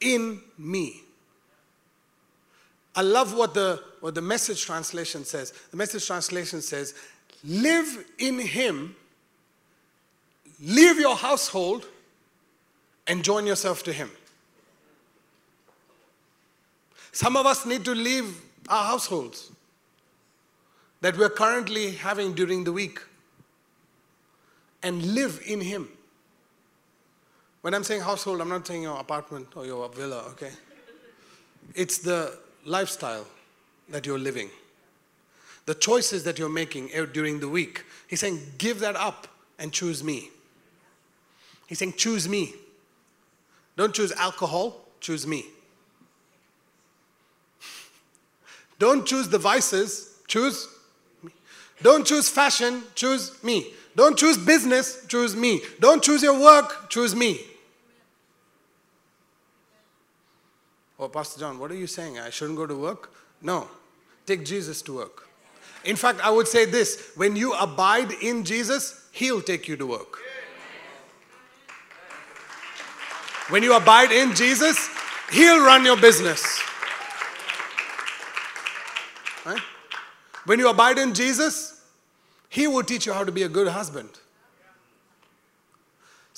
in 0.00 0.40
me. 0.58 1.02
I 2.94 3.02
love 3.02 3.34
what 3.34 3.54
the, 3.54 3.82
what 4.00 4.14
the 4.14 4.22
message 4.22 4.64
translation 4.64 5.24
says. 5.24 5.52
The 5.70 5.76
message 5.76 6.06
translation 6.06 6.60
says, 6.60 6.94
Live 7.44 8.04
in 8.18 8.38
Him, 8.38 8.96
leave 10.60 10.98
your 10.98 11.16
household, 11.16 11.86
and 13.06 13.24
join 13.24 13.46
yourself 13.46 13.82
to 13.84 13.92
Him. 13.92 14.10
Some 17.12 17.36
of 17.36 17.46
us 17.46 17.66
need 17.66 17.84
to 17.84 17.94
leave 17.94 18.40
our 18.68 18.84
households 18.84 19.50
that 21.00 21.16
we're 21.16 21.30
currently 21.30 21.92
having 21.92 22.34
during 22.34 22.64
the 22.64 22.72
week 22.72 23.00
and 24.82 25.14
live 25.14 25.40
in 25.46 25.60
Him. 25.60 25.88
When 27.62 27.74
I'm 27.74 27.84
saying 27.84 28.00
household, 28.00 28.40
I'm 28.40 28.48
not 28.48 28.66
saying 28.66 28.82
your 28.82 28.98
apartment 28.98 29.48
or 29.54 29.66
your 29.66 29.88
villa, 29.90 30.24
okay? 30.30 30.50
It's 31.74 31.98
the 31.98 32.38
lifestyle 32.64 33.26
that 33.90 34.06
you're 34.06 34.18
living, 34.18 34.48
the 35.66 35.74
choices 35.74 36.24
that 36.24 36.38
you're 36.38 36.48
making 36.48 36.90
during 37.12 37.38
the 37.40 37.48
week. 37.48 37.84
He's 38.08 38.20
saying, 38.20 38.40
give 38.56 38.80
that 38.80 38.96
up 38.96 39.28
and 39.58 39.72
choose 39.72 40.02
me. 40.02 40.30
He's 41.66 41.78
saying, 41.78 41.94
choose 41.96 42.28
me. 42.28 42.54
Don't 43.76 43.94
choose 43.94 44.12
alcohol, 44.12 44.80
choose 45.00 45.26
me. 45.26 45.44
Don't 48.78 49.06
choose 49.06 49.28
the 49.28 49.38
vices, 49.38 50.18
choose 50.26 50.66
me. 51.22 51.30
Don't 51.82 52.06
choose 52.06 52.28
fashion, 52.30 52.82
choose 52.94 53.42
me. 53.44 53.74
Don't 53.94 54.16
choose 54.16 54.38
business, 54.38 55.04
choose 55.08 55.36
me. 55.36 55.60
Don't 55.78 56.02
choose 56.02 56.22
your 56.22 56.40
work, 56.40 56.88
choose 56.88 57.14
me. 57.14 57.40
Oh, 61.00 61.08
Pastor 61.08 61.40
John, 61.40 61.58
what 61.58 61.70
are 61.70 61.76
you 61.76 61.86
saying? 61.86 62.18
I 62.18 62.28
shouldn't 62.28 62.58
go 62.58 62.66
to 62.66 62.74
work? 62.74 63.10
No. 63.40 63.66
Take 64.26 64.44
Jesus 64.44 64.82
to 64.82 64.96
work. 64.96 65.26
In 65.82 65.96
fact, 65.96 66.20
I 66.20 66.28
would 66.28 66.46
say 66.46 66.66
this 66.66 67.12
when 67.16 67.36
you 67.36 67.54
abide 67.54 68.12
in 68.22 68.44
Jesus, 68.44 69.08
He'll 69.10 69.40
take 69.40 69.66
you 69.66 69.78
to 69.78 69.86
work. 69.86 70.18
When 73.48 73.62
you 73.62 73.74
abide 73.74 74.12
in 74.12 74.34
Jesus, 74.34 74.90
He'll 75.32 75.64
run 75.64 75.86
your 75.86 75.96
business. 75.96 76.60
Right? 79.46 79.62
When 80.44 80.58
you 80.58 80.68
abide 80.68 80.98
in 80.98 81.14
Jesus, 81.14 81.82
He 82.50 82.66
will 82.66 82.84
teach 82.84 83.06
you 83.06 83.14
how 83.14 83.24
to 83.24 83.32
be 83.32 83.44
a 83.44 83.48
good 83.48 83.68
husband. 83.68 84.19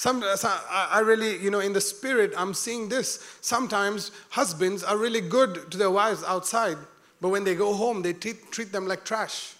Some, 0.03 0.20
I 0.68 0.98
really, 0.98 1.38
you 1.38 1.48
know, 1.48 1.61
in 1.61 1.72
the 1.72 1.80
spirit, 1.80 2.32
I'm 2.36 2.55
seeing 2.55 2.88
this. 2.88 3.24
Sometimes 3.40 4.11
husbands 4.30 4.82
are 4.82 4.96
really 4.96 5.20
good 5.20 5.70
to 5.70 5.78
their 5.78 5.92
wives 5.92 6.24
outside, 6.24 6.76
but 7.20 7.28
when 7.28 7.44
they 7.44 7.55
go 7.55 7.72
home, 7.72 8.03
they 8.03 8.12
treat, 8.12 8.50
treat 8.50 8.72
them 8.72 8.88
like 8.88 9.05
trash. 9.05 9.55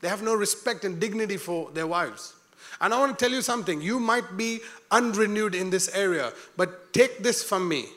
They 0.00 0.08
have 0.08 0.22
no 0.22 0.34
respect 0.34 0.86
and 0.86 0.98
dignity 0.98 1.36
for 1.36 1.70
their 1.72 1.86
wives. 1.86 2.32
And 2.80 2.94
I 2.94 2.98
want 2.98 3.18
to 3.18 3.22
tell 3.22 3.30
you 3.30 3.42
something. 3.42 3.82
You 3.82 4.00
might 4.00 4.38
be 4.38 4.60
unrenewed 4.90 5.54
in 5.54 5.68
this 5.68 5.94
area, 5.94 6.32
but 6.56 6.94
take 6.94 7.18
this 7.18 7.42
from 7.42 7.68
me, 7.68 7.90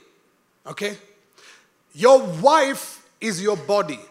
okay? 0.67 0.97
Your 1.93 2.21
wife 2.41 3.07
is 3.21 3.41
your 3.41 3.55
body. 3.55 4.01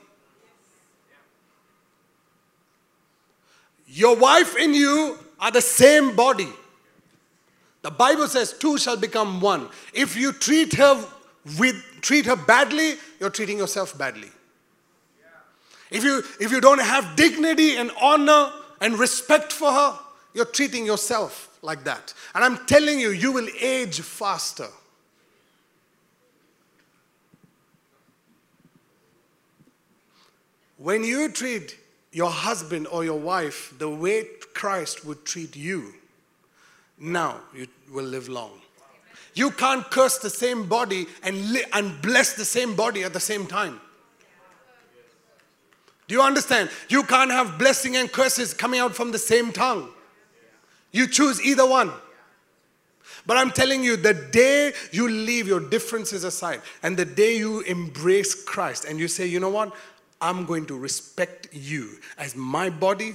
Your 3.87 4.17
wife 4.17 4.57
and 4.59 4.75
you 4.75 5.19
are 5.39 5.51
the 5.51 5.61
same 5.61 6.17
body. 6.17 6.49
The 7.83 7.91
Bible 7.91 8.29
says 8.29 8.53
two 8.53 8.79
shall 8.79 8.97
become 8.97 9.41
one. 9.41 9.69
If 9.95 10.17
you 10.17 10.33
treat 10.33 10.75
her 10.75 11.05
with 11.59 11.77
treat 12.03 12.27
her 12.27 12.37
badly, 12.37 12.95
you're 13.19 13.31
treating 13.31 13.59
yourself 13.59 13.97
badly. 13.97 14.29
If 15.91 16.05
you 16.05 16.23
if 16.39 16.53
you 16.53 16.61
don't 16.61 16.81
have 16.81 17.17
dignity 17.17 17.77
and 17.77 17.91
honor 18.01 18.53
and 18.81 18.99
respect 18.99 19.53
for 19.53 19.73
her, 19.73 19.99
you're 20.35 20.45
treating 20.45 20.85
yourself 20.87 21.59
like 21.63 21.85
that. 21.85 22.15
And 22.35 22.45
I'm 22.45 22.65
telling 22.67 23.01
you, 23.01 23.11
you 23.11 23.33
will 23.33 23.49
age 23.61 24.01
faster. 24.01 24.69
When 30.77 31.05
you 31.05 31.31
treat 31.31 31.77
your 32.13 32.31
husband 32.31 32.87
or 32.87 33.05
your 33.05 33.19
wife 33.19 33.75
the 33.79 33.91
way 33.91 34.27
Christ 34.55 35.05
would 35.05 35.25
treat 35.27 35.55
you, 35.55 35.95
now 37.01 37.41
you 37.55 37.67
will 37.91 38.05
live 38.05 38.29
long. 38.29 38.53
You 39.35 39.51
can't 39.51 39.89
curse 39.91 40.19
the 40.19 40.31
same 40.31 40.69
body 40.69 41.07
and, 41.23 41.53
li- 41.53 41.65
and 41.73 42.01
bless 42.03 42.35
the 42.35 42.45
same 42.45 42.77
body 42.77 43.03
at 43.05 43.13
the 43.13 43.21
same 43.21 43.47
time. 43.47 43.81
Do 46.09 46.15
you 46.15 46.23
understand? 46.23 46.71
You 46.89 47.05
can't 47.05 47.31
have 47.31 47.57
blessing 47.57 47.97
and 47.97 48.11
curses 48.11 48.53
coming 48.53 48.81
out 48.81 48.95
from 48.95 49.13
the 49.13 49.19
same 49.19 49.53
tongue. 49.53 49.89
You 50.91 51.07
choose 51.07 51.41
either 51.41 51.65
one. 51.65 51.93
But 53.27 53.37
I'm 53.37 53.51
telling 53.51 53.85
you, 53.85 53.97
the 53.97 54.15
day 54.15 54.73
you 54.93 55.09
leave 55.09 55.47
your 55.47 55.61
differences 55.61 56.25
aside 56.25 56.63
and 56.83 56.97
the 56.97 57.05
day 57.05 57.37
you 57.37 57.61
embrace 57.61 58.35
Christ 58.35 58.85
and 58.87 58.99
you 58.99 59.07
say, 59.07 59.27
you 59.27 59.39
know 59.39 59.51
what? 59.51 59.73
I'm 60.21 60.47
going 60.47 60.67
to 60.67 60.77
respect 60.77 61.49
you 61.53 61.99
as 62.19 62.35
my 62.35 62.71
body, 62.71 63.15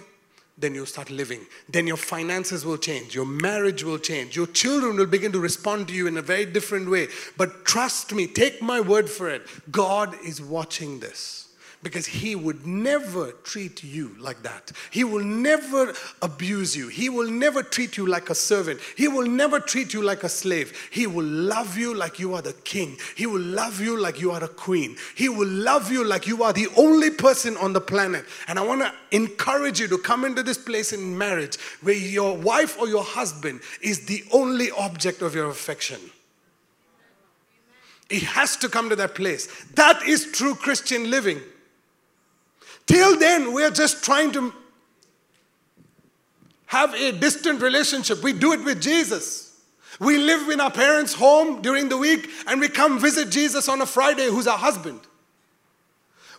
then 0.57 0.73
you'll 0.73 0.85
start 0.85 1.09
living. 1.09 1.45
Then 1.67 1.85
your 1.85 1.97
finances 1.97 2.65
will 2.65 2.77
change. 2.77 3.13
Your 3.13 3.25
marriage 3.25 3.83
will 3.83 3.99
change. 3.99 4.35
Your 4.35 4.47
children 4.47 4.95
will 4.95 5.05
begin 5.05 5.31
to 5.33 5.39
respond 5.39 5.89
to 5.89 5.93
you 5.93 6.07
in 6.07 6.17
a 6.17 6.21
very 6.21 6.45
different 6.45 6.89
way. 6.89 7.07
But 7.37 7.65
trust 7.65 8.13
me, 8.13 8.27
take 8.27 8.61
my 8.61 8.79
word 8.79 9.09
for 9.09 9.29
it. 9.29 9.45
God 9.69 10.15
is 10.23 10.41
watching 10.41 10.99
this 10.99 11.44
because 11.85 12.07
he 12.07 12.35
would 12.35 12.65
never 12.65 13.31
treat 13.43 13.83
you 13.83 14.15
like 14.19 14.41
that. 14.41 14.71
He 14.89 15.03
will 15.03 15.23
never 15.23 15.93
abuse 16.19 16.75
you. 16.75 16.87
He 16.87 17.09
will 17.09 17.29
never 17.29 17.61
treat 17.61 17.95
you 17.95 18.07
like 18.07 18.31
a 18.31 18.33
servant. 18.33 18.79
He 18.97 19.07
will 19.07 19.27
never 19.27 19.59
treat 19.59 19.93
you 19.93 20.01
like 20.01 20.23
a 20.23 20.29
slave. 20.29 20.89
He 20.89 21.05
will 21.05 21.27
love 21.27 21.77
you 21.77 21.93
like 21.93 22.17
you 22.17 22.33
are 22.33 22.41
the 22.41 22.53
king. 22.53 22.97
He 23.15 23.27
will 23.27 23.39
love 23.39 23.79
you 23.79 23.99
like 23.99 24.19
you 24.19 24.31
are 24.31 24.43
a 24.43 24.47
queen. 24.47 24.97
He 25.13 25.29
will 25.29 25.47
love 25.47 25.91
you 25.91 26.03
like 26.03 26.25
you 26.25 26.41
are 26.41 26.53
the 26.53 26.69
only 26.75 27.11
person 27.11 27.55
on 27.57 27.73
the 27.73 27.81
planet. 27.81 28.25
And 28.47 28.57
I 28.57 28.65
want 28.65 28.81
to 28.81 28.91
encourage 29.15 29.79
you 29.79 29.87
to 29.89 29.99
come 29.99 30.25
into 30.25 30.41
this 30.41 30.57
place 30.57 30.91
in 30.91 31.15
marriage 31.15 31.57
where 31.83 31.93
your 31.93 32.35
wife 32.35 32.79
or 32.79 32.87
your 32.87 33.03
husband 33.03 33.61
is 33.83 34.07
the 34.07 34.23
only 34.33 34.71
object 34.71 35.21
of 35.21 35.35
your 35.35 35.51
affection. 35.51 35.99
It 38.09 38.23
has 38.23 38.57
to 38.57 38.69
come 38.69 38.89
to 38.89 38.95
that 38.95 39.13
place. 39.13 39.65
That 39.75 40.01
is 40.01 40.31
true 40.31 40.55
Christian 40.55 41.11
living. 41.11 41.41
Till 42.85 43.17
then, 43.17 43.53
we're 43.53 43.71
just 43.71 44.03
trying 44.03 44.31
to 44.33 44.53
have 46.67 46.93
a 46.93 47.11
distant 47.11 47.61
relationship. 47.61 48.21
We 48.21 48.33
do 48.33 48.53
it 48.53 48.63
with 48.63 48.81
Jesus. 48.81 49.59
We 49.99 50.17
live 50.17 50.49
in 50.49 50.59
our 50.59 50.71
parents' 50.71 51.13
home 51.13 51.61
during 51.61 51.89
the 51.89 51.97
week 51.97 52.29
and 52.47 52.59
we 52.59 52.67
come 52.67 52.99
visit 52.99 53.29
Jesus 53.29 53.69
on 53.69 53.81
a 53.81 53.85
Friday, 53.85 54.27
who's 54.27 54.47
our 54.47 54.57
husband. 54.57 54.99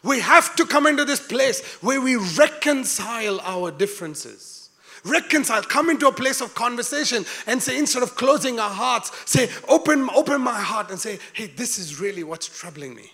We 0.02 0.20
have 0.20 0.54
to 0.56 0.66
come 0.66 0.86
into 0.86 1.04
this 1.04 1.26
place 1.26 1.64
where 1.82 2.00
we 2.00 2.16
reconcile 2.16 3.40
our 3.40 3.70
differences. 3.70 4.70
Reconcile, 5.04 5.62
come 5.62 5.88
into 5.88 6.06
a 6.06 6.12
place 6.12 6.40
of 6.40 6.54
conversation 6.54 7.24
and 7.46 7.62
say, 7.62 7.78
instead 7.78 8.02
of 8.02 8.14
closing 8.16 8.58
our 8.58 8.70
hearts, 8.70 9.10
say, 9.24 9.48
open, 9.68 10.08
open 10.14 10.40
my 10.40 10.60
heart 10.60 10.90
and 10.90 11.00
say, 11.00 11.18
hey, 11.32 11.46
this 11.46 11.78
is 11.78 12.00
really 12.00 12.24
what's 12.24 12.46
troubling 12.46 12.94
me. 12.94 13.12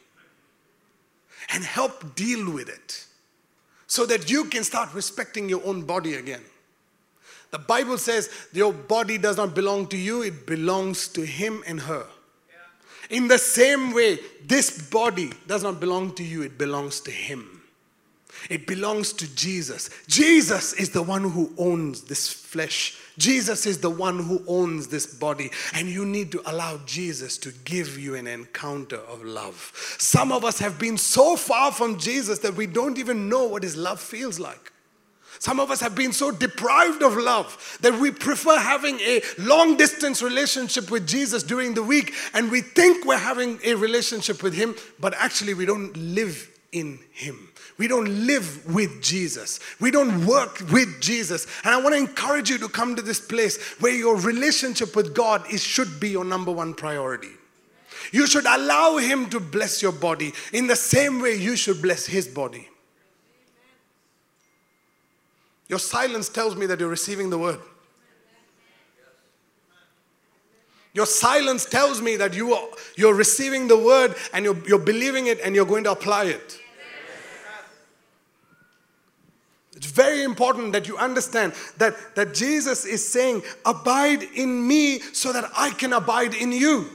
And 1.53 1.63
help 1.63 2.15
deal 2.15 2.51
with 2.53 2.69
it 2.69 3.07
so 3.93 4.07
that 4.07 4.31
you 4.31 4.47
can 4.47 4.65
start 4.65 4.89
respecting 4.95 5.51
your 5.51 5.63
own 5.67 5.83
body 5.83 6.15
again. 6.15 6.41
The 7.51 7.59
Bible 7.59 7.99
says 7.99 8.31
your 8.55 8.73
body 8.73 9.19
does 9.19 9.37
not 9.37 9.55
belong 9.55 9.87
to 9.89 9.99
you, 9.99 10.23
it 10.23 10.47
belongs 10.47 11.09
to 11.09 11.27
him 11.27 11.63
and 11.67 11.79
her. 11.79 12.07
In 13.11 13.29
the 13.29 13.37
same 13.37 13.93
way, 13.93 14.19
this 14.47 14.89
body 14.89 15.31
does 15.47 15.63
not 15.63 15.79
belong 15.79 16.15
to 16.15 16.25
you, 16.25 16.41
it 16.41 16.57
belongs 16.57 17.01
to 17.01 17.11
him. 17.11 17.61
It 18.49 18.67
belongs 18.67 19.13
to 19.13 19.35
Jesus. 19.35 19.91
Jesus 20.09 20.73
is 20.73 20.89
the 20.89 21.03
one 21.03 21.25
who 21.29 21.53
owns 21.59 22.05
this 22.05 22.33
flesh. 22.33 22.97
Jesus 23.19 23.67
is 23.67 23.79
the 23.79 23.91
one 23.91 24.19
who 24.19 24.43
owns 24.47 24.89
this 24.89 25.07
body, 25.07 25.51
and 25.75 25.89
you 25.89 26.05
need 26.05 26.33
to 26.33 26.43
allow 26.47 26.79
Jesus 26.87 27.39
to 27.39 27.53
give 27.65 27.99
you 27.99 28.15
an 28.15 28.27
encounter 28.27 28.97
of 28.97 29.23
love. 29.23 29.73
Some 29.99 30.33
of 30.33 30.45
us 30.45 30.59
have 30.59 30.79
been 30.79 30.97
so 30.99 31.37
far 31.37 31.73
from 31.73 31.99
Jesus 31.99 32.39
that 32.41 32.55
we 32.55 32.67
don't 32.67 32.99
even 32.99 33.29
know 33.29 33.45
what 33.47 33.63
his 33.63 33.77
love 33.77 34.01
feels 34.01 34.41
like. 34.41 34.73
Some 35.39 35.59
of 35.59 35.71
us 35.71 35.81
have 35.81 35.95
been 35.95 36.13
so 36.13 36.31
deprived 36.31 37.03
of 37.03 37.17
love 37.17 37.79
that 37.81 37.99
we 37.99 38.11
prefer 38.13 38.59
having 38.59 39.01
a 39.01 39.23
long 39.39 39.77
distance 39.77 40.23
relationship 40.23 40.91
with 40.91 41.07
Jesus 41.07 41.43
during 41.43 41.75
the 41.75 41.83
week, 41.83 42.15
and 42.33 42.51
we 42.51 42.61
think 42.61 43.05
we're 43.05 43.19
having 43.19 43.59
a 43.65 43.75
relationship 43.75 44.43
with 44.43 44.55
him, 44.55 44.75
but 45.01 45.15
actually 45.15 45.55
we 45.55 45.67
don't 45.67 45.97
live 45.97 46.49
in 46.71 46.99
him. 47.13 47.49
We 47.79 47.89
don't 47.89 48.27
live 48.27 48.75
with 48.75 49.03
Jesus. 49.03 49.59
We 49.81 49.91
don't 49.91 50.27
work 50.27 50.61
with 50.71 51.01
Jesus. 51.01 51.47
And 51.65 51.75
I 51.75 51.81
want 51.81 51.95
to 51.95 52.01
encourage 52.01 52.51
you 52.51 52.59
to 52.59 52.69
come 52.69 52.97
to 52.97 53.03
this 53.03 53.21
place 53.21 53.61
where 53.81 53.95
your 53.95 54.17
relationship 54.17 54.95
with 54.95 55.15
God 55.15 55.51
is, 55.51 55.63
should 55.63 55.99
be 55.99 56.11
your 56.11 56.25
number 56.25 56.53
one 56.53 56.75
priority. 56.75 57.31
You 58.13 58.27
should 58.27 58.47
allow 58.47 58.99
Him 58.99 59.31
to 59.31 59.41
bless 59.41 59.81
your 59.81 59.93
body 59.93 60.33
in 60.53 60.67
the 60.67 60.77
same 60.77 61.21
way 61.21 61.37
you 61.37 61.57
should 61.57 61.81
bless 61.81 62.07
His 62.07 62.29
body. 62.29 62.69
Your 65.69 65.79
silence 65.79 66.29
tells 66.29 66.55
me 66.55 66.67
that 66.67 66.81
you're 66.81 66.89
receiving 66.89 67.31
the 67.31 67.39
word. 67.39 67.61
Your 70.95 71.07
silence 71.07 71.65
tells 71.65 72.03
me 72.03 72.17
that 72.17 72.35
you 72.35 72.53
are, 72.53 72.69
you're 72.97 73.15
receiving 73.15 73.67
the 73.67 73.79
word 73.79 74.15
and 74.35 74.45
you're, 74.45 74.59
you're 74.67 74.79
believing 74.79 75.27
it 75.27 75.41
and 75.41 75.55
you're 75.55 75.65
going 75.65 75.85
to 75.85 75.93
apply 75.93 76.25
it. 76.25 76.61
It's 79.83 79.91
very 79.91 80.23
important 80.23 80.73
that 80.75 80.87
you 80.87 80.97
understand 80.97 81.55
that, 81.79 82.15
that 82.15 82.35
Jesus 82.35 82.85
is 82.85 83.07
saying, 83.07 83.43
Abide 83.67 84.23
in 84.23 84.69
me 84.69 85.01
so 85.01 85.33
that 85.33 85.51
I 85.57 85.71
can 85.71 85.93
abide 85.93 86.35
in 86.35 86.53
you. 86.53 86.89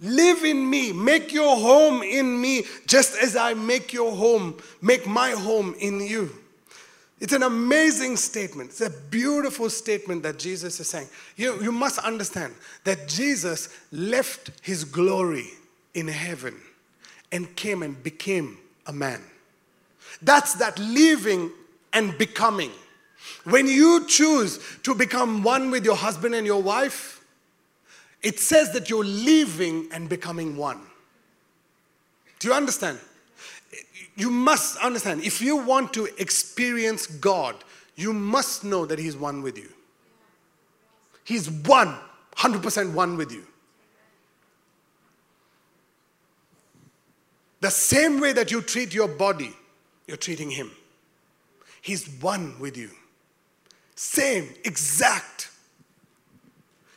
Live 0.00 0.44
in 0.44 0.70
me, 0.70 0.92
make 0.92 1.32
your 1.32 1.56
home 1.56 2.04
in 2.04 2.40
me, 2.40 2.62
just 2.86 3.18
as 3.20 3.34
I 3.34 3.54
make 3.54 3.92
your 3.92 4.14
home, 4.14 4.56
make 4.80 5.04
my 5.04 5.30
home 5.30 5.74
in 5.80 6.00
you. 6.00 6.30
It's 7.18 7.32
an 7.32 7.42
amazing 7.42 8.16
statement. 8.18 8.70
It's 8.70 8.80
a 8.80 8.90
beautiful 8.90 9.68
statement 9.68 10.22
that 10.22 10.38
Jesus 10.38 10.78
is 10.78 10.88
saying. 10.88 11.08
You, 11.34 11.60
you 11.60 11.72
must 11.72 11.98
understand 11.98 12.54
that 12.84 13.08
Jesus 13.08 13.76
left 13.90 14.52
his 14.62 14.84
glory 14.84 15.48
in 15.92 16.06
heaven 16.06 16.54
and 17.32 17.56
came 17.56 17.82
and 17.82 18.00
became 18.00 18.58
a 18.86 18.92
man. 18.92 19.20
That's 20.22 20.54
that 20.54 20.78
living 20.78 21.50
and 21.92 22.16
becoming. 22.18 22.72
When 23.44 23.66
you 23.66 24.06
choose 24.06 24.60
to 24.82 24.94
become 24.94 25.42
one 25.42 25.70
with 25.70 25.84
your 25.84 25.96
husband 25.96 26.34
and 26.34 26.46
your 26.46 26.62
wife, 26.62 27.24
it 28.22 28.38
says 28.40 28.72
that 28.72 28.90
you're 28.90 29.04
leaving 29.04 29.88
and 29.92 30.08
becoming 30.08 30.56
one. 30.56 30.80
Do 32.38 32.48
you 32.48 32.54
understand? 32.54 32.98
You 34.16 34.30
must 34.30 34.76
understand. 34.78 35.22
If 35.22 35.40
you 35.40 35.56
want 35.56 35.92
to 35.94 36.06
experience 36.18 37.06
God, 37.06 37.56
you 37.94 38.12
must 38.12 38.64
know 38.64 38.86
that 38.86 38.98
He's 38.98 39.16
one 39.16 39.42
with 39.42 39.56
you. 39.56 39.68
He's 41.24 41.50
one, 41.50 41.96
100% 42.36 42.92
one 42.94 43.16
with 43.16 43.30
you. 43.32 43.46
The 47.60 47.70
same 47.70 48.20
way 48.20 48.32
that 48.32 48.50
you 48.50 48.62
treat 48.62 48.94
your 48.94 49.08
body, 49.08 49.54
you're 50.08 50.16
treating 50.16 50.50
him. 50.50 50.72
He's 51.80 52.08
one 52.20 52.58
with 52.58 52.76
you. 52.76 52.90
Same, 53.94 54.48
exact. 54.64 55.50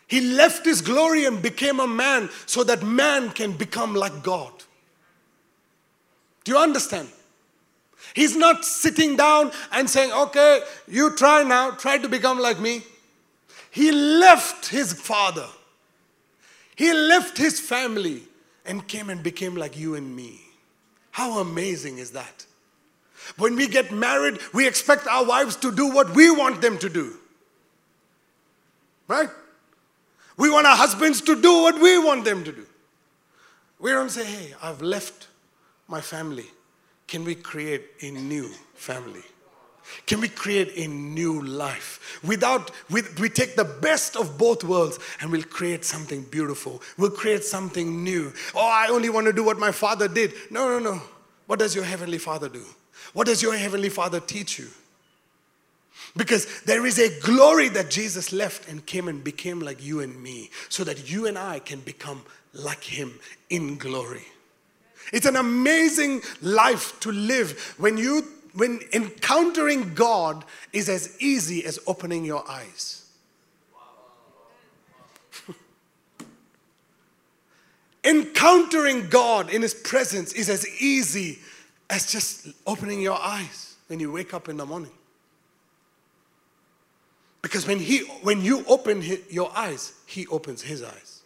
He 0.07 0.21
left 0.21 0.65
his 0.65 0.81
glory 0.81 1.25
and 1.25 1.41
became 1.41 1.79
a 1.79 1.87
man 1.87 2.29
so 2.45 2.63
that 2.63 2.81
man 2.83 3.29
can 3.29 3.51
become 3.51 3.93
like 3.93 4.23
God. 4.23 4.51
Do 6.43 6.53
you 6.53 6.57
understand? 6.57 7.09
He's 8.13 8.35
not 8.35 8.65
sitting 8.65 9.15
down 9.15 9.51
and 9.71 9.89
saying, 9.89 10.11
okay, 10.11 10.61
you 10.87 11.15
try 11.15 11.43
now, 11.43 11.71
try 11.71 11.97
to 11.97 12.09
become 12.09 12.39
like 12.39 12.59
me. 12.59 12.81
He 13.69 13.91
left 13.91 14.67
his 14.67 14.93
father, 14.93 15.47
he 16.75 16.93
left 16.93 17.37
his 17.37 17.59
family 17.59 18.23
and 18.65 18.87
came 18.87 19.09
and 19.09 19.21
became 19.23 19.55
like 19.55 19.77
you 19.77 19.95
and 19.95 20.15
me. 20.15 20.41
How 21.11 21.39
amazing 21.39 21.97
is 21.97 22.11
that? 22.11 22.45
When 23.37 23.55
we 23.55 23.67
get 23.67 23.91
married, 23.91 24.39
we 24.53 24.67
expect 24.67 25.07
our 25.07 25.25
wives 25.25 25.55
to 25.57 25.71
do 25.71 25.87
what 25.93 26.15
we 26.15 26.31
want 26.31 26.61
them 26.61 26.77
to 26.79 26.89
do. 26.89 27.17
Right? 29.07 29.29
We 30.37 30.49
want 30.49 30.67
our 30.67 30.75
husbands 30.75 31.21
to 31.21 31.39
do 31.39 31.61
what 31.61 31.79
we 31.79 31.99
want 31.99 32.25
them 32.25 32.43
to 32.43 32.51
do. 32.51 32.65
We 33.79 33.91
don't 33.91 34.09
say, 34.09 34.25
hey, 34.25 34.53
I've 34.61 34.81
left 34.81 35.27
my 35.87 36.01
family. 36.01 36.45
Can 37.07 37.25
we 37.25 37.35
create 37.35 37.85
a 38.01 38.11
new 38.11 38.49
family? 38.75 39.23
Can 40.05 40.21
we 40.21 40.29
create 40.29 40.77
a 40.77 40.87
new 40.87 41.41
life? 41.41 42.19
Without, 42.23 42.71
with, 42.89 43.19
we 43.19 43.27
take 43.27 43.55
the 43.55 43.65
best 43.65 44.15
of 44.15 44.37
both 44.37 44.63
worlds 44.63 44.99
and 45.19 45.31
we'll 45.31 45.43
create 45.43 45.83
something 45.83 46.23
beautiful. 46.23 46.81
We'll 46.97 47.11
create 47.11 47.43
something 47.43 48.03
new. 48.03 48.31
Oh, 48.55 48.59
I 48.65 48.87
only 48.89 49.09
want 49.09 49.27
to 49.27 49.33
do 49.33 49.43
what 49.43 49.59
my 49.59 49.71
father 49.71 50.07
did. 50.07 50.33
No, 50.49 50.69
no, 50.69 50.79
no. 50.79 51.01
What 51.47 51.59
does 51.59 51.75
your 51.75 51.83
heavenly 51.83 52.17
father 52.17 52.47
do? 52.47 52.63
What 53.13 53.27
does 53.27 53.41
your 53.41 53.55
Heavenly 53.55 53.89
Father 53.89 54.19
teach 54.19 54.57
you? 54.57 54.67
Because 56.15 56.61
there 56.63 56.85
is 56.85 56.99
a 56.99 57.19
glory 57.21 57.69
that 57.69 57.89
Jesus 57.89 58.33
left 58.33 58.67
and 58.67 58.85
came 58.85 59.07
and 59.07 59.23
became 59.23 59.59
like 59.59 59.83
you 59.83 60.01
and 60.01 60.21
me, 60.21 60.49
so 60.69 60.83
that 60.83 61.09
you 61.09 61.27
and 61.27 61.37
I 61.37 61.59
can 61.59 61.79
become 61.81 62.23
like 62.53 62.83
him 62.83 63.19
in 63.49 63.77
glory. 63.77 64.25
It's 65.13 65.25
an 65.25 65.35
amazing 65.35 66.21
life 66.41 66.99
to 67.01 67.11
live 67.11 67.75
when 67.77 67.97
you 67.97 68.23
when 68.53 68.81
encountering 68.91 69.93
God 69.93 70.43
is 70.73 70.89
as 70.89 71.21
easy 71.21 71.63
as 71.63 71.79
opening 71.87 72.25
your 72.25 72.43
eyes. 72.49 73.05
encountering 78.03 79.07
God 79.07 79.49
in 79.49 79.61
his 79.61 79.73
presence 79.73 80.33
is 80.33 80.49
as 80.49 80.67
easy 80.81 81.39
as 81.91 82.09
just 82.09 82.47
opening 82.65 83.01
your 83.01 83.19
eyes 83.21 83.75
when 83.87 83.99
you 83.99 84.09
wake 84.11 84.33
up 84.33 84.47
in 84.47 84.55
the 84.55 84.65
morning. 84.65 84.91
Because 87.41 87.67
when, 87.67 87.79
he, 87.79 87.99
when 88.23 88.41
you 88.41 88.63
open 88.65 89.01
his, 89.01 89.19
your 89.29 89.51
eyes, 89.55 89.93
he 90.05 90.25
opens 90.27 90.61
his 90.61 90.81
eyes. 90.81 91.21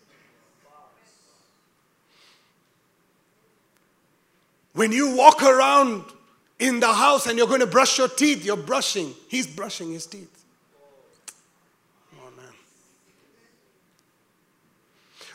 When 4.73 4.91
you 4.91 5.15
walk 5.15 5.43
around 5.43 6.03
in 6.57 6.79
the 6.79 6.91
house 6.91 7.27
and 7.27 7.37
you're 7.37 7.47
going 7.47 7.59
to 7.59 7.67
brush 7.67 7.97
your 7.99 8.07
teeth, 8.07 8.43
you're 8.43 8.57
brushing, 8.57 9.13
he's 9.29 9.45
brushing 9.45 9.91
his 9.91 10.07
teeth. 10.07 10.43
Oh, 12.19 12.31
man. 12.35 12.45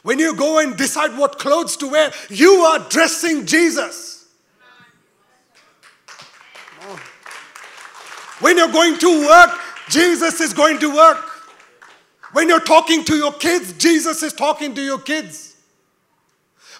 When 0.03 0.19
you 0.19 0.35
go 0.35 0.59
and 0.59 0.77
decide 0.77 1.17
what 1.17 1.39
clothes 1.39 1.77
to 1.79 1.89
wear, 1.89 2.11
you 2.31 2.51
are 2.63 2.81
dressing 2.89 3.47
Jesus. 3.47 4.20
When 8.41 8.57
you're 8.57 8.73
going 8.73 8.99
to 8.99 9.27
work, 9.27 9.51
Jesus 9.89 10.41
is 10.41 10.53
going 10.53 10.79
to 10.81 10.95
work. 10.95 11.19
When 12.33 12.49
you're 12.49 12.61
talking 12.61 13.05
to 13.05 13.17
your 13.17 13.33
kids, 13.33 13.73
Jesus 13.75 14.23
is 14.23 14.33
talking 14.33 14.75
to 14.75 14.83
your 14.83 14.99
kids. 14.99 15.57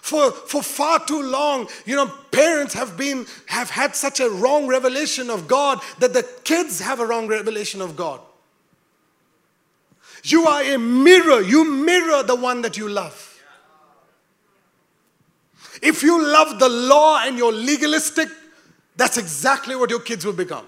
For, 0.01 0.31
for 0.31 0.63
far 0.63 1.05
too 1.05 1.21
long, 1.21 1.67
you 1.85 1.95
know, 1.95 2.07
parents 2.31 2.73
have 2.73 2.97
been 2.97 3.27
have 3.45 3.69
had 3.69 3.95
such 3.95 4.19
a 4.19 4.29
wrong 4.29 4.65
revelation 4.65 5.29
of 5.29 5.47
God 5.47 5.79
that 5.99 6.13
the 6.13 6.27
kids 6.43 6.79
have 6.79 6.99
a 6.99 7.05
wrong 7.05 7.27
revelation 7.27 7.81
of 7.81 7.95
God. 7.95 8.19
You 10.23 10.47
are 10.47 10.63
a 10.63 10.77
mirror. 10.77 11.41
You 11.41 11.69
mirror 11.69 12.23
the 12.23 12.35
one 12.35 12.61
that 12.61 12.77
you 12.77 12.89
love. 12.89 13.27
If 15.81 16.03
you 16.03 16.23
love 16.23 16.59
the 16.59 16.69
law 16.69 17.21
and 17.23 17.37
you're 17.37 17.53
legalistic, 17.53 18.27
that's 18.95 19.17
exactly 19.17 19.75
what 19.75 19.89
your 19.89 19.99
kids 19.99 20.25
will 20.25 20.33
become. 20.33 20.65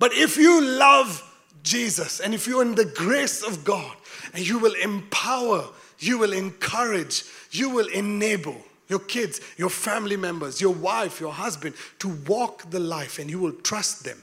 But 0.00 0.14
if 0.14 0.38
you 0.38 0.62
love 0.62 1.22
Jesus 1.62 2.20
and 2.20 2.34
if 2.34 2.46
you're 2.48 2.62
in 2.62 2.74
the 2.74 2.86
grace 2.86 3.42
of 3.42 3.64
God 3.64 3.94
and 4.32 4.48
you 4.48 4.58
will 4.58 4.74
empower, 4.74 5.68
you 5.98 6.18
will 6.18 6.32
encourage, 6.32 7.22
you 7.52 7.68
will 7.68 7.86
enable 7.86 8.56
your 8.88 8.98
kids, 8.98 9.42
your 9.58 9.68
family 9.68 10.16
members, 10.16 10.58
your 10.60 10.72
wife, 10.72 11.20
your 11.20 11.32
husband 11.32 11.74
to 11.98 12.08
walk 12.26 12.68
the 12.70 12.80
life 12.80 13.18
and 13.18 13.30
you 13.30 13.38
will 13.38 13.52
trust 13.52 14.02
them. 14.02 14.18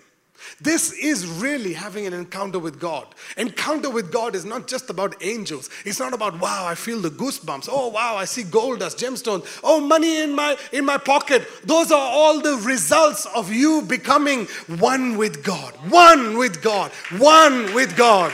This 0.62 0.92
is 0.94 1.28
really 1.28 1.74
having 1.74 2.08
an 2.08 2.14
encounter 2.14 2.60
with 2.60 2.80
God. 2.80 3.08
Encounter 3.38 3.90
with 3.90 4.12
God 4.12 4.36
is 4.36 4.46
not 4.46 4.68
just 4.68 4.90
about 4.90 5.16
angels. 5.24 5.70
It's 5.86 6.00
not 6.00 6.14
about 6.14 6.40
wow, 6.40 6.66
I 6.66 6.76
feel 6.76 7.00
the 7.00 7.10
goosebumps. 7.10 7.70
Oh 7.72 7.90
wow, 7.90 8.16
I 8.16 8.26
see 8.26 8.44
gold 8.44 8.80
dust, 8.80 8.98
gemstones. 8.98 9.60
Oh, 9.64 9.80
money 9.80 10.22
in 10.22 10.36
my 10.36 10.58
in 10.72 10.86
my 10.86 10.98
pocket. 10.98 11.48
Those 11.64 11.92
are 11.92 12.12
all 12.12 12.42
the 12.42 12.56
results 12.58 13.26
of 13.36 13.52
you 13.52 13.82
becoming 13.82 14.46
one 14.80 15.18
with 15.18 15.44
God. 15.44 15.74
One 15.90 16.38
with 16.38 16.62
God. 16.62 16.92
One 17.18 17.74
with 17.74 17.96
God. 17.96 18.34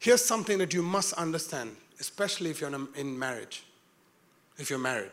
Here's 0.00 0.24
something 0.24 0.56
that 0.58 0.72
you 0.72 0.82
must 0.82 1.12
understand, 1.12 1.76
especially 2.00 2.48
if 2.50 2.62
you're 2.62 2.74
in 2.96 3.18
marriage, 3.18 3.64
if 4.56 4.70
you're 4.70 4.78
married. 4.78 5.10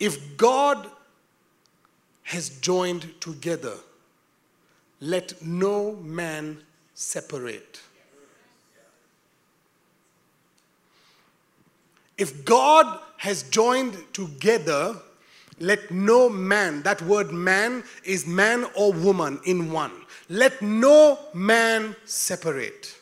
If 0.00 0.38
God 0.38 0.90
has 2.22 2.48
joined 2.48 3.20
together, 3.20 3.74
let 5.00 5.40
no 5.42 5.96
man 5.96 6.62
separate. 6.94 7.80
If 12.16 12.42
God 12.46 13.00
has 13.18 13.42
joined 13.42 13.98
together, 14.14 14.96
let 15.60 15.90
no 15.90 16.30
man, 16.30 16.82
that 16.84 17.02
word 17.02 17.32
man 17.32 17.84
is 18.02 18.26
man 18.26 18.64
or 18.74 18.94
woman 18.94 19.40
in 19.44 19.70
one. 19.70 19.92
Let 20.30 20.62
no 20.62 21.18
man 21.34 21.94
separate. 22.06 22.95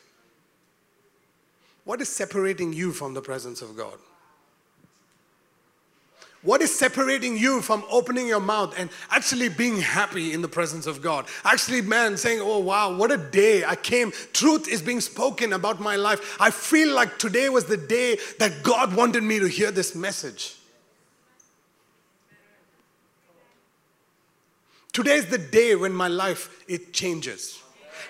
What 1.85 2.01
is 2.01 2.09
separating 2.09 2.73
you 2.73 2.91
from 2.91 3.13
the 3.13 3.21
presence 3.21 3.61
of 3.61 3.77
God? 3.77 3.97
What 6.41 6.61
is 6.61 6.77
separating 6.77 7.37
you 7.37 7.61
from 7.61 7.83
opening 7.89 8.27
your 8.27 8.39
mouth 8.39 8.75
and 8.77 8.91
actually 9.09 9.49
being 9.49 9.77
happy 9.77 10.31
in 10.31 10.43
the 10.43 10.47
presence 10.47 10.85
of 10.85 11.01
God? 11.01 11.25
Actually, 11.43 11.81
man, 11.81 12.17
saying, 12.17 12.39
Oh, 12.39 12.59
wow, 12.59 12.95
what 12.95 13.11
a 13.11 13.17
day 13.17 13.63
I 13.63 13.75
came. 13.75 14.11
Truth 14.31 14.67
is 14.67 14.79
being 14.79 15.01
spoken 15.01 15.53
about 15.53 15.79
my 15.79 15.95
life. 15.95 16.37
I 16.39 16.51
feel 16.51 16.93
like 16.93 17.17
today 17.17 17.49
was 17.49 17.65
the 17.65 17.77
day 17.77 18.19
that 18.37 18.61
God 18.61 18.95
wanted 18.95 19.23
me 19.23 19.39
to 19.39 19.47
hear 19.47 19.71
this 19.71 19.95
message. 19.95 20.55
Today 24.93 25.15
is 25.15 25.25
the 25.25 25.39
day 25.39 25.75
when 25.75 25.93
my 25.93 26.07
life 26.07 26.63
it 26.67 26.93
changes. 26.93 27.59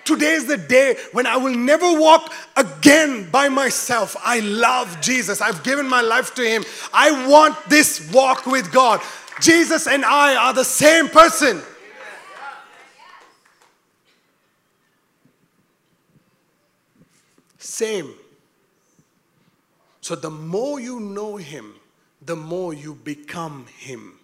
Today 0.04 0.32
is 0.34 0.46
the 0.46 0.56
day 0.56 0.96
when 1.12 1.26
I 1.26 1.36
will 1.36 1.54
never 1.54 1.98
walk 1.98 2.32
again 2.56 3.28
by 3.30 3.48
myself. 3.48 4.16
I 4.22 4.40
love 4.40 5.00
Jesus. 5.00 5.40
I've 5.40 5.62
given 5.64 5.88
my 5.88 6.00
life 6.00 6.34
to 6.36 6.42
Him. 6.42 6.64
I 6.92 7.26
want 7.28 7.56
this 7.68 8.10
walk 8.12 8.46
with 8.46 8.72
God. 8.72 9.00
Jesus 9.40 9.86
and 9.86 10.04
I 10.04 10.36
are 10.36 10.52
the 10.52 10.64
same 10.64 11.08
person. 11.08 11.62
Same. 17.58 18.14
So 20.00 20.14
the 20.14 20.30
more 20.30 20.78
you 20.78 21.00
know 21.00 21.36
Him, 21.36 21.74
the 22.22 22.36
more 22.36 22.72
you 22.72 22.94
become 22.94 23.66
Him. 23.78 24.18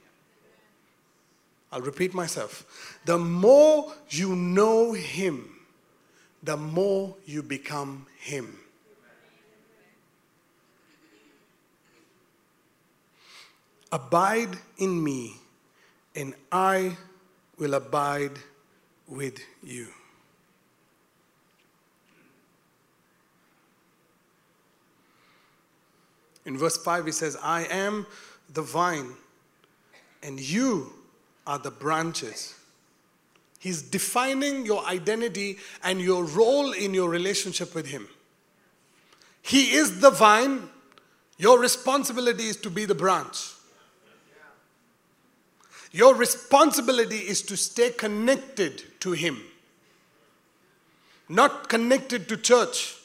I'll 1.72 1.80
repeat 1.80 2.14
myself. 2.14 2.98
The 3.04 3.18
more 3.18 3.92
you 4.10 4.36
know 4.36 4.92
Him, 4.92 5.51
the 6.42 6.56
more 6.56 7.14
you 7.24 7.42
become 7.42 8.06
Him. 8.18 8.58
Abide 13.92 14.56
in 14.78 15.02
me, 15.04 15.34
and 16.16 16.34
I 16.50 16.96
will 17.58 17.74
abide 17.74 18.38
with 19.06 19.38
you. 19.62 19.88
In 26.44 26.58
verse 26.58 26.76
5, 26.76 27.06
he 27.06 27.12
says, 27.12 27.36
I 27.40 27.64
am 27.64 28.06
the 28.52 28.62
vine, 28.62 29.12
and 30.22 30.40
you 30.40 30.92
are 31.46 31.58
the 31.58 31.70
branches. 31.70 32.54
He's 33.62 33.80
defining 33.80 34.66
your 34.66 34.84
identity 34.86 35.58
and 35.84 36.00
your 36.00 36.24
role 36.24 36.72
in 36.72 36.92
your 36.94 37.08
relationship 37.08 37.76
with 37.76 37.86
Him. 37.86 38.08
He 39.40 39.74
is 39.74 40.00
the 40.00 40.10
vine. 40.10 40.68
Your 41.38 41.60
responsibility 41.60 42.48
is 42.48 42.56
to 42.56 42.70
be 42.70 42.86
the 42.86 42.96
branch. 42.96 43.52
Your 45.92 46.16
responsibility 46.16 47.18
is 47.18 47.40
to 47.42 47.56
stay 47.56 47.90
connected 47.90 48.82
to 48.98 49.12
Him, 49.12 49.40
not 51.28 51.68
connected 51.68 52.28
to 52.30 52.36
church. 52.36 52.96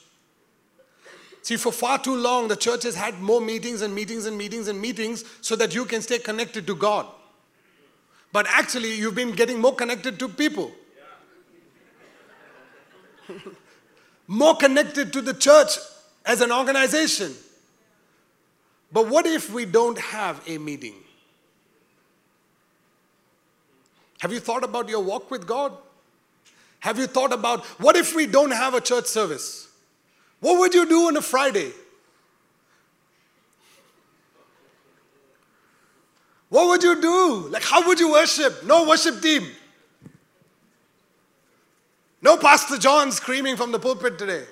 See, 1.44 1.58
for 1.58 1.72
far 1.72 2.00
too 2.00 2.16
long, 2.16 2.48
the 2.48 2.56
church 2.56 2.82
has 2.82 2.96
had 2.96 3.22
more 3.22 3.42
meetings 3.42 3.84
and 3.84 3.94
meetings 3.94 4.26
and 4.26 4.36
meetings 4.36 4.68
and 4.68 4.82
meetings 4.82 5.24
so 5.42 5.56
that 5.56 5.76
you 5.76 5.86
can 5.86 6.02
stay 6.02 6.18
connected 6.18 6.66
to 6.66 6.74
God. 6.74 7.06
But 8.32 8.46
actually, 8.50 8.96
you've 8.96 9.16
been 9.16 9.32
getting 9.32 9.60
more 9.60 9.74
connected 9.74 10.20
to 10.20 10.30
people. 10.30 10.72
more 14.28 14.56
connected 14.56 15.14
to 15.14 15.22
the 15.22 15.34
church 15.34 15.78
as 16.26 16.42
an 16.42 16.52
organization. 16.52 17.34
But 18.92 19.08
what 19.08 19.26
if 19.26 19.52
we 19.52 19.66
don't 19.66 19.98
have 20.00 20.42
a 20.48 20.58
meeting? 20.58 20.96
Have 24.20 24.32
you 24.32 24.40
thought 24.40 24.64
about 24.64 24.90
your 24.90 25.04
walk 25.04 25.30
with 25.30 25.46
God? 25.46 25.74
Have 26.80 26.98
you 26.98 27.08
thought 27.08 27.34
about 27.34 27.66
what 27.80 27.96
if 27.96 28.16
we 28.16 28.26
don't 28.26 28.52
have 28.52 28.74
a 28.74 28.82
church 28.82 29.06
service? 29.06 29.68
What 30.40 30.60
would 30.60 30.74
you 30.74 30.88
do 30.88 31.08
on 31.08 31.18
a 31.18 31.22
Friday? 31.22 31.72
What 36.50 36.68
would 36.70 36.84
you 36.84 37.02
do? 37.02 37.50
Like, 37.50 37.64
how 37.64 37.86
would 37.88 38.00
you 38.00 38.12
worship? 38.12 38.64
No 38.64 38.88
worship 38.88 39.22
team. 39.22 39.48
No 42.22 42.38
Pastor 42.38 42.78
John 42.78 43.12
screaming 43.12 43.58
from 43.58 43.72
the 43.72 43.80
pulpit 43.80 44.18
today. 44.18 44.46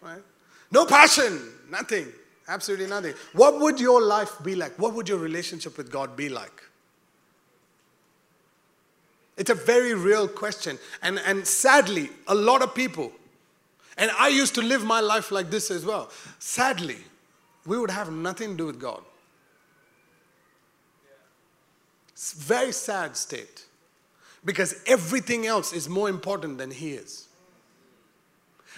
Right? 0.00 0.22
No 0.70 0.86
passion, 0.86 1.40
nothing, 1.70 2.06
absolutely 2.48 2.86
nothing. 2.86 3.14
What 3.32 3.60
would 3.60 3.80
your 3.80 4.02
life 4.02 4.32
be 4.42 4.54
like? 4.54 4.78
What 4.78 4.94
would 4.94 5.08
your 5.08 5.18
relationship 5.18 5.76
with 5.76 5.90
God 5.90 6.16
be 6.16 6.28
like? 6.28 6.62
It's 9.36 9.50
a 9.50 9.54
very 9.54 9.94
real 9.94 10.28
question. 10.28 10.78
And, 11.02 11.18
and 11.26 11.46
sadly, 11.46 12.10
a 12.28 12.34
lot 12.34 12.62
of 12.62 12.74
people, 12.74 13.12
and 13.96 14.10
I 14.18 14.28
used 14.28 14.54
to 14.54 14.62
live 14.62 14.84
my 14.84 15.00
life 15.00 15.30
like 15.32 15.50
this 15.50 15.70
as 15.70 15.84
well, 15.84 16.10
sadly, 16.38 16.98
we 17.66 17.78
would 17.78 17.90
have 17.90 18.12
nothing 18.12 18.50
to 18.50 18.56
do 18.56 18.66
with 18.66 18.80
God. 18.80 19.02
It's 22.08 22.11
a 22.11 22.11
very 22.30 22.70
sad 22.70 23.16
state 23.16 23.64
because 24.44 24.80
everything 24.86 25.46
else 25.46 25.72
is 25.72 25.88
more 25.88 26.08
important 26.08 26.58
than 26.58 26.70
He 26.70 26.92
is. 26.92 27.26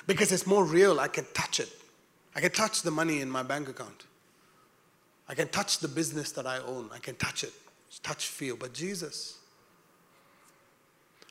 Because 0.07 0.33
it's 0.33 0.47
more 0.47 0.65
real, 0.65 1.01
I 1.01 1.09
can 1.09 1.27
touch 1.35 1.61
it. 1.61 1.71
I 2.35 2.41
can 2.41 2.51
touch 2.51 2.83
the 2.83 2.91
money 2.91 3.21
in 3.21 3.31
my 3.31 3.43
bank 3.43 3.69
account. 3.69 4.05
I 5.29 5.35
can 5.35 5.49
touch 5.49 5.79
the 5.79 5.89
business 5.89 6.33
that 6.33 6.47
I 6.47 6.59
own. 6.59 6.91
I 6.93 6.99
can 6.99 7.17
touch 7.17 7.45
it, 7.45 7.53
touch, 8.03 8.27
feel. 8.27 8.57
But 8.57 8.75
Jesus, 8.75 9.39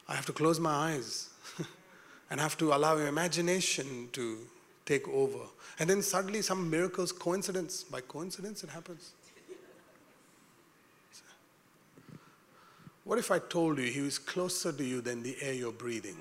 I 0.07 0.16
have 0.16 0.26
to 0.28 0.34
close 0.34 0.59
my 0.59 0.72
eyes 0.72 1.30
and 2.30 2.39
have 2.39 2.57
to 2.57 2.74
allow 2.74 2.97
imagination 2.97 4.09
to 4.14 4.38
take 4.86 5.07
over. 5.09 5.39
And 5.80 5.89
then 5.89 6.01
suddenly, 6.01 6.41
some 6.41 6.70
miracles, 6.70 7.11
coincidence, 7.11 7.84
by 7.84 8.01
coincidence, 8.01 8.64
it 8.64 8.70
happens. 8.70 9.11
What 13.04 13.20
if 13.20 13.32
I 13.32 13.39
told 13.39 13.80
you 13.80 13.86
he 13.86 14.01
was 14.01 14.18
closer 14.18 14.72
to 14.72 14.84
you 14.84 15.01
than 15.01 15.24
the 15.24 15.36
air 15.41 15.54
you're 15.54 15.72
breathing? 15.72 16.18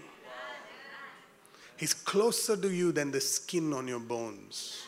He's 1.76 1.95
closer 1.95 2.57
to 2.57 2.68
you 2.72 2.93
than 2.93 3.11
the 3.11 3.20
skin 3.20 3.72
on 3.72 3.89
your 3.89 4.01
bones. 4.01 4.87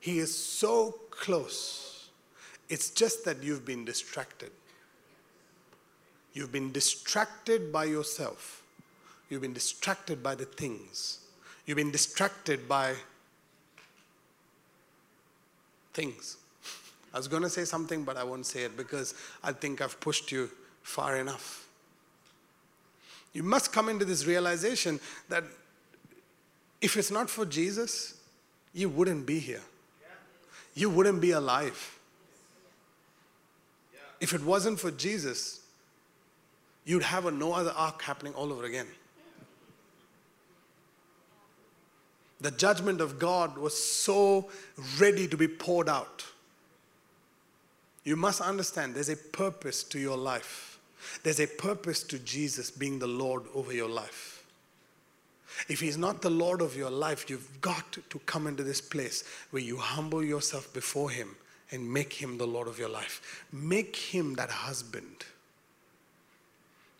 He 0.00 0.18
is 0.18 0.36
so 0.36 0.96
close. 1.10 2.08
It's 2.68 2.90
just 2.90 3.24
that 3.24 3.42
you've 3.42 3.64
been 3.64 3.84
distracted. 3.84 4.50
You've 6.32 6.52
been 6.52 6.72
distracted 6.72 7.72
by 7.72 7.84
yourself. 7.84 8.62
You've 9.28 9.42
been 9.42 9.52
distracted 9.52 10.22
by 10.22 10.34
the 10.34 10.44
things. 10.44 11.18
You've 11.66 11.76
been 11.76 11.90
distracted 11.90 12.68
by 12.68 12.94
things. 15.92 16.36
I 17.14 17.18
was 17.18 17.28
going 17.28 17.42
to 17.42 17.50
say 17.50 17.64
something, 17.64 18.04
but 18.04 18.16
I 18.16 18.24
won't 18.24 18.46
say 18.46 18.62
it 18.62 18.76
because 18.76 19.14
I 19.42 19.52
think 19.52 19.80
I've 19.80 20.00
pushed 20.00 20.32
you 20.32 20.50
far 20.82 21.16
enough. 21.16 21.66
You 23.32 23.42
must 23.42 23.72
come 23.72 23.88
into 23.88 24.04
this 24.04 24.26
realization 24.26 25.00
that 25.28 25.44
if 26.80 26.96
it's 26.96 27.10
not 27.10 27.30
for 27.30 27.46
Jesus, 27.46 28.14
you 28.74 28.88
wouldn't 28.88 29.26
be 29.26 29.38
here. 29.38 29.62
You 30.74 30.90
wouldn't 30.90 31.20
be 31.20 31.32
alive. 31.32 31.98
If 34.20 34.32
it 34.32 34.42
wasn't 34.42 34.80
for 34.80 34.90
Jesus, 34.90 35.60
you'd 36.84 37.02
have 37.02 37.26
a 37.26 37.30
no 37.30 37.52
other 37.52 37.72
ark 37.76 38.02
happening 38.02 38.34
all 38.34 38.52
over 38.52 38.64
again. 38.64 38.86
The 42.40 42.50
judgment 42.50 43.00
of 43.00 43.18
God 43.18 43.56
was 43.56 43.78
so 43.78 44.48
ready 44.98 45.28
to 45.28 45.36
be 45.36 45.46
poured 45.46 45.88
out. 45.88 46.24
You 48.04 48.16
must 48.16 48.40
understand 48.40 48.94
there's 48.94 49.08
a 49.08 49.16
purpose 49.16 49.84
to 49.84 49.98
your 49.98 50.16
life. 50.16 50.78
There's 51.22 51.40
a 51.40 51.46
purpose 51.46 52.02
to 52.04 52.18
Jesus 52.18 52.70
being 52.70 52.98
the 52.98 53.06
Lord 53.06 53.44
over 53.54 53.72
your 53.72 53.88
life. 53.88 54.44
If 55.68 55.80
He's 55.80 55.98
not 55.98 56.22
the 56.22 56.30
Lord 56.30 56.60
of 56.60 56.76
your 56.76 56.90
life, 56.90 57.28
you've 57.28 57.60
got 57.60 57.98
to 58.10 58.18
come 58.20 58.46
into 58.46 58.62
this 58.62 58.80
place 58.80 59.24
where 59.50 59.62
you 59.62 59.76
humble 59.76 60.24
yourself 60.24 60.72
before 60.72 61.10
Him 61.10 61.36
and 61.70 61.92
make 61.92 62.12
Him 62.12 62.38
the 62.38 62.46
Lord 62.46 62.68
of 62.68 62.78
your 62.78 62.88
life. 62.88 63.44
Make 63.52 63.94
Him 63.94 64.34
that 64.34 64.50
husband. 64.50 65.24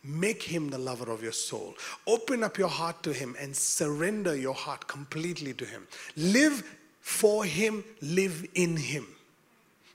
Make 0.04 0.42
Him 0.42 0.70
the 0.70 0.78
lover 0.78 1.10
of 1.10 1.22
your 1.22 1.32
soul. 1.32 1.74
Open 2.06 2.44
up 2.44 2.58
your 2.58 2.68
heart 2.68 3.02
to 3.04 3.12
Him 3.12 3.34
and 3.40 3.56
surrender 3.56 4.36
your 4.36 4.54
heart 4.54 4.86
completely 4.86 5.54
to 5.54 5.64
Him. 5.64 5.86
Live 6.16 6.62
for 7.00 7.44
Him, 7.44 7.84
live 8.00 8.46
in 8.54 8.76
Him 8.76 9.06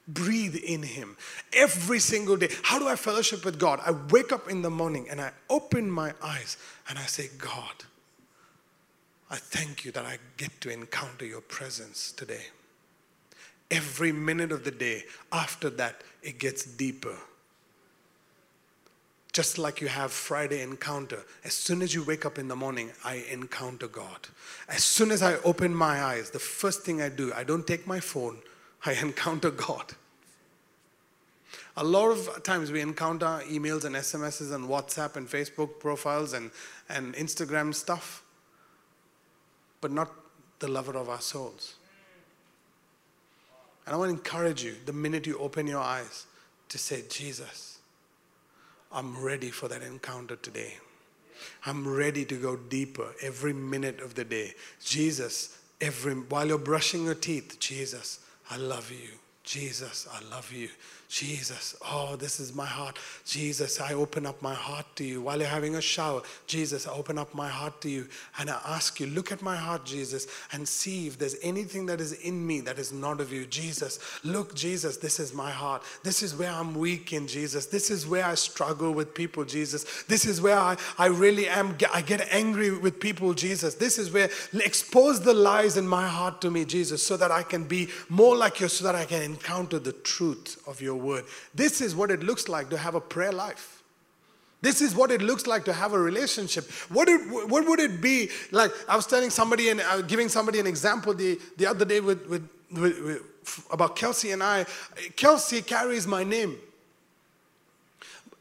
breathe 0.08 0.55
in 0.55 0.84
Him 0.84 1.18
every 1.53 1.99
single 1.99 2.38
day. 2.38 2.49
How 2.64 2.80
do 2.80 2.88
I 2.88 2.95
fellowship 2.95 3.43
with 3.43 3.60
God? 3.60 3.80
I 3.86 3.91
wake 4.10 4.32
up 4.32 4.49
in 4.49 4.62
the 4.62 4.70
morning 4.70 5.08
and 5.10 5.20
I 5.20 5.32
open 5.49 5.89
my 5.89 6.14
eyes 6.22 6.58
and 6.89 6.97
I 6.97 7.03
say, 7.03 7.30
God, 7.38 7.86
I 9.30 9.36
thank 9.36 9.84
you 9.84 9.91
that 9.91 10.05
I 10.05 10.20
get 10.38 10.62
to 10.62 10.72
encounter 10.72 11.26
your 11.26 11.41
presence 11.41 12.12
today. 12.12 12.45
Every 13.70 14.14
minute 14.14 14.53
of 14.53 14.64
the 14.64 14.72
day, 14.72 15.03
after 15.32 15.70
that, 15.72 16.01
it 16.24 16.39
gets 16.39 16.64
deeper. 16.64 17.18
Just 19.34 19.58
like 19.58 19.82
you 19.82 19.89
have 19.89 20.12
Friday 20.12 20.64
encounter. 20.64 21.24
As 21.43 21.53
soon 21.53 21.82
as 21.82 21.93
you 21.93 22.03
wake 22.03 22.26
up 22.26 22.39
in 22.39 22.47
the 22.47 22.55
morning, 22.55 22.91
I 23.03 23.26
encounter 23.30 23.88
God. 23.88 24.30
As 24.70 24.84
soon 24.84 25.12
as 25.12 25.22
I 25.22 25.36
open 25.43 25.76
my 25.76 26.01
eyes, 26.01 26.32
the 26.32 26.39
first 26.39 26.82
thing 26.84 27.01
I 27.01 27.10
do, 27.10 27.34
I 27.34 27.43
don't 27.43 27.68
take 27.68 27.86
my 27.86 27.99
phone, 27.99 28.39
I 28.86 28.93
encounter 28.93 29.51
God. 29.51 29.93
A 31.75 31.84
lot 31.84 32.09
of 32.09 32.43
times 32.43 32.71
we 32.71 32.82
encounter 32.82 33.41
emails 33.49 33.86
and 33.86 33.95
SMSs 33.95 34.53
and 34.53 34.65
WhatsApp 34.65 35.15
and 35.15 35.28
Facebook 35.28 35.80
profiles 35.80 36.34
and, 36.34 36.49
and 36.89 37.13
Instagram 37.13 37.73
stuff, 37.73 38.23
but 39.80 39.91
not 39.91 40.11
the 40.59 40.67
lover 40.67 40.97
of 40.97 41.07
our 41.09 41.21
souls. 41.21 41.75
And 43.86 43.93
I 43.93 43.97
want 43.97 44.09
to 44.09 44.17
encourage 44.17 44.63
you 44.63 44.75
the 44.86 44.93
minute 44.93 45.28
you 45.28 45.38
open 45.38 45.67
your 45.67 45.80
eyes 45.80 46.25
to 46.69 46.78
say, 46.78 47.03
Jesus, 47.09 47.80
I'm 48.91 49.21
ready 49.23 49.51
for 49.51 49.67
that 49.67 49.82
encounter 49.84 50.36
today. 50.36 50.73
I'm 51.65 51.88
ready 51.88 52.25
to 52.25 52.36
go 52.36 52.55
deeper 52.55 53.13
every 53.21 53.53
minute 53.53 54.01
of 54.01 54.15
the 54.15 54.25
day. 54.25 54.55
Jesus, 54.84 55.59
every 55.80 56.13
while 56.15 56.47
you're 56.47 56.57
brushing 56.57 57.05
your 57.05 57.15
teeth, 57.15 57.59
Jesus, 57.59 58.19
I 58.50 58.58
love 58.58 58.91
you. 58.91 59.10
Jesus, 59.43 60.08
I 60.12 60.22
love 60.30 60.52
you. 60.52 60.70
Jesus, 61.10 61.74
oh, 61.89 62.18
this 62.18 62.38
is 62.41 62.53
my 62.53 62.66
heart. 62.66 62.99
Jesus, 63.26 63.80
I 63.80 63.93
open 63.93 64.26
up 64.26 64.41
my 64.41 64.53
heart 64.53 64.86
to 64.97 65.05
you. 65.05 65.22
While 65.22 65.39
you're 65.39 65.47
having 65.47 65.76
a 65.76 65.82
shower, 65.82 66.22
Jesus, 66.47 66.86
I 66.86 66.91
open 66.91 67.18
up 67.18 67.34
my 67.34 67.47
heart 67.47 67.80
to 67.82 67.89
you. 67.89 68.10
And 68.38 68.49
I 68.49 68.60
ask 68.66 68.99
you, 68.99 69.08
look 69.08 69.32
at 69.32 69.41
my 69.41 69.55
heart, 69.55 69.86
Jesus, 69.86 70.28
and 70.51 70.68
see 70.68 71.08
if 71.08 71.18
there's 71.18 71.38
anything 71.41 71.86
that 71.86 72.01
is 72.01 72.12
in 72.12 72.45
me 72.45 72.60
that 72.62 72.78
is 72.78 72.91
not 72.91 73.22
of 73.22 73.32
you. 73.32 73.45
Jesus, 73.45 73.99
look, 74.26 74.53
Jesus, 74.53 74.97
this 74.97 75.18
is 75.18 75.34
my 75.34 75.49
heart. 75.49 75.82
This 76.03 76.22
is 76.22 76.36
where 76.36 76.51
I'm 76.51 76.76
weak 76.76 77.14
in, 77.14 77.26
Jesus. 77.26 77.68
This 77.68 77.89
is 77.89 78.05
where 78.05 78.26
I 78.26 78.36
struggle 78.36 78.91
with 78.91 79.14
people, 79.14 79.45
Jesus. 79.45 80.03
This 80.10 80.26
is 80.26 80.41
where 80.41 80.58
I, 80.58 80.76
I 80.97 81.05
really 81.05 81.47
am, 81.47 81.78
I 81.93 82.01
get 82.01 82.28
angry 82.32 82.78
with 82.78 82.99
people, 82.99 83.34
Jesus. 83.34 83.76
This 83.76 83.97
is 83.97 84.12
where, 84.12 84.30
expose 84.53 85.22
the 85.22 85.34
lies 85.34 85.78
in 85.78 85.88
my 85.88 86.05
heart 86.05 86.41
to 86.41 86.51
me, 86.51 86.66
Jesus, 86.66 87.01
so 87.01 87.16
that 87.16 87.32
I 87.32 87.43
can 87.43 87.64
be 87.64 87.88
more 88.10 88.36
like 88.36 88.60
you, 88.60 88.68
so 88.68 88.84
that 88.84 88.95
I 88.95 89.05
can 89.05 89.22
encounter 89.22 89.80
the 89.80 89.93
truth 89.93 90.62
of 90.68 90.82
your 90.82 90.97
word. 90.98 91.26
This 91.54 91.82
is 91.82 91.95
what 91.95 92.12
it 92.12 92.24
looks 92.24 92.48
like 92.50 92.70
to 92.70 92.78
have 92.78 92.95
a 92.95 93.02
prayer 93.02 93.32
life. 93.32 93.78
This 94.62 94.82
is 94.82 94.95
what 94.95 95.12
it 95.12 95.22
looks 95.22 95.45
like 95.45 95.66
to 95.66 95.74
have 95.74 95.93
a 95.93 96.00
relationship. 96.00 96.70
What, 96.89 97.08
it, 97.08 97.22
what 97.48 97.68
would 97.68 97.80
it 97.80 98.02
be 98.02 98.30
like? 98.52 98.72
I 98.89 98.95
was 98.95 99.06
telling 99.06 99.30
somebody 99.30 99.70
and 99.70 99.82
uh, 99.82 100.02
giving 100.02 100.30
somebody 100.30 100.60
an 100.60 100.66
example 100.66 101.14
the, 101.14 101.39
the 101.58 101.68
other 101.68 101.86
day 101.86 102.00
with, 102.00 102.28
with, 102.28 102.50
with, 102.72 103.04
with, 103.04 103.68
about 103.72 103.95
Kelsey 103.95 104.32
and 104.32 104.41
I. 104.41 104.66
Kelsey 105.16 105.62
carries 105.62 106.08
my 106.08 106.24
name. 106.24 106.58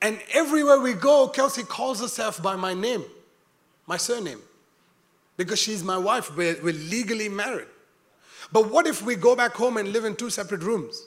And 0.00 0.18
everywhere 0.32 0.80
we 0.80 0.94
go, 0.94 1.28
Kelsey 1.28 1.62
calls 1.62 2.00
herself 2.00 2.42
by 2.42 2.56
my 2.56 2.74
name, 2.74 3.04
my 3.86 3.96
surname, 3.96 4.40
because 5.36 5.58
she's 5.58 5.82
my 5.82 5.98
wife. 5.98 6.34
We're, 6.36 6.62
we're 6.62 6.74
legally 6.74 7.28
married. 7.28 7.68
But 8.52 8.70
what 8.70 8.86
if 8.86 9.02
we 9.02 9.16
go 9.16 9.34
back 9.36 9.52
home 9.52 9.76
and 9.76 9.92
live 9.92 10.04
in 10.04 10.16
two 10.16 10.30
separate 10.30 10.62
rooms? 10.62 11.06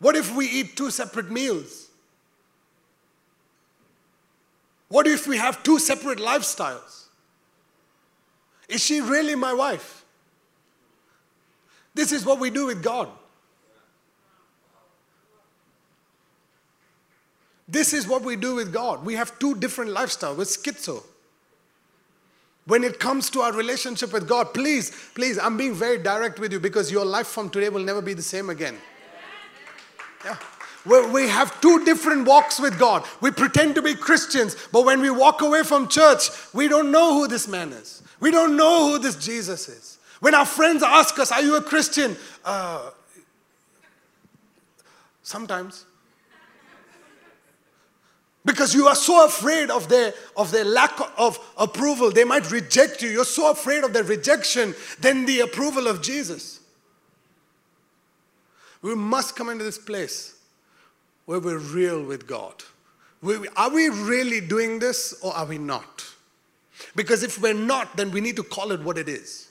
What 0.00 0.16
if 0.16 0.34
we 0.34 0.46
eat 0.46 0.76
two 0.76 0.90
separate 0.90 1.30
meals? 1.30 1.88
What 4.88 5.06
if 5.06 5.26
we 5.26 5.36
have 5.36 5.62
two 5.62 5.78
separate 5.78 6.18
lifestyles? 6.18 7.06
Is 8.68 8.84
she 8.84 9.00
really 9.00 9.34
my 9.34 9.52
wife? 9.52 10.04
This 11.94 12.12
is 12.12 12.24
what 12.24 12.38
we 12.38 12.50
do 12.50 12.66
with 12.66 12.82
God. 12.82 13.08
This 17.66 17.92
is 17.92 18.06
what 18.06 18.22
we 18.22 18.36
do 18.36 18.54
with 18.54 18.72
God. 18.72 19.04
We 19.04 19.14
have 19.14 19.38
two 19.38 19.54
different 19.56 19.90
lifestyles. 19.90 20.38
We're 20.38 20.44
schizo. 20.44 21.02
When 22.64 22.84
it 22.84 22.98
comes 22.98 23.30
to 23.30 23.40
our 23.40 23.52
relationship 23.52 24.12
with 24.12 24.28
God, 24.28 24.54
please, 24.54 24.92
please, 25.14 25.38
I'm 25.38 25.56
being 25.56 25.74
very 25.74 25.98
direct 25.98 26.38
with 26.38 26.52
you 26.52 26.60
because 26.60 26.90
your 26.90 27.04
life 27.04 27.26
from 27.26 27.50
today 27.50 27.68
will 27.68 27.82
never 27.82 28.00
be 28.00 28.14
the 28.14 28.22
same 28.22 28.48
again. 28.48 28.78
Yeah. 30.24 30.36
We, 30.84 31.28
have 31.28 31.60
two 31.60 31.84
different 31.84 32.26
walks 32.26 32.58
with 32.58 32.78
God. 32.78 33.04
We 33.20 33.30
pretend 33.30 33.74
to 33.74 33.82
be 33.82 33.94
Christians, 33.94 34.56
but 34.72 34.86
when 34.86 35.00
we 35.00 35.10
walk 35.10 35.42
away 35.42 35.62
from 35.62 35.88
church, 35.88 36.30
we 36.54 36.66
don't 36.66 36.90
know 36.90 37.14
who 37.14 37.28
this 37.28 37.46
man 37.46 37.72
is. 37.72 38.02
We 38.20 38.30
don't 38.30 38.56
know 38.56 38.90
who 38.90 38.98
this 38.98 39.16
Jesus 39.16 39.68
is. 39.68 39.98
When 40.20 40.34
our 40.34 40.46
friends 40.46 40.82
ask 40.82 41.18
us, 41.18 41.30
Are 41.30 41.42
you 41.42 41.56
a 41.56 41.62
Christian? 41.62 42.16
Uh, 42.44 42.90
sometimes. 45.22 45.84
Because 48.44 48.74
you 48.74 48.86
are 48.86 48.94
so 48.94 49.26
afraid 49.26 49.70
of 49.70 49.88
their, 49.90 50.14
of 50.36 50.50
their 50.50 50.64
lack 50.64 50.98
of 51.18 51.38
approval. 51.58 52.10
They 52.10 52.24
might 52.24 52.50
reject 52.50 53.02
you. 53.02 53.10
You're 53.10 53.26
so 53.26 53.50
afraid 53.50 53.84
of 53.84 53.92
their 53.92 54.04
rejection 54.04 54.74
than 55.00 55.26
the 55.26 55.40
approval 55.40 55.86
of 55.86 56.00
Jesus. 56.00 56.57
We 58.82 58.94
must 58.94 59.36
come 59.36 59.48
into 59.48 59.64
this 59.64 59.78
place 59.78 60.36
where 61.26 61.40
we're 61.40 61.58
real 61.58 62.02
with 62.02 62.26
God. 62.26 62.54
Are 63.56 63.70
we 63.70 63.88
really 63.88 64.40
doing 64.40 64.78
this 64.78 65.18
or 65.22 65.36
are 65.36 65.46
we 65.46 65.58
not? 65.58 66.04
Because 66.94 67.22
if 67.22 67.40
we're 67.40 67.54
not, 67.54 67.96
then 67.96 68.12
we 68.12 68.20
need 68.20 68.36
to 68.36 68.44
call 68.44 68.70
it 68.70 68.80
what 68.80 68.96
it 68.96 69.08
is. 69.08 69.46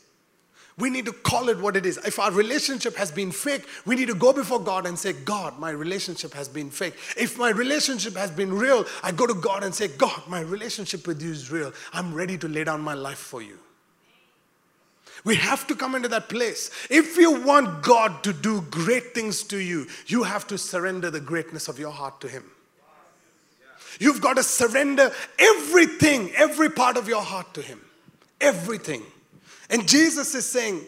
We 0.77 0.89
need 0.91 1.05
to 1.05 1.11
call 1.11 1.49
it 1.49 1.59
what 1.59 1.75
it 1.75 1.85
is. 1.85 1.97
If 1.97 2.19
our 2.19 2.31
relationship 2.31 2.95
has 2.95 3.11
been 3.11 3.31
fake, 3.31 3.65
we 3.85 3.95
need 3.95 4.09
to 4.09 4.15
go 4.15 4.31
before 4.31 4.59
God 4.59 4.85
and 4.85 4.97
say, 4.97 5.11
God, 5.11 5.57
my 5.59 5.71
relationship 5.71 6.33
has 6.33 6.47
been 6.47 6.69
fake. 6.69 6.93
If 7.17 7.37
my 7.37 7.49
relationship 7.49 8.15
has 8.15 8.29
been 8.29 8.53
real, 8.53 8.85
I 9.01 9.11
go 9.11 9.25
to 9.25 9.33
God 9.33 9.63
and 9.63 9.73
say, 9.73 9.87
God, 9.87 10.21
my 10.27 10.41
relationship 10.41 11.07
with 11.07 11.21
you 11.21 11.31
is 11.31 11.51
real. 11.51 11.73
I'm 11.93 12.13
ready 12.13 12.37
to 12.37 12.47
lay 12.47 12.63
down 12.63 12.81
my 12.81 12.93
life 12.93 13.17
for 13.17 13.41
you. 13.41 13.57
We 15.23 15.35
have 15.35 15.67
to 15.67 15.75
come 15.75 15.95
into 15.95 16.07
that 16.09 16.29
place. 16.29 16.69
If 16.89 17.17
you 17.17 17.41
want 17.41 17.83
God 17.83 18.23
to 18.23 18.33
do 18.33 18.61
great 18.69 19.13
things 19.13 19.43
to 19.43 19.57
you, 19.57 19.87
you 20.05 20.23
have 20.23 20.47
to 20.47 20.57
surrender 20.57 21.09
the 21.09 21.19
greatness 21.19 21.67
of 21.67 21.79
your 21.79 21.91
heart 21.91 22.21
to 22.21 22.27
Him. 22.27 22.43
You've 23.99 24.21
got 24.21 24.37
to 24.37 24.43
surrender 24.43 25.11
everything, 25.39 26.31
every 26.35 26.69
part 26.69 26.97
of 26.97 27.07
your 27.07 27.21
heart 27.21 27.53
to 27.55 27.61
Him. 27.61 27.81
Everything. 28.39 29.01
And 29.69 29.87
Jesus 29.87 30.35
is 30.35 30.47
saying, 30.47 30.81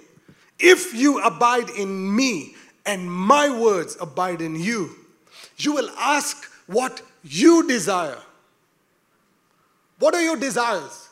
if 0.59 0.93
you 0.93 1.19
abide 1.21 1.69
in 1.71 2.15
me 2.15 2.55
and 2.85 3.11
my 3.11 3.49
words 3.49 3.97
abide 3.99 4.41
in 4.41 4.55
you, 4.55 4.95
you 5.57 5.73
will 5.73 5.89
ask 5.97 6.45
what 6.67 7.01
you 7.23 7.67
desire. 7.67 8.19
What 9.97 10.15
are 10.15 10.21
your 10.21 10.37
desires? 10.37 11.08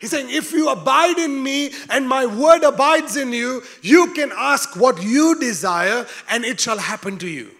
He's 0.00 0.10
saying, 0.10 0.30
if 0.30 0.52
you 0.52 0.70
abide 0.70 1.18
in 1.18 1.42
me 1.42 1.72
and 1.90 2.08
my 2.08 2.24
word 2.24 2.62
abides 2.62 3.16
in 3.16 3.34
you, 3.34 3.62
you 3.82 4.12
can 4.14 4.32
ask 4.34 4.74
what 4.74 5.02
you 5.02 5.38
desire 5.38 6.06
and 6.30 6.42
it 6.42 6.58
shall 6.58 6.78
happen 6.78 7.18
to 7.18 7.28
you. 7.28 7.50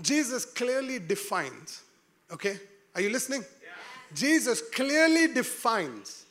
Jesus 0.00 0.44
clearly 0.44 0.98
defines, 0.98 1.82
okay? 2.32 2.58
Are 2.96 3.00
you 3.00 3.10
listening? 3.10 3.42
Yeah. 3.62 3.68
Jesus 4.14 4.60
clearly 4.74 5.32
defines 5.32 6.26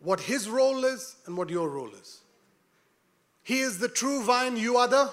what 0.00 0.20
his 0.20 0.46
role 0.46 0.84
is 0.84 1.16
and 1.24 1.34
what 1.34 1.48
your 1.48 1.70
role 1.70 1.90
is. 2.00 2.20
He 3.42 3.60
is 3.60 3.78
the 3.78 3.88
true 3.88 4.22
vine, 4.22 4.58
you 4.58 4.76
are 4.76 4.88
the. 4.88 5.10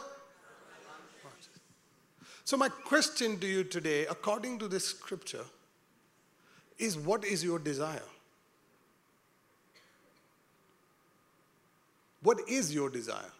So, 2.45 2.57
my 2.57 2.67
question 2.67 3.39
to 3.39 3.47
you 3.47 3.63
today, 3.63 4.05
according 4.07 4.59
to 4.59 4.67
this 4.67 4.85
scripture, 4.85 5.45
is 6.77 6.97
what 6.97 7.23
is 7.23 7.41
your 7.43 7.57
desire? 7.57 8.03
What 12.23 12.39
is 12.47 12.73
your 12.73 12.89
desire? 12.89 13.31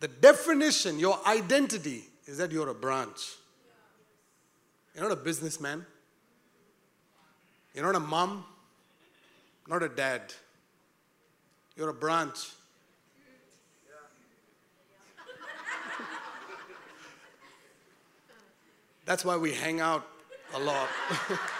The 0.00 0.08
definition, 0.08 0.98
your 0.98 1.18
identity, 1.26 2.04
is 2.26 2.38
that 2.38 2.52
you're 2.52 2.68
a 2.68 2.74
branch. 2.74 3.34
You're 4.94 5.04
not 5.04 5.12
a 5.12 5.16
businessman. 5.16 5.84
You're 7.74 7.84
not 7.84 7.96
a 7.96 8.00
mom 8.00 8.44
not 9.68 9.82
a 9.82 9.88
dad. 9.88 10.32
You're 11.76 11.88
a 11.88 11.94
branch. 11.94 12.50
That's 19.04 19.24
why 19.24 19.36
we 19.36 19.52
hang 19.52 19.80
out 19.80 20.06
a 20.54 20.58
lot. 20.58 20.88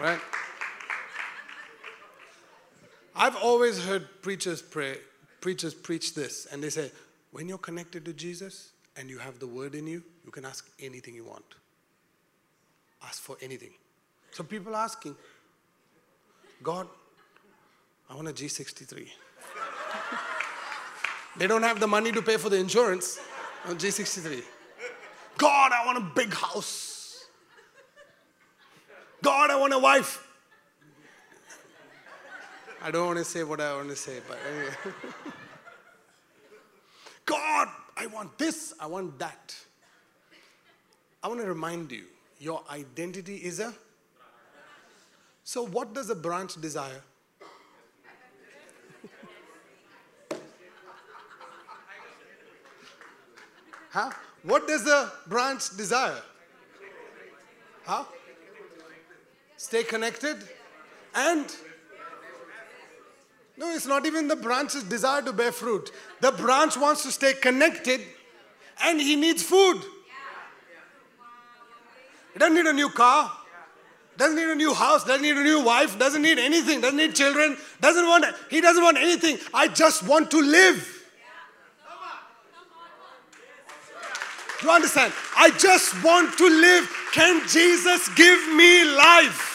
right? 0.00 0.20
I've 3.14 3.36
always 3.36 3.84
heard 3.84 4.08
preachers 4.22 4.62
pray, 4.62 4.96
preachers 5.40 5.74
preach 5.74 6.14
this, 6.14 6.46
and 6.50 6.62
they 6.62 6.70
say, 6.70 6.90
when 7.32 7.48
you're 7.48 7.58
connected 7.58 8.04
to 8.06 8.12
Jesus, 8.12 8.72
and 8.96 9.08
you 9.08 9.18
have 9.18 9.38
the 9.38 9.46
word 9.46 9.74
in 9.74 9.86
you, 9.86 10.02
you 10.24 10.30
can 10.30 10.44
ask 10.44 10.68
anything 10.78 11.14
you 11.14 11.24
want. 11.24 11.44
Ask 13.02 13.22
for 13.22 13.36
anything. 13.40 13.70
So 14.32 14.44
people 14.44 14.74
are 14.74 14.84
asking, 14.84 15.16
God, 16.62 16.86
I 18.08 18.14
want 18.14 18.28
a 18.28 18.32
G63. 18.32 19.08
they 21.38 21.46
don't 21.46 21.62
have 21.62 21.80
the 21.80 21.86
money 21.86 22.12
to 22.12 22.20
pay 22.20 22.36
for 22.36 22.50
the 22.50 22.56
insurance 22.56 23.20
on 23.66 23.76
G63. 23.76 24.42
God, 25.38 25.72
I 25.72 25.86
want 25.86 25.98
a 25.98 26.14
big 26.14 26.34
house. 26.34 26.89
God, 29.22 29.50
I 29.50 29.56
want 29.56 29.72
a 29.72 29.78
wife. 29.78 30.26
I 32.82 32.90
don't 32.90 33.06
want 33.06 33.18
to 33.18 33.24
say 33.24 33.44
what 33.44 33.60
I 33.60 33.74
want 33.74 33.90
to 33.90 33.96
say, 33.96 34.20
but 34.26 34.38
anyway. 34.50 34.74
God, 37.26 37.68
I 37.96 38.06
want 38.06 38.38
this, 38.38 38.72
I 38.80 38.86
want 38.86 39.18
that. 39.18 39.54
I 41.22 41.28
want 41.28 41.40
to 41.40 41.46
remind 41.46 41.92
you 41.92 42.04
your 42.38 42.62
identity 42.70 43.36
is 43.36 43.60
a. 43.60 43.74
So, 45.44 45.66
what 45.66 45.92
does 45.92 46.08
a 46.08 46.14
branch 46.14 46.58
desire? 46.60 47.02
huh? 53.90 54.10
What 54.42 54.66
does 54.66 54.86
a 54.86 55.12
branch 55.26 55.76
desire? 55.76 56.22
Huh? 57.84 58.04
Stay 59.60 59.82
connected 59.82 60.38
and 61.14 61.44
no, 63.58 63.70
it's 63.74 63.86
not 63.86 64.06
even 64.06 64.26
the 64.26 64.34
branch's 64.34 64.84
desire 64.84 65.20
to 65.20 65.34
bear 65.34 65.52
fruit. 65.52 65.92
The 66.22 66.32
branch 66.32 66.78
wants 66.78 67.02
to 67.02 67.12
stay 67.12 67.34
connected 67.34 68.00
and 68.82 68.98
he 68.98 69.16
needs 69.16 69.42
food. 69.42 69.82
He 72.32 72.38
doesn't 72.38 72.54
need 72.54 72.64
a 72.64 72.72
new 72.72 72.88
car, 72.88 73.30
doesn't 74.16 74.36
need 74.36 74.48
a 74.48 74.54
new 74.54 74.72
house, 74.72 75.04
doesn't 75.04 75.20
need 75.20 75.36
a 75.36 75.44
new 75.44 75.62
wife, 75.62 75.98
doesn't 75.98 76.22
need 76.22 76.38
anything, 76.38 76.80
doesn't 76.80 76.96
need 76.96 77.14
children, 77.14 77.58
doesn't 77.82 78.06
want 78.06 78.24
he 78.48 78.62
doesn't 78.62 78.82
want 78.82 78.96
anything. 78.96 79.36
I 79.52 79.68
just 79.68 80.06
want 80.06 80.30
to 80.30 80.40
live. 80.40 81.04
Do 84.60 84.66
You 84.66 84.72
understand? 84.72 85.12
I 85.36 85.50
just 85.50 86.02
want 86.02 86.38
to 86.38 86.48
live. 86.48 86.90
Can 87.12 87.46
Jesus 87.46 88.08
give 88.14 88.40
me 88.54 88.84
life? 88.84 89.49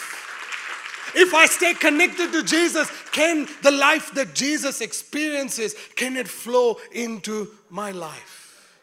If 1.18 1.34
I 1.34 1.46
stay 1.46 1.74
connected 1.74 2.34
to 2.34 2.44
Jesus, 2.44 2.92
can 3.14 3.48
the 3.64 3.72
life 3.72 4.14
that 4.16 4.36
Jesus 4.36 4.82
experiences, 4.82 5.74
can 5.96 6.18
it 6.18 6.28
flow 6.28 6.78
into 6.92 7.48
my 7.70 7.92
life? 7.92 8.78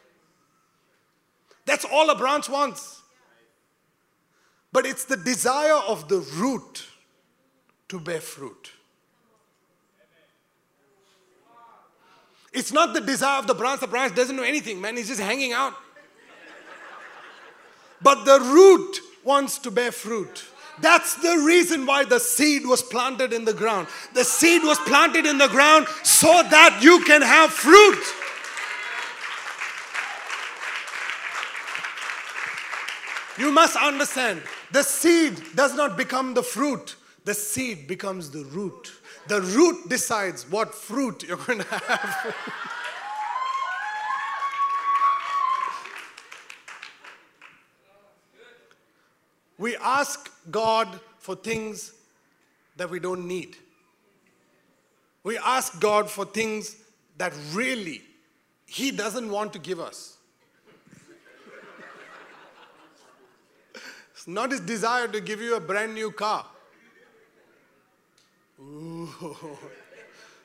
That's 1.65 1.85
all 1.85 2.09
a 2.09 2.17
branch 2.17 2.49
wants. 2.49 3.01
But 4.71 4.87
it's 4.87 5.05
the 5.05 5.15
desire 5.15 5.79
of 5.87 6.09
the 6.09 6.19
root 6.35 6.87
to 7.89 7.99
bear 7.99 8.19
fruit. 8.19 8.71
It's 12.51 12.71
not 12.71 12.95
the 12.95 13.01
desire 13.01 13.39
of 13.39 13.47
the 13.47 13.53
branch. 13.53 13.81
The 13.81 13.87
branch 13.87 14.15
doesn't 14.15 14.35
know 14.35 14.43
anything, 14.43 14.81
man. 14.81 14.97
He's 14.97 15.07
just 15.07 15.21
hanging 15.21 15.53
out. 15.53 15.73
But 18.01 18.25
the 18.25 18.39
root 18.39 18.99
wants 19.23 19.59
to 19.59 19.71
bear 19.71 19.91
fruit. 19.91 20.45
That's 20.83 21.15
the 21.15 21.37
reason 21.37 21.85
why 21.85 22.03
the 22.03 22.19
seed 22.19 22.67
was 22.67 22.81
planted 22.81 23.31
in 23.31 23.45
the 23.45 23.53
ground. 23.53 23.87
The 24.13 24.25
seed 24.25 24.63
was 24.63 24.77
planted 24.79 25.25
in 25.25 25.37
the 25.37 25.47
ground 25.47 25.87
so 26.03 26.27
that 26.27 26.81
you 26.83 27.01
can 27.05 27.21
have 27.21 27.51
fruit. 27.51 28.03
You 33.37 33.53
must 33.53 33.77
understand 33.77 34.43
the 34.71 34.83
seed 34.83 35.41
does 35.55 35.73
not 35.73 35.95
become 35.95 36.33
the 36.33 36.43
fruit, 36.43 36.97
the 37.23 37.33
seed 37.33 37.87
becomes 37.87 38.29
the 38.29 38.43
root. 38.43 38.91
The 39.29 39.39
root 39.39 39.87
decides 39.87 40.43
what 40.51 40.75
fruit 40.75 41.23
you're 41.23 41.37
going 41.37 41.59
to 41.63 41.65
have. 41.65 42.35
We 49.57 49.75
ask 49.77 50.31
God 50.51 50.87
for 51.19 51.35
things 51.35 51.93
that 52.77 52.89
we 52.89 52.99
don't 52.99 53.27
need. 53.27 53.55
We 55.23 55.37
ask 55.37 55.79
God 55.79 56.09
for 56.09 56.25
things 56.25 56.75
that 57.17 57.33
really 57.53 58.01
He 58.65 58.91
doesn't 58.91 59.29
want 59.29 59.53
to 59.53 59.59
give 59.59 59.79
us. 59.79 60.17
It's 64.13 64.27
not 64.27 64.51
His 64.51 64.61
desire 64.61 65.07
to 65.07 65.21
give 65.21 65.41
you 65.41 65.55
a 65.55 65.59
brand 65.59 65.93
new 65.93 66.11
car. 66.11 66.45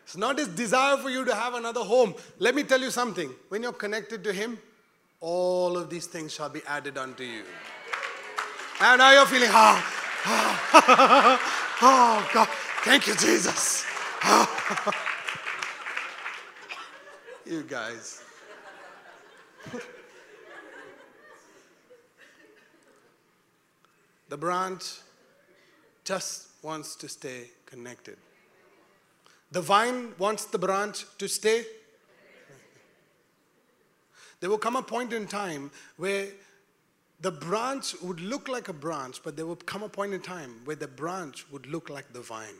It's 0.05 0.17
not 0.17 0.39
His 0.39 0.49
desire 0.49 0.97
for 0.97 1.11
you 1.11 1.23
to 1.27 1.35
have 1.35 1.53
another 1.53 1.83
home. 1.83 2.15
Let 2.39 2.55
me 2.55 2.63
tell 2.63 2.81
you 2.81 2.91
something. 2.91 3.31
When 3.51 3.63
you're 3.63 3.75
connected 3.75 4.25
to 4.25 4.33
Him, 4.33 4.59
all 5.21 5.77
of 5.77 5.91
these 5.91 6.07
things 6.07 6.33
shall 6.33 6.49
be 6.49 6.63
added 6.67 6.97
unto 6.97 7.25
you. 7.25 7.43
And 8.81 8.99
now 8.99 9.11
you're 9.11 9.26
feeling, 9.26 9.49
ah, 9.51 9.85
ah, 10.24 11.41
oh, 11.83 12.31
God, 12.33 12.49
thank 12.85 13.09
you, 13.09 13.16
Jesus. 13.16 13.85
you 17.45 17.64
guys. 17.64 18.22
the 24.29 24.37
branch 24.37 25.01
just 26.05 26.47
wants 26.62 26.95
to 26.97 27.09
stay 27.09 27.51
connected. 27.66 28.16
The 29.51 29.61
vine 29.61 30.12
wants 30.18 30.45
the 30.45 30.59
branch 30.59 31.05
to 31.18 31.29
stay. 31.29 31.64
There 34.39 34.49
will 34.49 34.59
come 34.59 34.76
a 34.76 34.83
point 34.83 35.12
in 35.12 35.26
time 35.26 35.72
where 35.97 36.29
the 37.21 37.33
branch 37.33 38.01
would 38.01 38.21
look 38.21 38.49
like 38.49 38.69
a 38.69 38.73
branch, 38.73 39.21
but 39.25 39.37
there 39.37 39.47
will 39.47 39.57
come 39.57 39.83
a 39.83 39.89
point 39.89 40.14
in 40.14 40.21
time 40.21 40.61
where 40.64 40.77
the 40.77 40.87
branch 40.87 41.47
would 41.51 41.66
look 41.66 41.91
like 41.91 42.12
the 42.12 42.21
vine. 42.21 42.55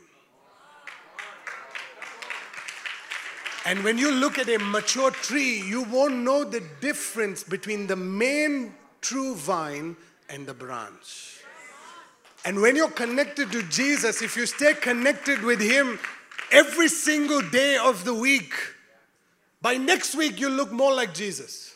And 3.65 3.83
when 3.83 3.97
you 3.97 4.11
look 4.11 4.37
at 4.37 4.49
a 4.49 4.57
mature 4.57 5.11
tree, 5.11 5.61
you 5.61 5.83
won't 5.83 6.15
know 6.15 6.43
the 6.43 6.63
difference 6.81 7.43
between 7.43 7.87
the 7.87 7.95
main 7.95 8.73
true 9.01 9.35
vine 9.35 9.95
and 10.29 10.45
the 10.47 10.53
branch. 10.53 11.41
And 12.45 12.61
when 12.61 12.75
you're 12.75 12.89
connected 12.89 13.51
to 13.51 13.63
Jesus, 13.63 14.21
if 14.21 14.35
you 14.35 14.45
stay 14.45 14.73
connected 14.73 15.43
with 15.43 15.59
Him 15.59 15.99
every 16.51 16.87
single 16.87 17.41
day 17.41 17.77
of 17.77 18.05
the 18.05 18.13
week, 18.13 18.53
by 19.61 19.75
next 19.75 20.15
week 20.15 20.39
you'll 20.39 20.53
look 20.53 20.71
more 20.71 20.93
like 20.93 21.13
Jesus. 21.13 21.75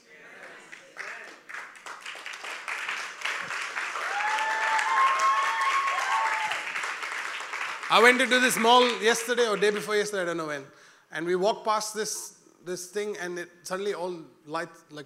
I 7.93 8.01
went 8.01 8.19
into 8.19 8.39
this 8.39 8.57
mall 8.57 8.81
yesterday 9.03 9.47
or 9.47 9.55
day 9.55 9.69
before 9.69 9.95
yesterday, 9.95 10.23
I 10.23 10.25
don't 10.25 10.37
know 10.37 10.47
when, 10.47 10.63
and 11.11 11.27
we 11.27 11.35
walked 11.35 11.63
past 11.63 11.93
this 11.93 12.39
this 12.65 12.87
thing, 12.87 13.15
and 13.21 13.37
it 13.37 13.49
suddenly 13.61 13.93
all 13.93 14.15
lights 14.47 14.83
like 14.89 15.05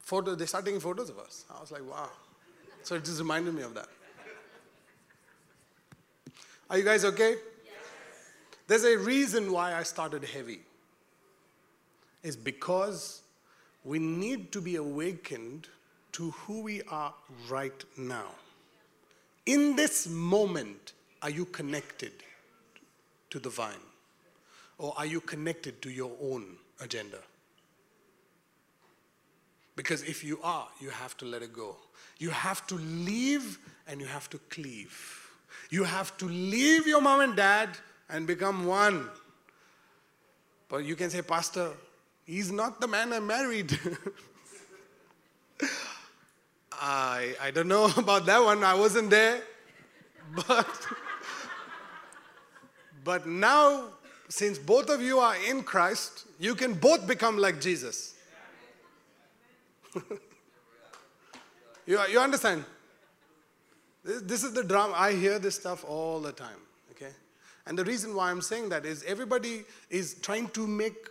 photos. 0.00 0.38
They 0.38 0.46
start 0.46 0.64
taking 0.64 0.80
photos 0.80 1.10
of 1.10 1.18
us. 1.18 1.44
I 1.54 1.60
was 1.60 1.70
like, 1.70 1.86
wow. 1.86 2.08
So 2.84 2.94
it 2.94 3.04
just 3.04 3.18
reminded 3.18 3.52
me 3.52 3.60
of 3.60 3.74
that. 3.74 3.88
Are 6.70 6.78
you 6.78 6.84
guys 6.84 7.04
okay? 7.04 7.32
Yes. 7.32 7.74
There's 8.66 8.84
a 8.84 8.96
reason 8.96 9.52
why 9.52 9.74
I 9.74 9.82
started 9.82 10.24
heavy. 10.24 10.60
Is 12.22 12.34
because 12.34 13.20
we 13.84 13.98
need 13.98 14.52
to 14.52 14.62
be 14.62 14.76
awakened 14.76 15.68
to 16.12 16.30
who 16.30 16.62
we 16.62 16.80
are 16.84 17.12
right 17.50 17.84
now. 17.98 18.30
In 19.44 19.76
this 19.76 20.08
moment, 20.08 20.94
are 21.22 21.30
you 21.30 21.44
connected 21.44 22.12
to 23.30 23.38
the 23.38 23.48
vine? 23.48 23.74
Or 24.78 24.94
are 24.96 25.06
you 25.06 25.20
connected 25.20 25.80
to 25.82 25.90
your 25.90 26.12
own 26.20 26.56
agenda? 26.80 27.18
Because 29.76 30.02
if 30.02 30.22
you 30.24 30.38
are, 30.42 30.68
you 30.80 30.90
have 30.90 31.16
to 31.18 31.24
let 31.24 31.42
it 31.42 31.52
go. 31.52 31.76
You 32.18 32.30
have 32.30 32.66
to 32.66 32.74
leave 32.74 33.58
and 33.86 34.00
you 34.00 34.06
have 34.06 34.28
to 34.30 34.38
cleave. 34.50 35.30
You 35.70 35.84
have 35.84 36.16
to 36.18 36.26
leave 36.26 36.86
your 36.86 37.00
mom 37.00 37.20
and 37.20 37.36
dad 37.36 37.70
and 38.10 38.26
become 38.26 38.66
one. 38.66 39.08
But 40.68 40.84
you 40.84 40.96
can 40.96 41.10
say, 41.10 41.22
Pastor, 41.22 41.70
he's 42.24 42.52
not 42.52 42.80
the 42.80 42.88
man 42.88 43.12
I 43.12 43.20
married. 43.20 43.78
I, 46.72 47.34
I 47.40 47.50
don't 47.50 47.68
know 47.68 47.84
about 47.96 48.26
that 48.26 48.42
one. 48.42 48.64
I 48.64 48.74
wasn't 48.74 49.10
there. 49.10 49.42
But 50.46 50.66
but 53.04 53.26
now, 53.26 53.90
since 54.28 54.58
both 54.58 54.88
of 54.88 55.02
you 55.02 55.18
are 55.18 55.36
in 55.48 55.62
Christ, 55.62 56.26
you 56.38 56.54
can 56.54 56.74
both 56.74 57.06
become 57.06 57.36
like 57.36 57.60
Jesus. 57.60 58.14
you, 61.86 62.00
you 62.10 62.18
understand? 62.18 62.64
This, 64.04 64.22
this 64.22 64.44
is 64.44 64.52
the 64.52 64.64
drama. 64.64 64.94
I 64.96 65.12
hear 65.12 65.38
this 65.38 65.56
stuff 65.56 65.84
all 65.86 66.20
the 66.20 66.32
time, 66.32 66.58
okay? 66.92 67.12
And 67.66 67.78
the 67.78 67.84
reason 67.84 68.14
why 68.14 68.30
I'm 68.30 68.42
saying 68.42 68.68
that 68.70 68.84
is 68.84 69.02
everybody 69.04 69.64
is 69.90 70.14
trying 70.14 70.48
to 70.50 70.66
make 70.66 71.08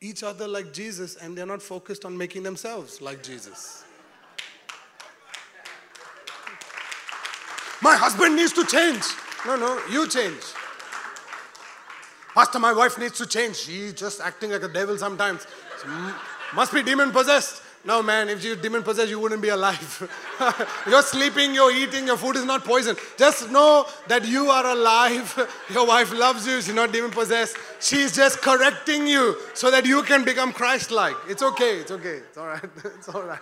each 0.00 0.22
other 0.22 0.48
like 0.48 0.72
Jesus 0.72 1.16
and 1.16 1.36
they're 1.36 1.46
not 1.46 1.60
focused 1.62 2.04
on 2.04 2.16
making 2.16 2.42
themselves 2.42 3.02
like 3.02 3.22
Jesus. 3.22 3.84
My 7.82 7.96
husband 7.96 8.36
needs 8.36 8.52
to 8.52 8.64
change. 8.64 9.02
No, 9.46 9.56
no, 9.56 9.80
you 9.90 10.06
change. 10.08 10.42
Pastor, 12.34 12.58
my 12.58 12.72
wife 12.72 12.98
needs 12.98 13.18
to 13.18 13.26
change. 13.26 13.56
She's 13.56 13.92
just 13.92 14.20
acting 14.20 14.50
like 14.50 14.62
a 14.62 14.68
devil 14.68 14.96
sometimes. 14.96 15.46
Must 16.54 16.72
be 16.72 16.82
demon 16.82 17.10
possessed. 17.10 17.62
No, 17.82 18.02
man, 18.02 18.28
if 18.28 18.44
you're 18.44 18.56
demon 18.56 18.82
possessed, 18.82 19.08
you 19.08 19.18
wouldn't 19.18 19.40
be 19.40 19.48
alive. 19.48 20.76
you're 20.86 21.02
sleeping, 21.02 21.54
you're 21.54 21.72
eating, 21.72 22.06
your 22.06 22.18
food 22.18 22.36
is 22.36 22.44
not 22.44 22.62
poison. 22.62 22.94
Just 23.16 23.50
know 23.50 23.86
that 24.06 24.26
you 24.26 24.50
are 24.50 24.66
alive. 24.66 25.34
Your 25.72 25.86
wife 25.86 26.12
loves 26.12 26.46
you, 26.46 26.60
she's 26.60 26.74
not 26.74 26.92
demon 26.92 27.10
possessed. 27.10 27.56
She's 27.80 28.14
just 28.14 28.42
correcting 28.42 29.06
you 29.06 29.36
so 29.54 29.70
that 29.70 29.86
you 29.86 30.02
can 30.02 30.24
become 30.24 30.52
Christ 30.52 30.90
like. 30.90 31.16
It's 31.26 31.42
okay, 31.42 31.78
it's 31.78 31.90
okay, 31.90 32.16
it's 32.16 32.36
all 32.36 32.48
right, 32.48 32.70
it's 32.84 33.08
all 33.08 33.22
right. 33.22 33.40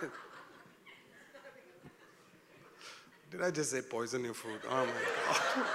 Did 3.31 3.43
I 3.43 3.51
just 3.51 3.71
say 3.71 3.81
poison 3.81 4.23
your 4.23 4.33
food? 4.33 4.61
Oh 4.69 4.85
my 4.85 5.65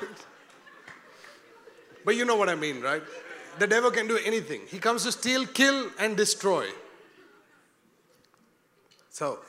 God. 0.00 0.08
But 2.04 2.16
you 2.16 2.24
know 2.24 2.36
what 2.36 2.48
I 2.48 2.54
mean, 2.54 2.80
right? 2.80 3.02
The 3.58 3.66
devil 3.66 3.90
can 3.90 4.06
do 4.08 4.18
anything. 4.24 4.62
He 4.66 4.78
comes 4.78 5.04
to 5.04 5.12
steal, 5.12 5.46
kill, 5.46 5.90
and 5.98 6.16
destroy. 6.16 6.68
So, 9.10 9.40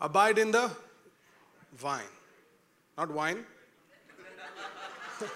abide 0.00 0.38
in 0.38 0.50
the 0.50 0.70
vine, 1.76 2.02
not 2.98 3.10
wine. 3.10 3.44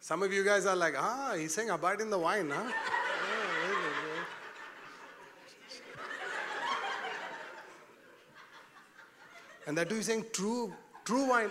Some 0.00 0.22
of 0.22 0.32
you 0.32 0.42
guys 0.44 0.64
are 0.66 0.74
like, 0.74 0.94
ah, 0.96 1.34
he's 1.36 1.54
saying 1.54 1.68
abide 1.70 2.00
in 2.00 2.08
the 2.10 2.18
wine, 2.18 2.50
huh? 2.50 2.72
And 9.66 9.76
that 9.78 9.88
too 9.88 9.96
he's 9.96 10.06
saying 10.06 10.26
true, 10.32 10.72
true 11.04 11.28
wine. 11.28 11.50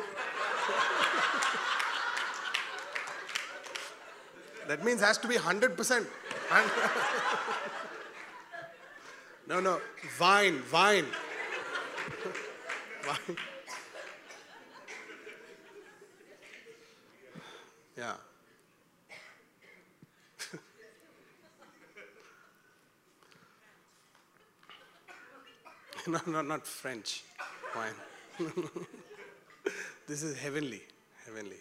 that 4.68 4.84
means 4.84 5.02
has 5.02 5.18
to 5.20 5.28
be 5.28 5.36
100%. 5.36 6.06
no, 9.48 9.60
no, 9.60 9.80
vine, 10.18 10.60
vine. 10.60 11.06
vine. 13.04 13.38
Yeah. 17.98 18.14
no, 26.08 26.20
no, 26.28 26.42
not 26.42 26.68
French 26.68 27.24
wine. 27.76 28.50
this 30.08 30.24
is 30.24 30.38
heavenly, 30.38 30.82
heavenly. 31.26 31.58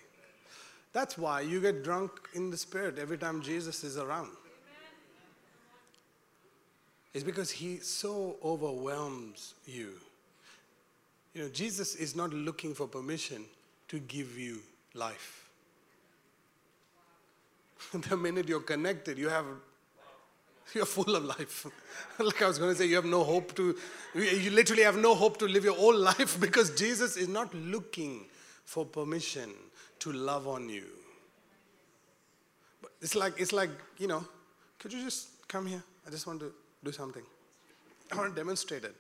That's 0.93 1.17
why 1.17 1.43
you 1.43 1.61
get 1.61 1.85
drunk 1.85 2.11
in 2.35 2.51
the 2.51 2.57
spirit 2.57 2.99
every 2.99 3.19
time 3.19 3.43
Jesus 3.43 3.85
is 3.85 3.97
around. 3.97 4.31
It's 7.13 7.25
because 7.25 7.51
he 7.51 7.79
so 7.79 8.37
overwhelms 8.45 9.55
you. 9.67 9.95
You 11.35 11.43
know, 11.43 11.49
Jesus 11.49 11.95
is 11.95 12.15
not 12.15 12.33
looking 12.33 12.75
for 12.75 12.87
permission 12.87 13.45
to 13.89 13.99
give 13.99 14.39
you 14.39 14.61
life. 14.95 15.49
the 17.93 18.17
minute 18.17 18.49
you're 18.49 18.61
connected, 18.61 19.19
you 19.19 19.29
have 19.29 19.47
You're 20.75 20.87
full 20.87 21.17
of 21.17 21.25
life. 21.25 21.67
like 22.19 22.43
I 22.43 22.47
was 22.47 22.59
going 22.59 22.71
to 22.71 22.77
say, 22.77 22.87
you 22.87 22.97
have 22.97 23.05
no 23.05 23.25
hope 23.25 23.55
to, 23.57 23.77
you 24.15 24.51
literally 24.51 24.83
have 24.83 24.97
no 24.97 25.15
hope 25.15 25.39
to 25.39 25.47
live 25.47 25.65
your 25.65 25.75
whole 25.75 25.97
life 26.11 26.39
because 26.41 26.71
Jesus 26.71 27.17
is 27.17 27.29
not 27.29 27.53
looking 27.55 28.27
for 28.65 28.85
permission 28.85 29.51
to 30.01 30.13
love 30.13 30.47
on 30.47 30.69
you. 30.69 30.87
But 32.81 32.93
it's 33.01 33.15
like, 33.15 33.41
it's 33.41 33.53
like, 33.53 33.71
you 33.99 34.07
know, 34.07 34.25
could 34.79 34.93
you 34.93 35.03
just 35.03 35.47
come 35.49 35.67
here? 35.67 35.83
I 36.07 36.11
just 36.11 36.27
want 36.27 36.41
to 36.41 36.53
do 36.85 36.93
something. 36.93 37.23
I 38.13 38.17
want 38.17 38.35
to 38.35 38.41
demonstrate 38.41 38.85
it. 38.85 38.95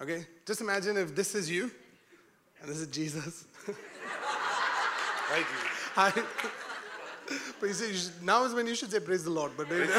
Okay? 0.00 0.26
Just 0.46 0.60
imagine 0.60 0.96
if 0.96 1.14
this 1.14 1.34
is 1.34 1.50
you 1.50 1.70
and 2.60 2.70
this 2.70 2.78
is 2.78 2.86
Jesus. 2.88 3.44
Thank 5.28 5.46
you. 5.46 5.66
I, 5.96 6.62
but 7.60 7.68
you 7.68 7.74
should, 7.74 8.22
now 8.22 8.44
is 8.44 8.54
when 8.54 8.66
you 8.66 8.74
should 8.74 8.90
say 8.90 9.00
praise 9.00 9.24
the 9.24 9.30
Lord. 9.30 9.52
But 9.56 9.70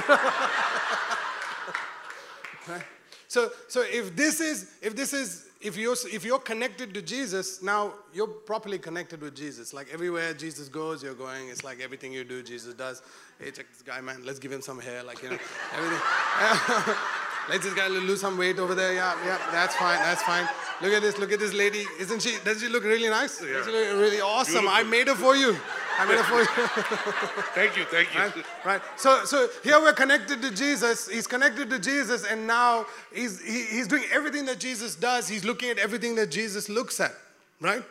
right? 2.68 2.84
so, 3.28 3.52
so 3.68 3.82
if 3.82 4.16
this 4.16 4.42
is, 4.42 4.72
if 4.82 4.96
this 4.96 5.14
is, 5.14 5.46
if 5.60 5.76
you're 5.76 5.96
if 6.14 6.24
you're 6.24 6.40
connected 6.40 6.94
to 6.94 7.02
Jesus, 7.02 7.64
now 7.64 7.94
you're 8.14 8.28
properly 8.28 8.78
connected 8.78 9.22
with 9.22 9.36
Jesus. 9.36 9.74
Like 9.74 9.88
everywhere 9.92 10.34
Jesus 10.34 10.70
goes, 10.70 11.02
you're 11.02 11.16
going. 11.16 11.50
It's 11.50 11.64
like 11.64 11.82
everything 11.82 12.14
you 12.14 12.24
do, 12.24 12.44
Jesus 12.44 12.76
does. 12.76 13.02
Hey, 13.40 13.52
check 13.52 13.68
this 13.72 13.82
guy, 13.82 14.00
man. 14.02 14.24
Let's 14.24 14.40
give 14.40 14.52
him 14.52 14.62
some 14.62 14.80
hair. 14.80 15.04
Like 15.04 15.24
you 15.24 15.32
know, 15.32 15.38
everything. 15.74 16.96
Let 17.50 17.62
this 17.62 17.74
guy 17.74 17.88
lose 17.88 18.20
some 18.20 18.38
weight 18.38 18.60
over 18.60 18.76
there. 18.76 18.94
Yeah, 18.94 19.16
yeah, 19.26 19.38
that's 19.52 19.76
fine. 19.76 19.98
That's 20.00 20.22
fine. 20.24 20.48
Look 20.82 20.92
at 20.92 21.02
this. 21.02 21.18
Look 21.18 21.32
at 21.32 21.40
this 21.40 21.54
lady. 21.54 21.86
Isn't 21.98 22.22
she? 22.22 22.38
Does 22.44 22.62
she 22.62 22.68
look 22.68 22.84
really 22.84 23.10
nice? 23.10 23.42
Yeah. 23.42 23.54
Does 23.54 23.66
she 23.66 23.72
look 23.72 24.00
really 24.00 24.20
awesome? 24.20 24.66
Beautiful. 24.66 24.78
I 24.78 24.84
made 24.84 25.08
her 25.08 25.16
for 25.16 25.36
you. 25.36 25.56
I 25.98 26.06
made 26.06 26.18
her 26.18 26.24
for 26.24 26.40
you. 26.40 26.46
Thank 27.56 27.78
you. 27.78 27.86
Thank 27.86 28.14
you. 28.14 28.20
right? 28.20 28.46
right. 28.66 28.82
So, 28.98 29.24
so 29.24 29.48
here 29.64 29.80
we're 29.80 29.94
connected 29.94 30.42
to 30.42 30.52
Jesus. 30.52 31.08
He's 31.08 31.26
connected 31.26 31.70
to 31.70 31.80
Jesus, 31.80 32.26
and 32.26 32.46
now 32.46 32.86
he's 33.14 33.42
he, 33.42 33.64
he's 33.64 33.88
doing 33.88 34.04
everything 34.12 34.46
that 34.46 34.60
Jesus 34.60 34.96
does. 34.96 35.30
He's 35.30 35.46
looking 35.46 35.70
at 35.70 35.80
everything 35.80 36.16
that 36.16 36.30
Jesus 36.30 36.68
looks 36.68 37.00
at. 37.00 37.14
Right? 37.62 37.84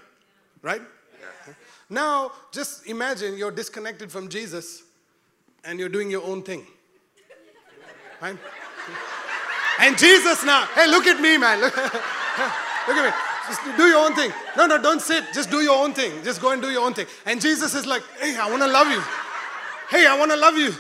Right. 0.61 0.83
Yeah. 1.21 1.55
Now, 1.89 2.33
just 2.53 2.87
imagine 2.87 3.39
you're 3.39 3.51
disconnected 3.51 4.13
from 4.13 4.29
Jesus, 4.29 4.83
and 5.65 5.79
you're 5.79 5.89
doing 5.89 6.11
your 6.11 6.25
own 6.25 6.43
thing. 6.43 6.67
Right? 8.21 8.37
And 9.81 9.99
Jesus 9.99 10.45
now, 10.45 10.67
hey, 10.75 10.87
look 10.89 11.07
at 11.07 11.21
me, 11.21 11.37
man. 11.37 11.61
Look, 12.89 12.97
at 12.97 13.05
me. 13.05 13.13
Just 13.49 13.61
do 13.77 13.85
your 13.85 14.05
own 14.05 14.15
thing. 14.15 14.33
No, 14.57 14.67
no, 14.67 14.81
don't 14.81 15.01
sit. 15.01 15.25
Just 15.33 15.51
do 15.51 15.61
your 15.61 15.77
own 15.77 15.93
thing. 15.93 16.23
Just 16.23 16.41
go 16.41 16.53
and 16.53 16.63
do 16.63 16.71
your 16.71 16.85
own 16.85 16.95
thing. 16.95 17.07
And 17.25 17.41
Jesus 17.41 17.75
is 17.75 17.87
like, 17.87 18.03
hey, 18.19 18.37
I 18.37 18.49
want 18.49 18.63
to 18.63 18.69
love 18.69 18.89
you. 18.89 19.01
Hey, 19.91 20.07
I 20.07 20.17
want 20.19 20.31
to 20.31 20.37
love 20.37 20.57
you. 20.57 20.73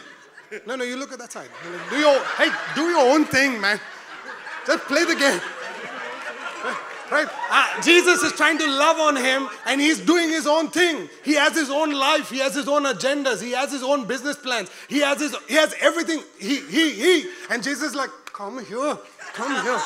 No, 0.66 0.77
no, 0.77 0.85
you 0.85 0.97
look 0.97 1.12
at 1.12 1.18
that 1.18 1.32
side. 1.32 1.48
Like, 1.70 1.90
Do 1.90 1.97
your, 1.97 2.18
hey, 2.36 2.51
do 2.74 2.82
your 2.82 3.12
own 3.12 3.24
thing, 3.24 3.60
man. 3.60 3.81
Just 4.66 4.85
play 4.85 5.05
the 5.05 5.14
game. 5.14 5.40
Right? 7.10 7.28
Uh, 7.51 7.82
Jesus 7.82 8.23
is 8.23 8.32
trying 8.32 8.59
to 8.59 8.66
love 8.66 8.98
on 8.98 9.14
him 9.14 9.48
and 9.66 9.81
he's 9.81 10.01
doing 10.01 10.28
his 10.28 10.47
own 10.47 10.70
thing. 10.70 11.09
He 11.23 11.35
has 11.35 11.55
his 11.55 11.70
own 11.70 11.93
life, 11.93 12.31
he 12.31 12.39
has 12.39 12.55
his 12.55 12.66
own 12.66 12.82
agendas, 12.82 13.40
he 13.40 13.52
has 13.52 13.70
his 13.70 13.85
own 13.85 14.06
business 14.06 14.36
plans, 14.36 14.70
he 14.89 14.98
has 15.01 15.20
his 15.20 15.36
he 15.47 15.55
has 15.55 15.73
everything. 15.81 16.23
He 16.39 16.60
he 16.62 16.90
he 16.90 17.31
and 17.48 17.62
Jesus 17.62 17.90
is 17.90 17.94
like, 17.94 18.10
come 18.37 18.63
here, 18.67 18.99
come 19.33 19.65
here. 19.65 19.81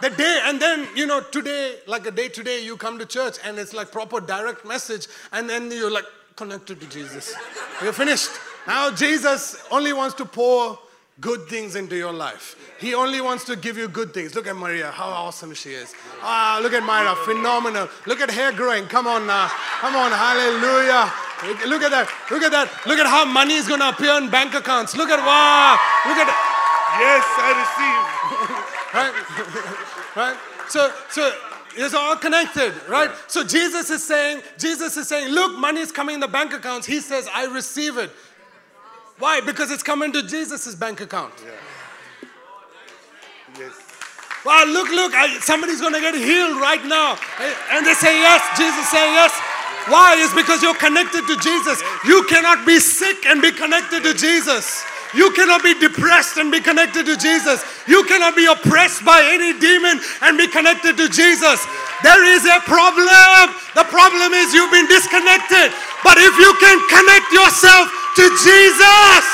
The 0.00 0.10
day, 0.10 0.40
and 0.44 0.60
then 0.60 0.88
you 0.96 1.06
know, 1.06 1.20
today, 1.20 1.76
like 1.86 2.06
a 2.06 2.10
day 2.10 2.28
today, 2.28 2.64
you 2.64 2.76
come 2.78 2.98
to 2.98 3.04
church 3.04 3.36
and 3.44 3.58
it's 3.58 3.74
like 3.74 3.92
proper 3.92 4.20
direct 4.20 4.64
message, 4.64 5.06
and 5.32 5.50
then 5.50 5.70
you're 5.70 5.90
like 5.90 6.06
connected 6.34 6.80
to 6.80 6.86
Jesus. 6.88 7.34
You're 7.82 7.92
finished. 7.92 8.30
Now 8.66 8.90
Jesus 8.90 9.62
only 9.70 9.92
wants 9.92 10.14
to 10.16 10.24
pour 10.24 10.78
good 11.20 11.46
things 11.48 11.74
into 11.76 11.96
your 11.96 12.12
life. 12.12 12.56
He 12.80 12.94
only 12.94 13.20
wants 13.20 13.44
to 13.46 13.56
give 13.56 13.76
you 13.76 13.88
good 13.88 14.14
things. 14.14 14.34
Look 14.34 14.46
at 14.46 14.56
Maria, 14.56 14.90
how 14.90 15.08
awesome 15.08 15.52
she 15.52 15.70
is. 15.70 15.94
Ah, 16.22 16.60
look 16.62 16.72
at 16.72 16.84
Myra, 16.84 17.16
phenomenal. 17.16 17.88
Look 18.06 18.20
at 18.20 18.30
hair 18.30 18.52
growing. 18.52 18.86
Come 18.86 19.06
on 19.06 19.26
now. 19.26 19.48
Come 19.80 19.96
on, 19.96 20.12
hallelujah. 20.12 21.12
Look 21.68 21.82
at 21.82 21.90
that. 21.90 22.08
Look 22.30 22.42
at 22.42 22.52
that. 22.52 22.70
Look 22.86 22.98
at 22.98 23.06
how 23.06 23.24
money 23.24 23.54
is 23.54 23.68
going 23.68 23.80
to 23.80 23.90
appear 23.90 24.16
in 24.16 24.30
bank 24.30 24.54
accounts. 24.54 24.96
Look 24.96 25.10
at 25.10 25.18
wow. 25.18 25.76
Look 26.06 26.18
at 26.18 26.57
Yes, 26.96 27.24
I 27.36 27.50
receive. 27.62 28.64
right? 28.94 29.12
right? 30.16 30.36
So, 30.68 30.92
so 31.10 31.32
it's 31.76 31.94
all 31.94 32.16
connected, 32.16 32.72
right? 32.88 33.10
So 33.26 33.44
Jesus 33.44 33.90
is 33.90 34.02
saying, 34.02 34.42
Jesus 34.58 34.96
is 34.96 35.08
saying, 35.08 35.32
look, 35.32 35.58
money 35.58 35.80
is 35.80 35.92
coming 35.92 36.14
in 36.14 36.20
the 36.20 36.28
bank 36.28 36.52
accounts. 36.52 36.86
He 36.86 37.00
says, 37.00 37.28
I 37.32 37.46
receive 37.46 37.98
it. 37.98 38.10
Why? 39.18 39.40
Because 39.40 39.70
it's 39.70 39.82
coming 39.82 40.12
to 40.12 40.22
Jesus' 40.22 40.74
bank 40.74 41.00
account. 41.00 41.34
receive. 41.44 41.52
Yes. 43.58 43.72
Wow, 44.44 44.64
look, 44.68 44.88
look, 44.90 45.14
I, 45.14 45.38
somebody's 45.40 45.80
going 45.80 45.94
to 45.94 46.00
get 46.00 46.14
healed 46.14 46.60
right 46.60 46.84
now. 46.84 47.18
And 47.72 47.84
they 47.84 47.94
say 47.94 48.18
yes, 48.20 48.40
Jesus 48.56 48.88
say 48.88 49.12
yes. 49.12 49.32
Why? 49.88 50.16
It's 50.18 50.34
because 50.34 50.62
you're 50.62 50.76
connected 50.76 51.26
to 51.26 51.36
Jesus. 51.36 51.82
You 52.04 52.24
cannot 52.28 52.66
be 52.66 52.78
sick 52.78 53.26
and 53.26 53.42
be 53.42 53.50
connected 53.50 54.02
to 54.04 54.14
Jesus. 54.14 54.84
You 55.14 55.30
cannot 55.32 55.62
be 55.62 55.72
depressed 55.78 56.36
and 56.36 56.52
be 56.52 56.60
connected 56.60 57.06
to 57.06 57.16
Jesus. 57.16 57.64
You 57.86 58.04
cannot 58.04 58.36
be 58.36 58.44
oppressed 58.44 59.04
by 59.04 59.24
any 59.24 59.58
demon 59.58 60.00
and 60.22 60.36
be 60.36 60.46
connected 60.46 60.96
to 60.96 61.08
Jesus. 61.08 61.64
There 62.02 62.24
is 62.36 62.44
a 62.44 62.60
problem. 62.68 63.56
The 63.74 63.88
problem 63.88 64.34
is 64.34 64.52
you've 64.52 64.70
been 64.70 64.88
disconnected. 64.88 65.72
But 66.04 66.18
if 66.18 66.36
you 66.38 66.52
can 66.60 66.78
connect 66.88 67.32
yourself 67.32 67.88
to 68.16 68.24
Jesus, 68.44 69.24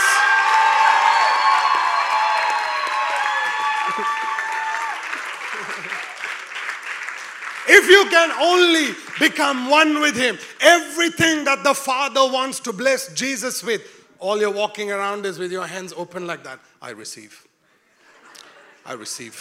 If 7.67 7.89
you 7.89 8.05
can 8.11 8.31
only 8.43 8.95
become 9.19 9.71
one 9.71 10.01
with 10.01 10.17
Him, 10.17 10.39
everything 10.61 11.45
that 11.45 11.65
the 11.65 11.75
Father 11.75 12.21
wants 12.21 12.61
to 12.61 12.75
bless 12.75 13.13
Jesus 13.15 13.65
with, 13.65 14.04
all 14.25 14.41
you're 14.41 14.51
walking 14.51 14.91
around 14.91 15.27
is 15.27 15.39
with 15.39 15.53
your 15.53 15.67
hands 15.67 15.93
open 15.93 16.27
like 16.27 16.43
that. 16.45 16.59
I 16.81 16.91
receive. 16.91 17.47
I 18.87 18.95
receive. 18.95 19.37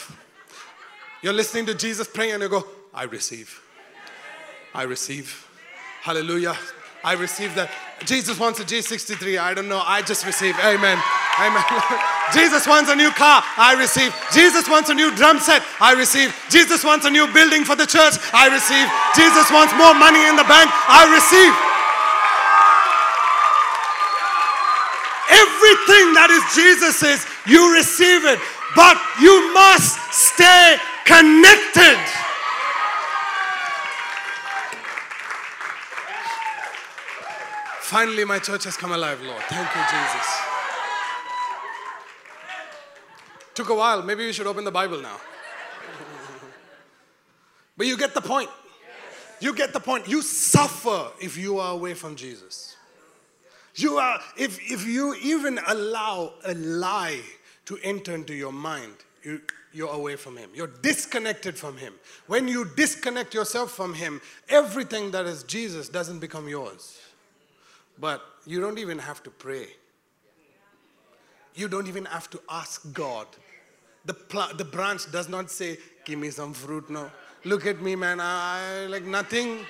You're 1.21 1.31
listening 1.31 1.65
to 1.67 1.73
Jesus 1.73 2.05
praying 2.05 2.33
and 2.33 2.43
you 2.43 2.49
go, 2.49 2.67
I 2.93 3.03
receive. 3.03 3.61
I 4.73 4.83
receive. 4.83 5.47
Hallelujah. 6.01 6.57
I 7.01 7.13
receive 7.13 7.55
that. 7.55 7.71
Jesus 8.03 8.37
wants 8.37 8.59
a 8.59 8.65
G63. 8.65 9.39
I 9.39 9.53
don't 9.53 9.69
know. 9.69 9.81
I 9.85 10.01
just 10.01 10.25
receive. 10.25 10.53
Amen. 10.59 10.99
Amen. 11.39 11.63
Jesus 12.33 12.67
wants 12.67 12.91
a 12.91 12.95
new 12.95 13.11
car. 13.11 13.41
I 13.55 13.79
receive. 13.79 14.13
Jesus 14.33 14.67
wants 14.67 14.89
a 14.89 14.93
new 14.93 15.15
drum 15.15 15.39
set. 15.39 15.63
I 15.79 15.93
receive. 15.93 16.35
Jesus 16.49 16.83
wants 16.83 17.05
a 17.05 17.09
new 17.09 17.31
building 17.31 17.63
for 17.63 17.77
the 17.77 17.87
church. 17.87 18.19
I 18.35 18.51
receive. 18.51 18.91
Jesus 19.15 19.47
wants 19.47 19.71
more 19.79 19.95
money 19.95 20.27
in 20.27 20.35
the 20.35 20.43
bank. 20.43 20.67
I 20.91 21.07
receive. 21.07 21.72
Everything 25.63 26.13
that 26.13 26.27
is 26.29 26.43
Jesus's, 26.55 27.25
you 27.47 27.73
receive 27.73 28.25
it. 28.25 28.39
But 28.75 28.99
you 29.21 29.53
must 29.53 29.95
stay 30.11 30.77
connected. 31.05 31.99
Finally, 37.79 38.25
my 38.25 38.39
church 38.39 38.65
has 38.65 38.75
come 38.75 38.91
alive, 38.91 39.21
Lord. 39.21 39.41
Thank 39.43 39.69
you, 39.73 39.81
Jesus. 39.89 40.27
Took 43.53 43.69
a 43.69 43.75
while. 43.75 44.01
Maybe 44.01 44.25
we 44.25 44.33
should 44.33 44.47
open 44.47 44.65
the 44.65 44.71
Bible 44.71 44.99
now. 44.99 45.17
but 47.77 47.87
you 47.87 47.95
get 47.95 48.13
the 48.13 48.21
point. 48.21 48.49
You 49.39 49.53
get 49.55 49.71
the 49.71 49.79
point. 49.79 50.09
You 50.09 50.23
suffer 50.23 51.11
if 51.21 51.37
you 51.37 51.59
are 51.59 51.71
away 51.71 51.93
from 51.93 52.15
Jesus. 52.15 52.72
You 53.75 53.97
are, 53.97 54.19
if, 54.37 54.59
if 54.71 54.85
you 54.85 55.15
even 55.15 55.59
allow 55.67 56.33
a 56.45 56.53
lie 56.53 57.21
to 57.65 57.77
enter 57.83 58.13
into 58.13 58.33
your 58.33 58.53
mind, 58.53 58.93
you, 59.23 59.41
you're 59.71 59.91
away 59.91 60.15
from 60.15 60.37
Him. 60.37 60.51
You're 60.53 60.67
disconnected 60.67 61.57
from 61.57 61.77
Him. 61.77 61.93
When 62.27 62.47
you 62.47 62.65
disconnect 62.75 63.33
yourself 63.33 63.71
from 63.71 63.95
Him, 63.95 64.21
everything 64.47 65.11
that 65.11 65.25
is 65.25 65.43
Jesus 65.43 65.89
doesn't 65.89 66.19
become 66.19 66.47
yours. 66.47 66.99
But 67.99 68.21
you 68.45 68.61
don't 68.61 68.77
even 68.77 68.99
have 68.99 69.23
to 69.23 69.31
pray. 69.31 69.67
You 71.55 71.67
don't 71.67 71.87
even 71.87 72.05
have 72.05 72.29
to 72.31 72.41
ask 72.49 72.91
God. 72.93 73.27
The, 74.05 74.13
pl- 74.13 74.55
the 74.55 74.65
branch 74.65 75.11
does 75.11 75.29
not 75.29 75.49
say, 75.49 75.77
Give 76.05 76.19
me 76.19 76.29
some 76.29 76.53
fruit. 76.53 76.89
No. 76.89 77.09
Look 77.45 77.65
at 77.65 77.81
me, 77.81 77.95
man. 77.95 78.19
I 78.19 78.87
like 78.87 79.05
nothing. 79.05 79.65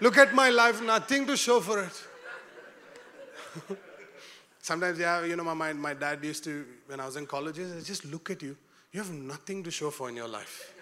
Look 0.00 0.16
at 0.18 0.34
my 0.34 0.50
life, 0.50 0.82
nothing 0.82 1.26
to 1.26 1.36
show 1.36 1.60
for 1.60 1.82
it. 1.82 2.06
Sometimes, 4.62 4.98
yeah, 4.98 5.24
you 5.24 5.36
know, 5.36 5.44
my, 5.44 5.54
my, 5.54 5.72
my 5.72 5.94
dad 5.94 6.24
used 6.24 6.44
to, 6.44 6.64
when 6.86 7.00
I 7.00 7.06
was 7.06 7.16
in 7.16 7.26
college, 7.26 7.56
just 7.84 8.04
look 8.06 8.30
at 8.30 8.42
you. 8.42 8.56
You 8.92 9.00
have 9.00 9.12
nothing 9.12 9.62
to 9.64 9.70
show 9.70 9.90
for 9.90 10.08
in 10.08 10.16
your 10.16 10.28
life. 10.28 10.72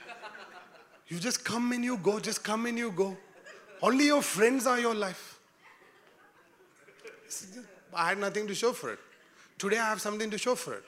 You 1.09 1.19
just 1.19 1.45
come 1.45 1.73
and 1.73 1.85
you 1.85 1.97
go, 1.97 2.21
just 2.21 2.45
come 2.45 2.67
and 2.67 2.79
you 2.79 2.91
go. 2.91 3.17
Only 3.83 4.07
your 4.07 4.23
friends 4.23 4.67
are 4.67 4.79
your 4.79 4.95
life. 4.95 5.39
I 7.93 8.11
had 8.11 8.19
nothing 8.19 8.47
to 8.47 8.55
show 8.55 8.73
for 8.73 8.93
it. 8.93 8.99
Today 9.59 9.79
I 9.79 9.89
have 9.89 10.01
something 10.01 10.31
to 10.31 10.39
show 10.39 10.55
for 10.55 10.75
it. 10.75 10.85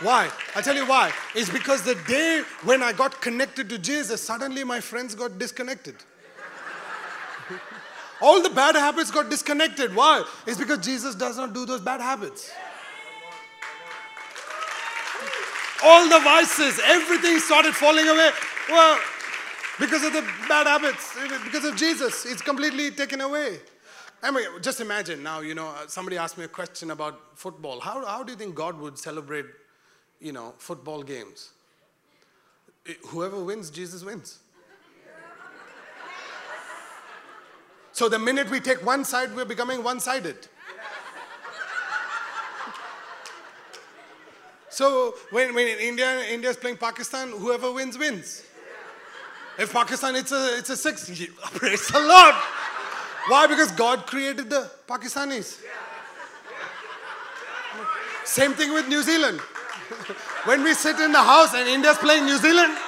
Why? 0.00 0.30
I'll 0.54 0.62
tell 0.62 0.74
you 0.74 0.86
why. 0.86 1.12
It's 1.34 1.50
because 1.50 1.82
the 1.82 1.94
day 2.08 2.42
when 2.64 2.82
I 2.82 2.92
got 2.92 3.20
connected 3.20 3.68
to 3.68 3.78
Jesus, 3.78 4.22
suddenly 4.22 4.64
my 4.64 4.80
friends 4.80 5.14
got 5.14 5.38
disconnected. 5.38 5.96
All 8.22 8.42
the 8.42 8.50
bad 8.50 8.74
habits 8.74 9.10
got 9.10 9.30
disconnected. 9.30 9.94
Why? 9.94 10.24
It's 10.46 10.58
because 10.58 10.78
Jesus 10.78 11.14
does 11.14 11.36
not 11.36 11.54
do 11.54 11.64
those 11.64 11.80
bad 11.80 12.00
habits. 12.00 12.50
All 15.82 16.08
the 16.08 16.20
vices, 16.20 16.78
everything 16.84 17.38
started 17.38 17.74
falling 17.74 18.06
away. 18.06 18.30
Well, 18.68 19.00
because 19.78 20.04
of 20.04 20.12
the 20.12 20.20
bad 20.46 20.66
habits, 20.66 21.16
because 21.44 21.64
of 21.64 21.76
Jesus, 21.76 22.26
it's 22.26 22.42
completely 22.42 22.90
taken 22.90 23.22
away. 23.22 23.60
I 24.22 24.30
mean, 24.30 24.44
just 24.60 24.82
imagine 24.82 25.22
now, 25.22 25.40
you 25.40 25.54
know, 25.54 25.68
uh, 25.68 25.86
somebody 25.86 26.18
asked 26.18 26.36
me 26.36 26.44
a 26.44 26.48
question 26.48 26.90
about 26.90 27.38
football. 27.38 27.80
How, 27.80 28.04
how 28.04 28.22
do 28.22 28.32
you 28.32 28.38
think 28.38 28.54
God 28.54 28.78
would 28.78 28.98
celebrate, 28.98 29.46
you 30.20 30.32
know, 30.32 30.52
football 30.58 31.02
games? 31.02 31.50
Whoever 33.06 33.42
wins, 33.42 33.70
Jesus 33.70 34.04
wins. 34.04 34.40
So 38.00 38.08
the 38.08 38.18
minute 38.18 38.48
we 38.48 38.60
take 38.60 38.82
one 38.82 39.04
side, 39.04 39.36
we're 39.36 39.44
becoming 39.44 39.84
one 39.84 40.00
sided. 40.00 40.48
So 44.70 45.16
when, 45.32 45.54
when 45.54 45.66
India 45.66 46.24
India 46.30 46.48
is 46.48 46.56
playing 46.56 46.78
Pakistan, 46.78 47.28
whoever 47.28 47.70
wins 47.70 47.98
wins. 47.98 48.42
If 49.58 49.74
Pakistan, 49.74 50.16
it's 50.16 50.32
a 50.32 50.56
it's 50.56 50.70
a 50.70 50.78
six. 50.78 51.10
Praise 51.52 51.88
the 51.88 52.00
Lord. 52.00 52.34
Why? 53.28 53.46
Because 53.46 53.70
God 53.72 54.06
created 54.06 54.48
the 54.48 54.70
Pakistanis. 54.88 55.60
Same 58.24 58.54
thing 58.54 58.72
with 58.72 58.88
New 58.88 59.02
Zealand. 59.02 59.40
when 60.46 60.64
we 60.64 60.72
sit 60.72 60.98
in 61.00 61.12
the 61.12 61.22
house 61.22 61.52
and 61.52 61.68
India's 61.68 61.98
playing 61.98 62.24
New 62.24 62.38
Zealand, 62.38 62.72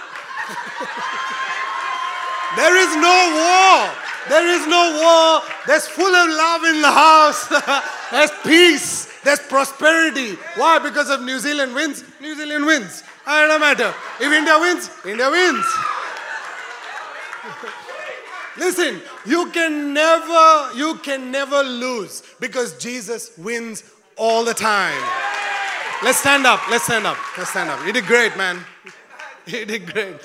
there 2.57 2.77
is 2.81 2.97
no 2.97 3.35
war. 3.37 4.02
There 4.29 4.47
is 4.47 4.67
no 4.67 5.01
war. 5.01 5.43
There's 5.67 5.87
full 5.87 6.15
of 6.15 6.29
love 6.29 6.65
in 6.65 6.81
the 6.81 6.91
house. 6.91 7.49
There's 8.11 8.31
peace. 8.45 9.21
There's 9.23 9.41
prosperity. 9.41 10.37
Why? 10.57 10.79
Because 10.79 11.11
of 11.11 11.23
New 11.23 11.39
Zealand 11.39 11.75
wins. 11.75 12.05
New 12.21 12.35
Zealand 12.37 12.67
wins. 12.67 13.03
It 13.27 13.27
don't 13.27 13.61
matter. 13.61 13.95
If 14.21 14.33
India 14.33 14.59
wins, 14.59 14.91
India 15.05 15.31
wins. 15.31 15.65
Listen, 18.59 19.01
you 19.25 19.51
can 19.51 19.95
never, 19.95 20.73
you 20.75 20.97
can 21.03 21.31
never 21.31 21.63
lose 21.63 22.23
because 22.39 22.77
Jesus 22.79 23.37
wins 23.39 23.83
all 24.17 24.45
the 24.45 24.55
time. 24.55 25.01
Let's 26.03 26.19
stand 26.19 26.47
up. 26.47 26.61
Let's 26.71 26.85
stand 26.85 27.07
up. 27.07 27.17
Let's 27.39 27.51
stand 27.51 27.71
up. 27.71 27.85
You 27.87 27.93
did 27.93 28.07
great, 28.07 28.37
man. 28.37 28.61
You 29.45 29.67
did 29.67 29.93
great. 29.93 30.21